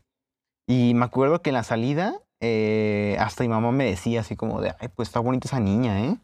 Y 0.68 0.94
me 0.94 1.04
acuerdo 1.04 1.42
que 1.42 1.50
en 1.50 1.54
la 1.54 1.62
salida, 1.62 2.20
eh, 2.42 3.16
hasta 3.20 3.44
mi 3.44 3.48
mamá 3.48 3.72
me 3.72 3.84
decía 3.84 4.20
así 4.20 4.36
como 4.36 4.60
de, 4.60 4.74
ay, 4.78 4.88
pues 4.88 5.08
está 5.08 5.20
bonita 5.20 5.48
esa 5.48 5.60
niña, 5.60 6.04
¿eh? 6.04 6.16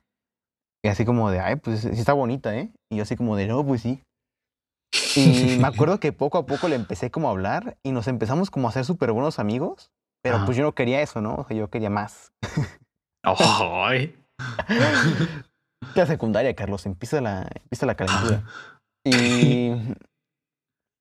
Y 0.83 0.89
así 0.89 1.05
como 1.05 1.31
de, 1.31 1.41
ay, 1.41 1.57
pues 1.57 1.81
sí 1.81 1.89
está 1.91 2.15
bonita, 2.15 2.57
¿eh? 2.57 2.71
Y 2.91 2.97
yo 2.97 3.03
así 3.03 3.17
como 3.17 3.37
de, 3.37 3.47
no, 3.47 3.65
pues 3.65 3.83
sí. 3.83 4.03
Y 5.17 5.59
me 5.61 5.69
acuerdo 5.69 6.01
que 6.01 6.13
poco 6.13 6.39
a 6.39 6.47
poco 6.47 6.69
le 6.69 6.77
empecé 6.77 7.11
como 7.11 7.29
a 7.29 7.33
hablar 7.33 7.77
y 7.83 7.93
nos 7.93 8.09
empezamos 8.09 8.51
como 8.51 8.69
a 8.69 8.73
ser 8.73 8.85
súper 8.85 9.13
buenos 9.13 9.39
amigos. 9.39 9.91
Pero 10.23 10.37
Ajá. 10.37 10.47
pues 10.47 10.57
yo 10.57 10.65
no 10.65 10.75
quería 10.75 11.01
eso, 11.01 11.21
¿no? 11.21 11.35
O 11.35 11.47
sea, 11.47 11.57
yo 11.57 11.71
quería 11.71 11.91
más. 11.91 12.33
Ay. 13.23 14.15
La 15.95 16.07
secundaria, 16.07 16.55
Carlos, 16.55 16.87
empieza 16.87 17.21
la, 17.21 17.49
empieza 17.63 17.87
la 17.87 17.95
calentura. 17.95 18.45
Y, 19.03 19.73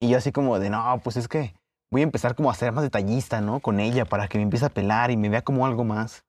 y 0.02 0.10
yo 0.10 0.18
así 0.18 0.32
como 0.32 0.60
de, 0.60 0.70
no, 0.70 1.00
pues 1.04 1.18
es 1.18 1.28
que 1.28 1.54
voy 1.92 2.02
a 2.02 2.04
empezar 2.04 2.36
como 2.36 2.50
a 2.52 2.54
ser 2.56 2.72
más 2.72 2.84
detallista, 2.84 3.42
¿no? 3.42 3.60
Con 3.60 3.80
ella 3.80 4.06
para 4.06 4.28
que 4.28 4.38
me 4.38 4.44
empiece 4.44 4.66
a 4.66 4.70
pelar 4.70 5.12
y 5.12 5.18
me 5.18 5.30
vea 5.30 5.42
como 5.42 5.66
algo 5.66 5.84
más. 5.84 6.24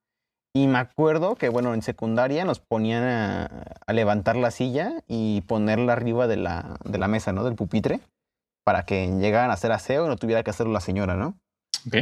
Y 0.56 0.66
me 0.66 0.78
acuerdo 0.78 1.36
que, 1.36 1.48
bueno, 1.48 1.74
en 1.74 1.82
secundaria 1.82 2.44
nos 2.44 2.58
ponían 2.58 3.04
a, 3.04 3.66
a 3.86 3.92
levantar 3.92 4.34
la 4.36 4.50
silla 4.50 4.92
y 5.06 5.42
ponerla 5.42 5.92
arriba 5.92 6.26
de 6.26 6.36
la, 6.36 6.76
de 6.84 6.98
la 6.98 7.06
mesa, 7.06 7.32
¿no? 7.32 7.44
Del 7.44 7.54
pupitre, 7.54 8.00
para 8.64 8.84
que 8.84 9.06
llegaran 9.06 9.50
a 9.50 9.54
hacer 9.54 9.70
aseo 9.70 10.06
y 10.06 10.08
no 10.08 10.16
tuviera 10.16 10.42
que 10.42 10.50
hacerlo 10.50 10.72
la 10.72 10.80
señora, 10.80 11.14
¿no? 11.14 11.34
Ok. 11.86 11.96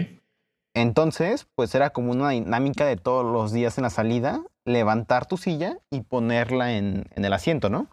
Entonces, 0.75 1.47
pues 1.57 1.75
era 1.75 1.91
como 1.91 2.12
una 2.12 2.31
dinámica 2.31 2.87
de 2.87 2.97
todos 2.97 3.25
los 3.31 3.53
días 3.53 3.77
en 3.79 3.83
la 3.83 3.91
salida, 3.91 4.41
levantar 4.64 5.27
tu 5.27 5.37
silla 5.37 5.77
y 5.91 6.01
ponerla 6.03 6.73
en, 6.73 7.05
en 7.14 7.25
el 7.25 7.33
asiento, 7.33 7.69
¿no? 7.69 7.89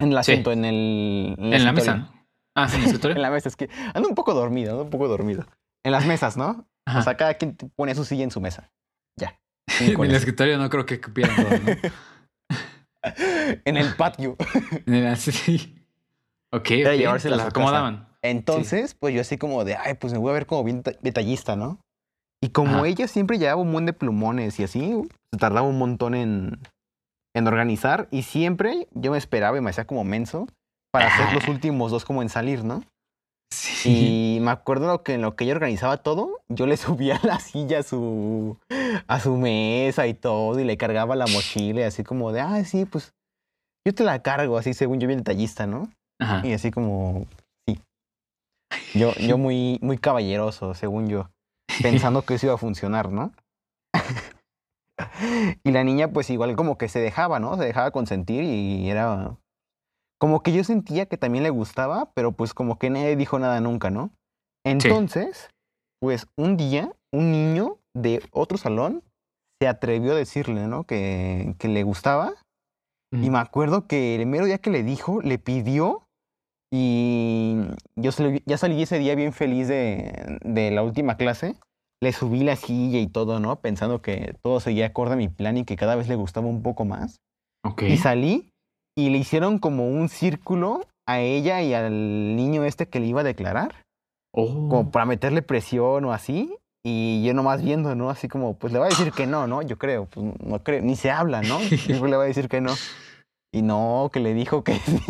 En 0.00 0.08
el 0.08 0.14
Sí. 0.24 0.32
asiento, 0.32 0.50
en 0.52 0.64
el... 0.64 1.34
en 1.38 1.44
el 1.46 1.52
En 1.54 1.64
la 1.64 1.72
mesa. 1.72 2.10
Ah, 2.64 2.68
sí, 2.68 2.76
en 2.76 2.80
el 2.82 2.86
escritorio. 2.86 3.16
En 3.16 3.22
la 3.22 3.30
mesa, 3.30 3.48
es 3.48 3.56
que 3.56 3.68
ando 3.94 4.08
un 4.08 4.14
poco 4.14 4.34
dormido, 4.34 4.72
ando 4.72 4.84
un 4.84 4.90
poco 4.90 5.08
dormido. 5.08 5.46
En 5.84 5.92
las 5.92 6.06
mesas, 6.06 6.36
¿no? 6.36 6.66
Ajá. 6.86 6.98
O 6.98 7.02
sea, 7.02 7.16
cada 7.16 7.34
quien 7.34 7.56
pone 7.76 7.94
su 7.94 8.04
silla 8.04 8.24
en 8.24 8.30
su 8.30 8.40
mesa. 8.40 8.70
Ya. 9.18 9.38
en 9.80 10.00
el 10.02 10.14
escritorio 10.14 10.58
no 10.58 10.68
creo 10.70 10.84
que 10.86 11.00
cupieran 11.00 11.36
todos, 11.36 11.60
¿no? 11.62 11.70
en 13.64 13.76
el 13.76 13.94
patio. 13.96 14.36
En 14.86 14.94
el- 14.94 15.16
sí. 15.16 15.76
Ok, 16.52 16.70
Era 16.72 16.90
ok, 16.92 16.96
llevárselas 16.96 17.38
las 17.38 17.46
acomodaban. 17.48 18.08
Entonces, 18.22 18.94
pues 18.94 19.14
yo 19.14 19.20
así 19.20 19.38
como 19.38 19.64
de, 19.64 19.76
ay, 19.76 19.94
pues 19.94 20.12
me 20.12 20.18
voy 20.18 20.30
a 20.30 20.34
ver 20.34 20.46
como 20.46 20.64
bien 20.64 20.82
deta- 20.82 20.98
detallista, 21.00 21.56
¿no? 21.56 21.80
Y 22.42 22.50
como 22.50 22.78
Ajá. 22.78 22.86
ella 22.88 23.06
siempre 23.08 23.38
llevaba 23.38 23.60
un 23.60 23.68
montón 23.68 23.86
de 23.86 23.92
plumones 23.92 24.58
y 24.60 24.64
así, 24.64 24.94
se 25.32 25.38
tardaba 25.38 25.66
un 25.66 25.78
montón 25.78 26.14
en, 26.14 26.58
en 27.34 27.46
organizar 27.46 28.08
y 28.10 28.22
siempre 28.22 28.88
yo 28.92 29.12
me 29.12 29.18
esperaba 29.18 29.56
y 29.58 29.60
me 29.60 29.70
hacía 29.70 29.86
como 29.86 30.04
menso 30.04 30.46
para 30.92 31.06
hacer 31.06 31.32
los 31.32 31.48
últimos 31.48 31.90
dos 31.90 32.04
como 32.04 32.22
en 32.22 32.28
salir, 32.28 32.64
¿no? 32.64 32.82
Sí. 33.52 34.36
Y 34.36 34.40
me 34.40 34.50
acuerdo 34.50 35.02
que 35.02 35.14
en 35.14 35.22
lo 35.22 35.34
que 35.34 35.44
ella 35.44 35.54
organizaba 35.54 35.96
todo, 35.96 36.40
yo 36.48 36.66
le 36.66 36.76
subía 36.76 37.20
la 37.22 37.40
silla 37.40 37.80
a 37.80 37.82
su, 37.82 38.58
a 39.06 39.20
su 39.20 39.36
mesa 39.36 40.06
y 40.06 40.14
todo 40.14 40.58
y 40.58 40.64
le 40.64 40.76
cargaba 40.76 41.16
la 41.16 41.26
mochila 41.26 41.80
y 41.80 41.84
así 41.84 42.04
como 42.04 42.32
de, 42.32 42.40
ah, 42.40 42.64
sí, 42.64 42.84
pues 42.84 43.12
yo 43.86 43.94
te 43.94 44.04
la 44.04 44.22
cargo, 44.22 44.58
así 44.58 44.74
según 44.74 45.00
yo 45.00 45.06
bien 45.06 45.20
detallista, 45.20 45.66
¿no? 45.66 45.88
Ajá. 46.20 46.46
Y 46.46 46.52
así 46.52 46.70
como, 46.70 47.26
sí. 47.66 47.80
Yo, 48.94 49.14
yo 49.14 49.38
muy, 49.38 49.78
muy 49.80 49.98
caballeroso, 49.98 50.74
según 50.74 51.08
yo, 51.08 51.30
pensando 51.82 52.22
que 52.22 52.34
eso 52.34 52.46
iba 52.46 52.54
a 52.54 52.58
funcionar, 52.58 53.10
¿no? 53.10 53.32
y 55.64 55.70
la 55.72 55.82
niña, 55.82 56.08
pues 56.08 56.28
igual 56.30 56.54
como 56.56 56.76
que 56.76 56.88
se 56.88 57.00
dejaba, 57.00 57.40
¿no? 57.40 57.56
Se 57.56 57.64
dejaba 57.64 57.90
consentir 57.90 58.44
y 58.44 58.90
era 58.90 59.34
como 60.20 60.42
que 60.42 60.52
yo 60.52 60.62
sentía 60.64 61.06
que 61.06 61.16
también 61.16 61.42
le 61.44 61.50
gustaba, 61.50 62.10
pero 62.14 62.32
pues 62.32 62.52
como 62.54 62.78
que 62.78 62.90
nadie 62.90 63.16
dijo 63.16 63.38
nada 63.38 63.60
nunca, 63.60 63.90
¿no? 63.90 64.10
Entonces, 64.66 65.48
pues 66.00 66.26
un 66.36 66.56
día, 66.56 66.92
un 67.12 67.32
niño 67.32 67.78
de 67.96 68.22
otro 68.30 68.58
salón 68.58 69.02
se 69.60 69.68
atrevió 69.68 70.12
a 70.12 70.16
decirle, 70.16 70.66
¿no? 70.66 70.84
Que, 70.84 71.54
que 71.58 71.68
le 71.68 71.82
gustaba 71.82 72.34
y 73.12 73.30
me 73.30 73.38
acuerdo 73.38 73.86
que 73.86 74.14
el 74.14 74.26
mero 74.26 74.44
día 74.44 74.58
que 74.58 74.70
le 74.70 74.82
dijo, 74.82 75.20
le 75.22 75.38
pidió 75.38 76.04
y 76.72 77.56
yo 77.96 78.12
salí- 78.12 78.42
ya 78.46 78.56
salí 78.58 78.80
ese 78.82 78.98
día 78.98 79.14
bien 79.14 79.32
feliz 79.32 79.68
de, 79.68 80.38
de 80.44 80.70
la 80.70 80.82
última 80.82 81.16
clase. 81.16 81.56
Le 82.02 82.12
subí 82.12 82.44
la 82.44 82.56
silla 82.56 82.98
y 82.98 83.08
todo, 83.08 83.40
¿no? 83.40 83.60
Pensando 83.60 84.00
que 84.00 84.36
todo 84.42 84.60
seguía 84.60 84.86
acorde 84.86 85.14
a 85.14 85.16
mi 85.16 85.28
plan 85.28 85.56
y 85.58 85.64
que 85.64 85.76
cada 85.76 85.96
vez 85.96 86.08
le 86.08 86.14
gustaba 86.14 86.46
un 86.46 86.62
poco 86.62 86.84
más. 86.84 87.16
Ok. 87.64 87.82
Y 87.82 87.96
salí 87.96 88.49
y 89.06 89.10
le 89.10 89.18
hicieron 89.18 89.58
como 89.58 89.86
un 89.88 90.08
círculo 90.08 90.86
a 91.06 91.20
ella 91.20 91.62
y 91.62 91.74
al 91.74 92.36
niño 92.36 92.64
este 92.64 92.86
que 92.88 93.00
le 93.00 93.06
iba 93.06 93.20
a 93.20 93.24
declarar, 93.24 93.74
Oh. 94.32 94.46
como 94.68 94.90
para 94.92 95.06
meterle 95.06 95.42
presión 95.42 96.04
o 96.04 96.12
así. 96.12 96.54
Y 96.84 97.22
yo 97.24 97.34
nomás 97.34 97.62
viendo, 97.62 97.94
¿no? 97.94 98.10
Así 98.10 98.28
como, 98.28 98.54
pues 98.54 98.72
le 98.72 98.78
va 98.78 98.86
a 98.86 98.88
decir 98.88 99.12
que 99.12 99.26
no, 99.26 99.46
¿no? 99.46 99.60
Yo 99.60 99.76
creo, 99.76 100.06
pues 100.06 100.24
no 100.40 100.62
creo, 100.62 100.80
ni 100.82 100.96
se 100.96 101.10
habla, 101.10 101.42
¿no? 101.42 101.60
Yo 101.88 102.06
le 102.06 102.16
va 102.16 102.22
a 102.22 102.26
decir 102.26 102.48
que 102.48 102.60
no. 102.60 102.72
Y 103.52 103.62
no, 103.62 104.08
que 104.12 104.20
le 104.20 104.32
dijo 104.32 104.62
que 104.62 104.74
sí, 104.78 105.02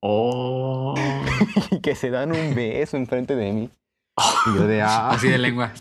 Oh. 0.00 0.94
y 1.72 1.80
que 1.80 1.94
se 1.96 2.10
dan 2.10 2.30
un 2.32 2.54
beso 2.54 2.96
enfrente 2.96 3.34
de 3.36 3.52
mí. 3.52 3.70
Y 4.46 4.54
yo 4.56 4.66
de, 4.66 4.82
ah, 4.82 5.10
Así 5.10 5.28
de 5.28 5.38
lengua. 5.38 5.72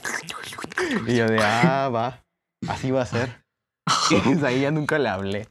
y 1.08 1.16
yo 1.16 1.28
de, 1.28 1.40
ah, 1.42 1.90
va, 1.94 2.24
así 2.68 2.90
va 2.92 3.02
a 3.04 3.06
ser. 3.06 3.44
Y 4.10 4.16
desde 4.30 4.48
ahí 4.48 4.62
ya 4.62 4.72
nunca 4.72 4.98
le 4.98 5.10
hablé. 5.10 5.48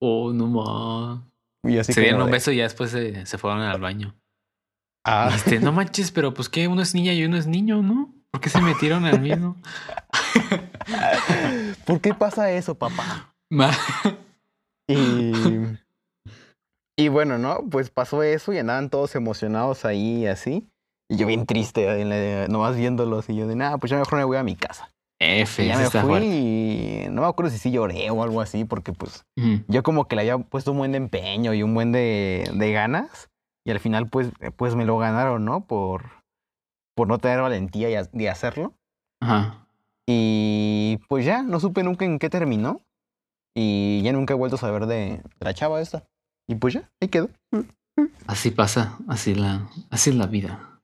Oh, 0.00 0.32
no 0.32 0.46
más. 0.46 1.20
Y 1.68 1.74
yo 1.74 1.80
así 1.80 1.92
Se 1.92 2.00
dieron 2.00 2.20
un 2.20 2.26
de, 2.26 2.32
beso 2.32 2.52
y 2.52 2.56
ya 2.56 2.64
después 2.64 2.90
se, 2.90 3.26
se 3.26 3.38
fueron 3.38 3.60
al 3.62 3.80
baño. 3.80 4.14
ah, 5.04 5.30
Este, 5.34 5.60
no 5.60 5.72
manches, 5.72 6.10
pero 6.10 6.34
pues 6.34 6.48
que 6.48 6.68
uno 6.68 6.82
es 6.82 6.94
niña 6.94 7.12
y 7.12 7.24
uno 7.24 7.36
es 7.36 7.46
niño, 7.46 7.82
¿no? 7.82 8.12
¿Por 8.30 8.40
qué 8.40 8.50
se 8.50 8.60
metieron 8.60 9.04
al 9.04 9.20
mismo? 9.20 9.56
¿por 11.86 12.00
qué 12.00 12.14
pasa 12.14 12.50
eso, 12.50 12.74
papá? 12.74 13.34
Y, 14.88 15.32
y 16.96 17.08
bueno, 17.08 17.38
¿no? 17.38 17.64
Pues 17.70 17.90
pasó 17.90 18.22
eso 18.22 18.52
y 18.52 18.58
andaban 18.58 18.90
todos 18.90 19.14
emocionados 19.14 19.84
ahí 19.84 20.22
y 20.22 20.26
así. 20.26 20.68
Y 21.08 21.16
yo 21.16 21.26
bien 21.26 21.46
triste, 21.46 22.46
nomás 22.48 22.76
viéndolos. 22.76 23.28
Y 23.28 23.36
yo 23.36 23.46
de, 23.46 23.54
nada, 23.54 23.78
pues 23.78 23.90
ya 23.90 23.98
mejor 23.98 24.18
me 24.18 24.24
voy 24.24 24.36
a 24.36 24.42
mi 24.42 24.56
casa. 24.56 24.90
F, 25.18 25.64
Y 25.64 25.68
ya 25.68 25.78
me 25.78 25.88
fui 25.88 26.26
y 26.26 27.06
no 27.10 27.22
me 27.22 27.28
acuerdo 27.28 27.50
si 27.50 27.58
sí 27.58 27.70
lloré 27.70 28.10
o 28.10 28.22
algo 28.22 28.40
así, 28.40 28.64
porque 28.64 28.92
pues 28.92 29.24
yo 29.68 29.82
como 29.82 30.06
que 30.06 30.16
le 30.16 30.22
había 30.22 30.38
puesto 30.38 30.72
un 30.72 30.78
buen 30.78 30.92
de 30.92 30.98
empeño 30.98 31.54
y 31.54 31.62
un 31.62 31.74
buen 31.74 31.92
de, 31.92 32.50
de 32.54 32.72
ganas. 32.72 33.30
Y 33.64 33.70
al 33.70 33.80
final 33.80 34.08
pues, 34.08 34.30
pues 34.56 34.74
me 34.76 34.84
lo 34.84 34.98
ganaron, 34.98 35.44
¿no? 35.44 35.66
Por, 35.66 36.04
por 36.94 37.08
no 37.08 37.18
tener 37.18 37.40
valentía 37.40 37.90
y 37.90 38.06
de 38.12 38.30
hacerlo. 38.30 38.74
Ajá. 39.20 39.66
Y 40.06 41.00
pues 41.08 41.24
ya, 41.24 41.42
no 41.42 41.58
supe 41.58 41.82
nunca 41.82 42.04
en 42.04 42.18
qué 42.18 42.30
terminó. 42.30 42.82
Y 43.56 44.02
ya 44.02 44.12
nunca 44.12 44.34
he 44.34 44.36
vuelto 44.36 44.56
a 44.56 44.60
saber 44.60 44.86
de, 44.86 45.22
de 45.22 45.22
la 45.40 45.54
chava 45.54 45.80
esta. 45.80 46.06
Y 46.46 46.56
pues 46.56 46.74
ya, 46.74 46.90
ahí 47.00 47.08
quedó. 47.08 47.30
Así 48.26 48.50
pasa, 48.50 48.98
así 49.08 49.34
la, 49.34 49.68
así 49.90 50.10
es 50.10 50.16
la 50.16 50.26
vida. 50.26 50.80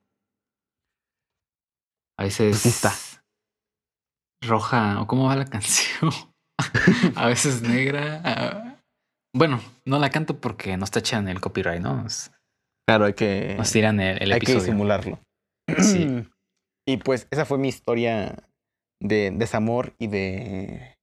A 2.17 2.23
veces 2.23 2.55
Así 2.55 2.69
está. 2.69 2.91
Roja, 4.47 5.01
o 5.01 5.07
cómo 5.07 5.25
va 5.27 5.35
la 5.35 5.45
canción. 5.49 6.11
a 7.15 7.27
veces 7.27 7.61
negra. 7.61 8.79
bueno, 9.35 9.59
no 9.85 9.99
la 9.99 10.09
canto 10.09 10.39
porque 10.39 10.77
nos 10.77 10.91
tachan 10.91 11.27
el 11.27 11.41
copyright, 11.41 11.81
¿no? 11.81 12.03
Nos, 12.03 12.31
Claro, 12.87 13.05
hay 13.05 13.13
que, 13.13 13.55
nos 13.57 13.71
tiran 13.71 13.99
el, 14.01 14.21
el 14.21 14.31
hay 14.33 14.39
que 14.39 14.45
episodio. 14.51 14.59
disimularlo. 14.65 15.19
Sí. 15.81 16.07
Y 16.85 16.97
pues 16.97 17.27
esa 17.31 17.45
fue 17.45 17.57
mi 17.57 17.69
historia 17.69 18.43
de 19.01 19.31
desamor 19.31 19.93
y 19.99 20.07
de, 20.07 20.97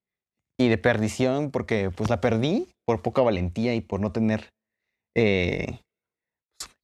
y 0.61 0.69
de 0.69 0.77
perdición, 0.77 1.51
porque 1.51 1.91
pues 1.91 2.11
la 2.11 2.21
perdí 2.21 2.69
por 2.87 3.01
poca 3.01 3.23
valentía 3.23 3.75
y 3.75 3.81
por 3.81 3.99
no 3.99 4.13
tener, 4.13 4.51
eh, 5.17 5.81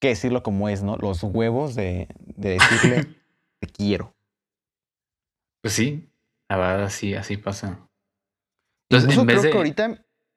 que 0.01 0.09
decirlo 0.09 0.43
como 0.43 0.71
es, 0.71 0.83
¿no? 0.83 0.97
Los 0.97 1.23
huevos 1.23 1.75
de, 1.75 2.09
de 2.21 2.53
decirle 2.53 3.05
te 3.61 3.69
quiero. 3.69 4.15
Pues 5.63 5.75
sí, 5.75 6.09
la 6.49 6.57
verdad 6.57 6.85
así, 6.85 7.15
así 7.15 7.37
pasa. 7.37 7.79
Entonces, 8.91 9.11
Incluso 9.17 9.21
en 9.23 9.27
vez 9.27 9.35
creo 9.37 9.43
de. 9.43 9.51
que 9.51 9.57
ahorita, 9.59 9.85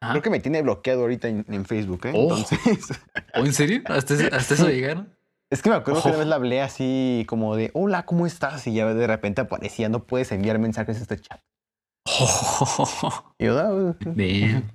Ajá. 0.01 0.11
creo 0.13 0.21
que 0.23 0.29
me 0.29 0.39
tiene 0.39 0.61
bloqueado 0.61 1.01
ahorita 1.01 1.27
en, 1.27 1.45
en 1.49 1.65
Facebook, 1.65 2.05
¿eh? 2.05 2.11
Oh. 2.15 2.35
Entonces, 2.35 2.59
¿O 3.35 3.39
en 3.39 3.53
serio? 3.53 3.81
¿Hasta, 3.85 4.13
hasta 4.35 4.53
eso 4.55 4.67
llegaron? 4.69 5.15
es 5.51 5.61
que 5.61 5.69
me 5.69 5.75
acuerdo 5.75 6.01
que 6.01 6.07
una 6.09 6.15
Oh. 6.17 6.19
vez 6.19 6.27
la 6.27 6.35
hablé 6.35 6.61
así 6.61 7.25
como 7.27 7.55
de, 7.55 7.69
hola, 7.73 8.05
¿cómo 8.05 8.25
estás? 8.25 8.65
Y 8.67 8.73
ya 8.73 8.91
de 8.93 9.07
repente 9.07 9.41
aparecía, 9.41 9.89
no 9.89 10.03
puedes 10.05 10.31
enviar 10.31 10.57
mensajes 10.59 10.97
a 10.97 11.01
este 11.01 11.19
chat. 11.19 11.41
Y 13.37 13.45
yo, 13.45 13.57
"Ah, 13.59 13.95
Damn. 13.99 14.71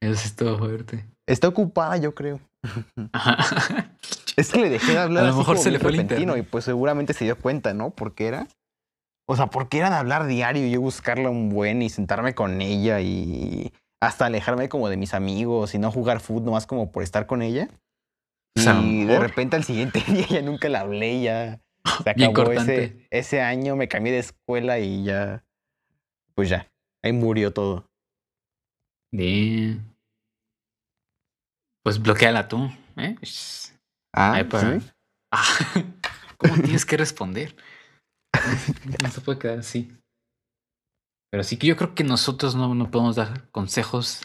Eso 0.00 0.14
sí 0.20 0.26
estuvo 0.28 0.58
fuerte. 0.58 1.04
Está 1.26 1.48
ocupada, 1.48 1.96
yo 1.96 2.14
creo. 2.14 2.40
Ajá. 3.12 3.94
Es 4.36 4.50
que 4.52 4.60
le 4.60 4.68
dejé 4.68 4.92
de 4.92 4.98
hablar 4.98 5.24
A 5.24 5.28
lo 5.28 5.36
mejor 5.36 5.58
se 5.58 5.70
le 5.70 5.78
fue 5.78 5.90
el 5.92 6.00
internet. 6.00 6.36
y 6.38 6.42
pues 6.42 6.64
seguramente 6.64 7.12
se 7.14 7.24
dio 7.24 7.38
cuenta, 7.38 7.72
¿no? 7.72 7.90
Porque 7.90 8.26
era. 8.26 8.46
O 9.26 9.36
sea, 9.36 9.46
porque 9.46 9.78
era 9.78 9.90
de 9.90 9.96
hablar 9.96 10.26
diario 10.26 10.66
y 10.66 10.70
yo 10.70 10.80
buscarla 10.80 11.30
un 11.30 11.48
buen 11.48 11.80
y 11.82 11.88
sentarme 11.88 12.34
con 12.34 12.60
ella 12.60 13.00
y 13.00 13.72
hasta 14.02 14.26
alejarme 14.26 14.68
como 14.68 14.88
de 14.90 14.96
mis 14.98 15.14
amigos 15.14 15.74
y 15.74 15.78
no 15.78 15.90
jugar 15.90 16.20
fútbol 16.20 16.44
nomás 16.44 16.66
como 16.66 16.92
por 16.92 17.02
estar 17.02 17.26
con 17.26 17.40
ella. 17.40 17.68
Pues, 18.54 18.66
a 18.66 18.74
lo 18.74 18.82
Y 18.82 19.04
de 19.04 19.18
repente 19.18 19.56
al 19.56 19.64
siguiente 19.64 20.00
día 20.06 20.26
ya 20.28 20.42
nunca 20.42 20.68
la 20.68 20.80
hablé, 20.80 21.22
ya 21.22 21.60
se 22.02 22.12
Bien 22.14 22.30
acabó 22.30 22.52
ese, 22.52 23.06
ese 23.10 23.40
año, 23.40 23.76
me 23.76 23.88
cambié 23.88 24.12
de 24.12 24.18
escuela 24.18 24.78
y 24.78 25.04
ya, 25.04 25.42
pues 26.34 26.50
ya, 26.50 26.70
ahí 27.02 27.12
murió 27.12 27.52
todo. 27.52 27.88
Damn. 29.10 29.94
Pues 31.82 32.00
bloqueala 32.00 32.48
tú, 32.48 32.70
¿eh? 32.96 33.16
Ah, 34.12 34.42
para- 34.50 34.80
¿sí? 34.80 34.86
Ah, 35.30 35.44
¿Cómo 36.38 36.54
tienes 36.56 36.84
que 36.84 36.96
responder? 36.96 37.54
No 39.02 39.10
se 39.10 39.20
puede 39.20 39.38
quedar 39.38 39.58
así. 39.58 39.92
Pero 41.30 41.42
sí 41.42 41.56
que 41.56 41.66
yo 41.66 41.76
creo 41.76 41.94
que 41.94 42.04
nosotros 42.04 42.54
no, 42.54 42.74
no 42.74 42.90
podemos 42.90 43.16
dar 43.16 43.50
consejos 43.50 44.20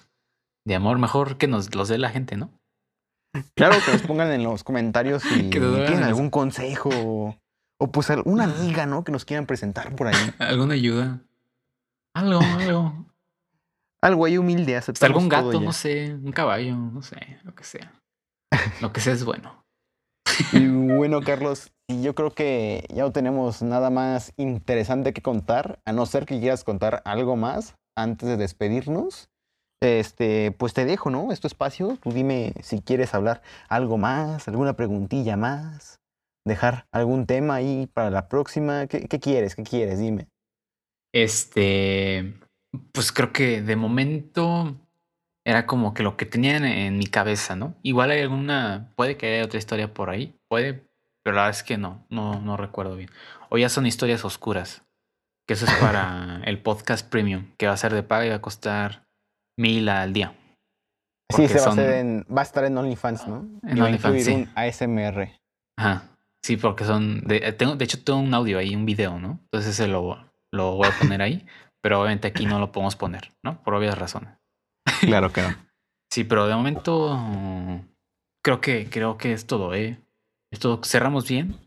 de 0.65 0.75
amor. 0.75 0.99
Mejor 0.99 1.37
que 1.37 1.47
nos 1.47 1.73
los 1.73 1.89
dé 1.89 1.97
la 1.97 2.09
gente, 2.09 2.37
¿no? 2.37 2.51
Claro, 3.55 3.75
que 3.83 3.91
nos 3.91 4.01
pongan 4.07 4.31
en 4.31 4.43
los 4.43 4.63
comentarios 4.63 5.23
si 5.23 5.49
tienen 5.49 6.03
algún 6.03 6.29
consejo 6.29 6.89
o, 6.93 7.35
o 7.79 7.91
pues 7.91 8.09
alguna 8.09 8.43
amiga, 8.45 8.85
¿no? 8.85 9.03
Que 9.03 9.11
nos 9.11 9.25
quieran 9.25 9.45
presentar 9.45 9.95
por 9.95 10.07
ahí. 10.07 10.15
¿Alguna 10.39 10.75
ayuda? 10.75 11.19
Algo, 12.13 12.41
algo. 12.41 13.05
Algo 14.01 14.25
ahí 14.25 14.37
humilde, 14.37 14.77
aceptamos 14.77 15.15
algún 15.15 15.29
gato, 15.29 15.59
no 15.59 15.73
sé, 15.73 16.13
un 16.13 16.31
caballo, 16.31 16.75
no 16.75 17.01
sé, 17.01 17.39
lo 17.43 17.53
que 17.53 17.65
sea. 17.65 17.91
Lo 18.81 18.93
que 18.93 19.01
sea 19.01 19.13
es 19.13 19.25
bueno. 19.25 19.65
Y 20.51 20.67
bueno, 20.67 21.21
Carlos, 21.21 21.71
yo 21.87 22.15
creo 22.15 22.31
que 22.31 22.85
ya 22.93 23.03
no 23.03 23.11
tenemos 23.11 23.61
nada 23.61 23.89
más 23.89 24.33
interesante 24.37 25.13
que 25.13 25.21
contar, 25.21 25.79
a 25.85 25.93
no 25.93 26.05
ser 26.05 26.25
que 26.25 26.39
quieras 26.39 26.63
contar 26.63 27.01
algo 27.05 27.35
más 27.35 27.75
antes 27.97 28.27
de 28.27 28.37
despedirnos. 28.37 29.29
Este, 29.81 30.51
pues 30.51 30.73
te 30.73 30.85
dejo, 30.85 31.09
¿no? 31.09 31.31
Es 31.31 31.43
espacio. 31.43 31.97
Tú 32.01 32.11
dime 32.11 32.53
si 32.61 32.81
quieres 32.81 33.13
hablar 33.13 33.41
algo 33.69 33.97
más, 33.97 34.47
alguna 34.47 34.73
preguntilla 34.73 35.37
más, 35.37 35.99
dejar 36.45 36.85
algún 36.91 37.25
tema 37.25 37.55
ahí 37.55 37.87
para 37.93 38.09
la 38.09 38.27
próxima. 38.27 38.87
¿Qué, 38.87 39.07
qué 39.07 39.19
quieres? 39.19 39.55
¿Qué 39.55 39.63
quieres? 39.63 39.99
Dime. 39.99 40.27
Este, 41.13 42.35
pues 42.91 43.11
creo 43.11 43.33
que 43.33 43.61
de 43.61 43.75
momento 43.75 44.75
era 45.49 45.65
como 45.65 45.95
que 45.95 46.03
lo 46.03 46.15
que 46.15 46.27
tenía 46.27 46.57
en, 46.57 46.97
mi 46.97 47.07
cabeza, 47.07 47.55
¿no? 47.55 47.73
Igual 47.81 48.11
hay 48.11 48.21
alguna, 48.21 48.91
puede 48.95 49.17
que 49.17 49.33
haya 49.33 49.45
otra 49.45 49.57
historia 49.57 49.93
por 49.93 50.11
ahí, 50.11 50.35
puede, 50.47 50.85
pero 51.23 51.35
la 51.35 51.43
verdad 51.43 51.57
es 51.57 51.63
que 51.63 51.77
no, 51.77 52.05
no, 52.09 52.39
no 52.39 52.55
recuerdo 52.55 52.95
bien. 52.95 53.09
O 53.49 53.57
ya 53.57 53.67
son 53.69 53.87
historias 53.87 54.23
oscuras, 54.23 54.83
que 55.47 55.55
eso 55.55 55.65
es 55.65 55.73
para 55.77 56.41
el 56.45 56.61
podcast 56.61 57.09
premium, 57.09 57.47
que 57.57 57.65
va 57.65 57.73
a 57.73 57.77
ser 57.77 57.93
de 57.93 58.03
paga 58.03 58.27
y 58.27 58.29
va 58.29 58.35
a 58.35 58.41
costar 58.41 59.07
mil 59.57 59.89
al 59.89 60.13
día. 60.13 60.35
Sí, 61.35 61.47
se 61.47 61.59
va 61.59 61.65
a, 61.65 61.69
hacer 61.69 61.93
en, 61.93 62.25
va 62.25 62.41
a 62.41 62.43
estar 62.43 62.63
en 62.63 62.77
OnlyFans, 62.77 63.27
¿no? 63.27 63.47
En 63.63 63.77
Y 63.77 63.81
OnlyFans, 63.81 64.23
sí. 64.23 64.33
un 64.33 64.49
ASMR. 64.55 65.29
Ajá. 65.77 66.03
Sí, 66.43 66.57
porque 66.57 66.85
son. 66.85 67.21
De, 67.21 67.37
eh, 67.37 67.53
tengo, 67.53 67.75
de 67.75 67.85
hecho, 67.85 68.03
tengo 68.03 68.19
un 68.19 68.33
audio 68.33 68.59
ahí, 68.59 68.75
un 68.75 68.85
video, 68.85 69.19
¿no? 69.19 69.39
Entonces 69.45 69.71
ese 69.71 69.87
lo, 69.87 70.31
lo 70.51 70.75
voy 70.75 70.87
a 70.87 70.99
poner 70.99 71.21
ahí. 71.21 71.45
pero 71.81 72.01
obviamente 72.01 72.27
aquí 72.27 72.45
no 72.45 72.59
lo 72.59 72.71
podemos 72.71 72.95
poner, 72.95 73.31
¿no? 73.43 73.61
Por 73.63 73.73
obvias 73.73 73.97
razones. 73.97 74.38
Claro 75.01 75.31
que 75.31 75.41
no. 75.41 75.55
Sí, 76.11 76.23
pero 76.23 76.47
de 76.47 76.55
momento 76.55 77.15
mm, 77.17 77.79
creo 78.43 78.61
que 78.61 78.89
creo 78.89 79.17
que 79.17 79.33
es 79.33 79.45
todo, 79.45 79.73
¿eh? 79.73 79.99
Es 80.51 80.59
todo. 80.59 80.81
Cerramos 80.83 81.27
bien. 81.27 81.57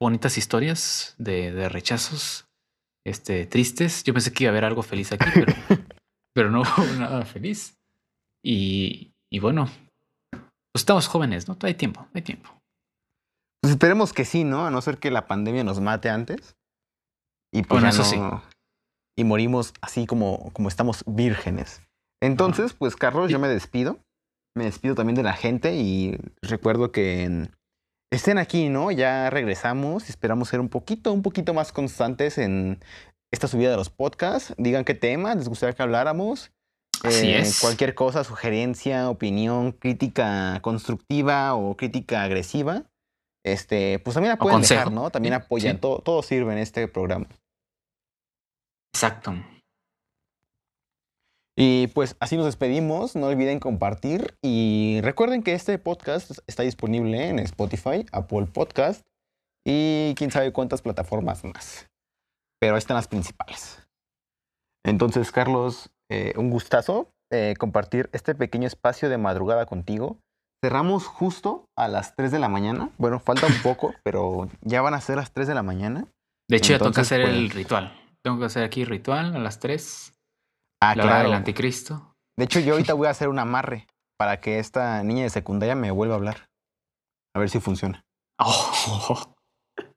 Bonitas 0.00 0.36
historias 0.38 1.14
de, 1.18 1.52
de 1.52 1.68
rechazos. 1.68 2.46
Este, 3.06 3.46
tristes. 3.46 4.02
Yo 4.04 4.12
pensé 4.14 4.32
que 4.32 4.44
iba 4.44 4.50
a 4.50 4.52
haber 4.52 4.64
algo 4.64 4.82
feliz 4.82 5.12
aquí, 5.12 5.26
pero, 5.32 5.52
pero 6.34 6.50
no 6.50 6.62
hubo 6.62 6.84
nada 6.98 7.24
feliz. 7.24 7.76
Y, 8.44 9.14
y 9.30 9.38
bueno, 9.38 9.68
pues 10.30 10.82
estamos 10.82 11.06
jóvenes, 11.08 11.48
¿no? 11.48 11.56
Hay 11.62 11.74
tiempo, 11.74 12.06
hay 12.14 12.22
tiempo. 12.22 12.50
Pues 13.62 13.72
esperemos 13.72 14.12
que 14.12 14.24
sí, 14.24 14.44
¿no? 14.44 14.66
A 14.66 14.70
no 14.70 14.80
ser 14.82 14.98
que 14.98 15.10
la 15.10 15.26
pandemia 15.26 15.64
nos 15.64 15.80
mate 15.80 16.08
antes. 16.10 16.56
Y 17.52 17.62
pues 17.62 17.80
Bueno, 17.82 17.94
ya 17.96 18.02
eso 18.02 18.16
no- 18.16 18.42
Y 19.16 19.24
morimos 19.24 19.72
así 19.80 20.06
como, 20.06 20.52
como 20.52 20.68
estamos 20.68 21.02
vírgenes. 21.06 21.82
Entonces, 22.26 22.72
pues 22.72 22.96
Carlos, 22.96 23.30
yo 23.30 23.38
me 23.38 23.48
despido. 23.48 23.98
Me 24.56 24.64
despido 24.64 24.94
también 24.94 25.16
de 25.16 25.22
la 25.22 25.34
gente 25.34 25.74
y 25.76 26.16
recuerdo 26.42 26.90
que 26.90 27.24
en- 27.24 27.50
estén 28.10 28.38
aquí, 28.38 28.68
¿no? 28.68 28.90
Ya 28.90 29.28
regresamos 29.30 30.08
y 30.08 30.10
esperamos 30.10 30.48
ser 30.48 30.60
un 30.60 30.68
poquito, 30.68 31.12
un 31.12 31.22
poquito 31.22 31.52
más 31.54 31.72
constantes 31.72 32.38
en 32.38 32.80
esta 33.32 33.48
subida 33.48 33.70
de 33.70 33.76
los 33.76 33.90
podcasts. 33.90 34.54
Digan 34.56 34.84
qué 34.84 34.94
tema 34.94 35.34
les 35.34 35.48
gustaría 35.48 35.74
que 35.74 35.82
habláramos. 35.82 36.52
Así 37.02 37.28
Eh, 37.28 37.40
es. 37.40 37.60
Cualquier 37.60 37.94
cosa, 37.94 38.24
sugerencia, 38.24 39.10
opinión, 39.10 39.72
crítica 39.72 40.60
constructiva 40.62 41.54
o 41.54 41.76
crítica 41.76 42.22
agresiva. 42.22 42.84
Este, 43.44 43.98
pues 43.98 44.14
también 44.14 44.30
la 44.32 44.38
pueden 44.38 44.62
dejar. 44.62 44.90
¿no? 44.90 45.10
También 45.10 45.34
apoyan. 45.34 45.74
sí. 45.76 45.80
Todo, 45.82 45.98
todo 45.98 46.22
sirve 46.22 46.52
en 46.52 46.58
este 46.58 46.88
programa. 46.88 47.26
Exacto. 48.94 49.34
Y 51.58 51.86
pues 51.88 52.16
así 52.20 52.36
nos 52.36 52.44
despedimos. 52.44 53.16
No 53.16 53.26
olviden 53.26 53.60
compartir. 53.60 54.36
Y 54.42 55.00
recuerden 55.02 55.42
que 55.42 55.54
este 55.54 55.78
podcast 55.78 56.38
está 56.46 56.62
disponible 56.62 57.28
en 57.28 57.38
Spotify, 57.38 58.04
Apple 58.12 58.46
Podcast 58.52 59.06
y 59.66 60.14
quién 60.16 60.30
sabe 60.30 60.52
cuántas 60.52 60.82
plataformas 60.82 61.44
más. 61.44 61.88
Pero 62.60 62.74
ahí 62.74 62.78
están 62.78 62.96
las 62.96 63.08
principales. 63.08 63.82
Entonces, 64.84 65.32
Carlos, 65.32 65.90
eh, 66.10 66.34
un 66.36 66.50
gustazo 66.50 67.10
eh, 67.32 67.54
compartir 67.58 68.08
este 68.12 68.34
pequeño 68.34 68.66
espacio 68.68 69.08
de 69.08 69.18
madrugada 69.18 69.66
contigo. 69.66 70.18
Cerramos 70.64 71.06
justo 71.06 71.68
a 71.76 71.88
las 71.88 72.14
3 72.14 72.30
de 72.30 72.38
la 72.38 72.48
mañana. 72.48 72.90
Bueno, 72.98 73.18
falta 73.18 73.46
un 73.46 73.62
poco, 73.62 73.94
pero 74.04 74.48
ya 74.62 74.80
van 74.82 74.94
a 74.94 75.00
ser 75.00 75.16
las 75.16 75.32
3 75.32 75.48
de 75.48 75.54
la 75.54 75.62
mañana. 75.62 76.06
De 76.48 76.58
hecho, 76.58 76.72
ya 76.72 76.78
toca 76.78 76.88
Entonces, 76.90 77.12
hacer 77.12 77.20
el 77.22 77.46
pues- 77.46 77.54
ritual. 77.54 77.92
Tengo 78.22 78.38
que 78.38 78.44
hacer 78.46 78.62
aquí 78.64 78.84
ritual 78.84 79.34
a 79.36 79.38
las 79.38 79.58
3. 79.60 80.12
Ah, 80.82 80.94
la 80.94 81.04
hora 81.04 81.16
del 81.16 81.26
claro. 81.26 81.38
anticristo. 81.38 82.14
De 82.38 82.44
hecho, 82.44 82.60
yo 82.60 82.72
ahorita 82.72 82.94
voy 82.94 83.06
a 83.06 83.10
hacer 83.10 83.28
un 83.28 83.38
amarre. 83.38 83.86
para 84.18 84.40
que 84.40 84.58
esta 84.58 85.02
niña 85.02 85.24
de 85.24 85.30
secundaria 85.30 85.74
me 85.74 85.90
vuelva 85.90 86.14
a 86.14 86.16
hablar. 86.16 86.48
A 87.34 87.38
ver 87.38 87.50
si 87.50 87.60
funciona. 87.60 88.02
Oh. 88.38 88.72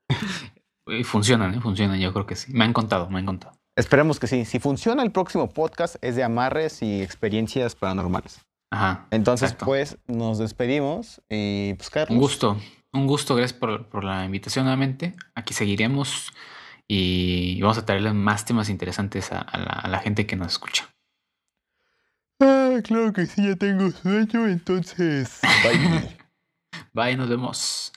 Funcionan, 1.03 1.53
¿eh? 1.53 1.61
funcionan, 1.61 1.99
yo 1.99 2.11
creo 2.13 2.25
que 2.25 2.35
sí. 2.35 2.51
Me 2.51 2.65
han 2.65 2.73
contado, 2.73 3.09
me 3.11 3.19
han 3.19 3.25
contado. 3.27 3.53
Esperemos 3.77 4.19
que 4.19 4.25
sí. 4.25 4.43
Si 4.43 4.59
funciona 4.59 5.03
el 5.03 5.11
próximo 5.11 5.47
podcast 5.47 5.97
es 6.01 6.15
de 6.15 6.23
amarres 6.23 6.81
y 6.81 7.01
experiencias 7.01 7.75
paranormales. 7.75 8.41
Ajá. 8.71 9.07
Entonces, 9.11 9.51
exacto. 9.51 9.65
pues, 9.65 9.97
nos 10.07 10.39
despedimos 10.39 11.21
y 11.29 11.75
pues, 11.75 11.89
Carlos. 11.91 12.15
Un 12.15 12.19
gusto, 12.19 12.57
un 12.91 13.05
gusto, 13.07 13.35
gracias 13.35 13.57
por, 13.57 13.85
por 13.85 14.03
la 14.03 14.25
invitación 14.25 14.65
nuevamente. 14.65 15.15
Aquí 15.35 15.53
seguiremos 15.53 16.33
y 16.91 17.61
vamos 17.61 17.77
a 17.77 17.85
traerles 17.85 18.15
más 18.15 18.45
temas 18.45 18.67
interesantes 18.67 19.31
a, 19.31 19.39
a 19.39 19.57
la, 19.59 19.65
a 19.65 19.87
la 19.87 19.99
gente 19.99 20.25
que 20.25 20.35
nos 20.35 20.47
escucha. 20.47 20.89
Ah, 22.41 22.79
claro 22.83 23.13
que 23.13 23.27
sí, 23.27 23.47
ya 23.47 23.55
tengo 23.55 23.91
sueño, 23.91 24.47
entonces. 24.47 25.39
Bye. 25.63 26.17
Bye, 26.93 27.15
nos 27.15 27.29
vemos. 27.29 27.93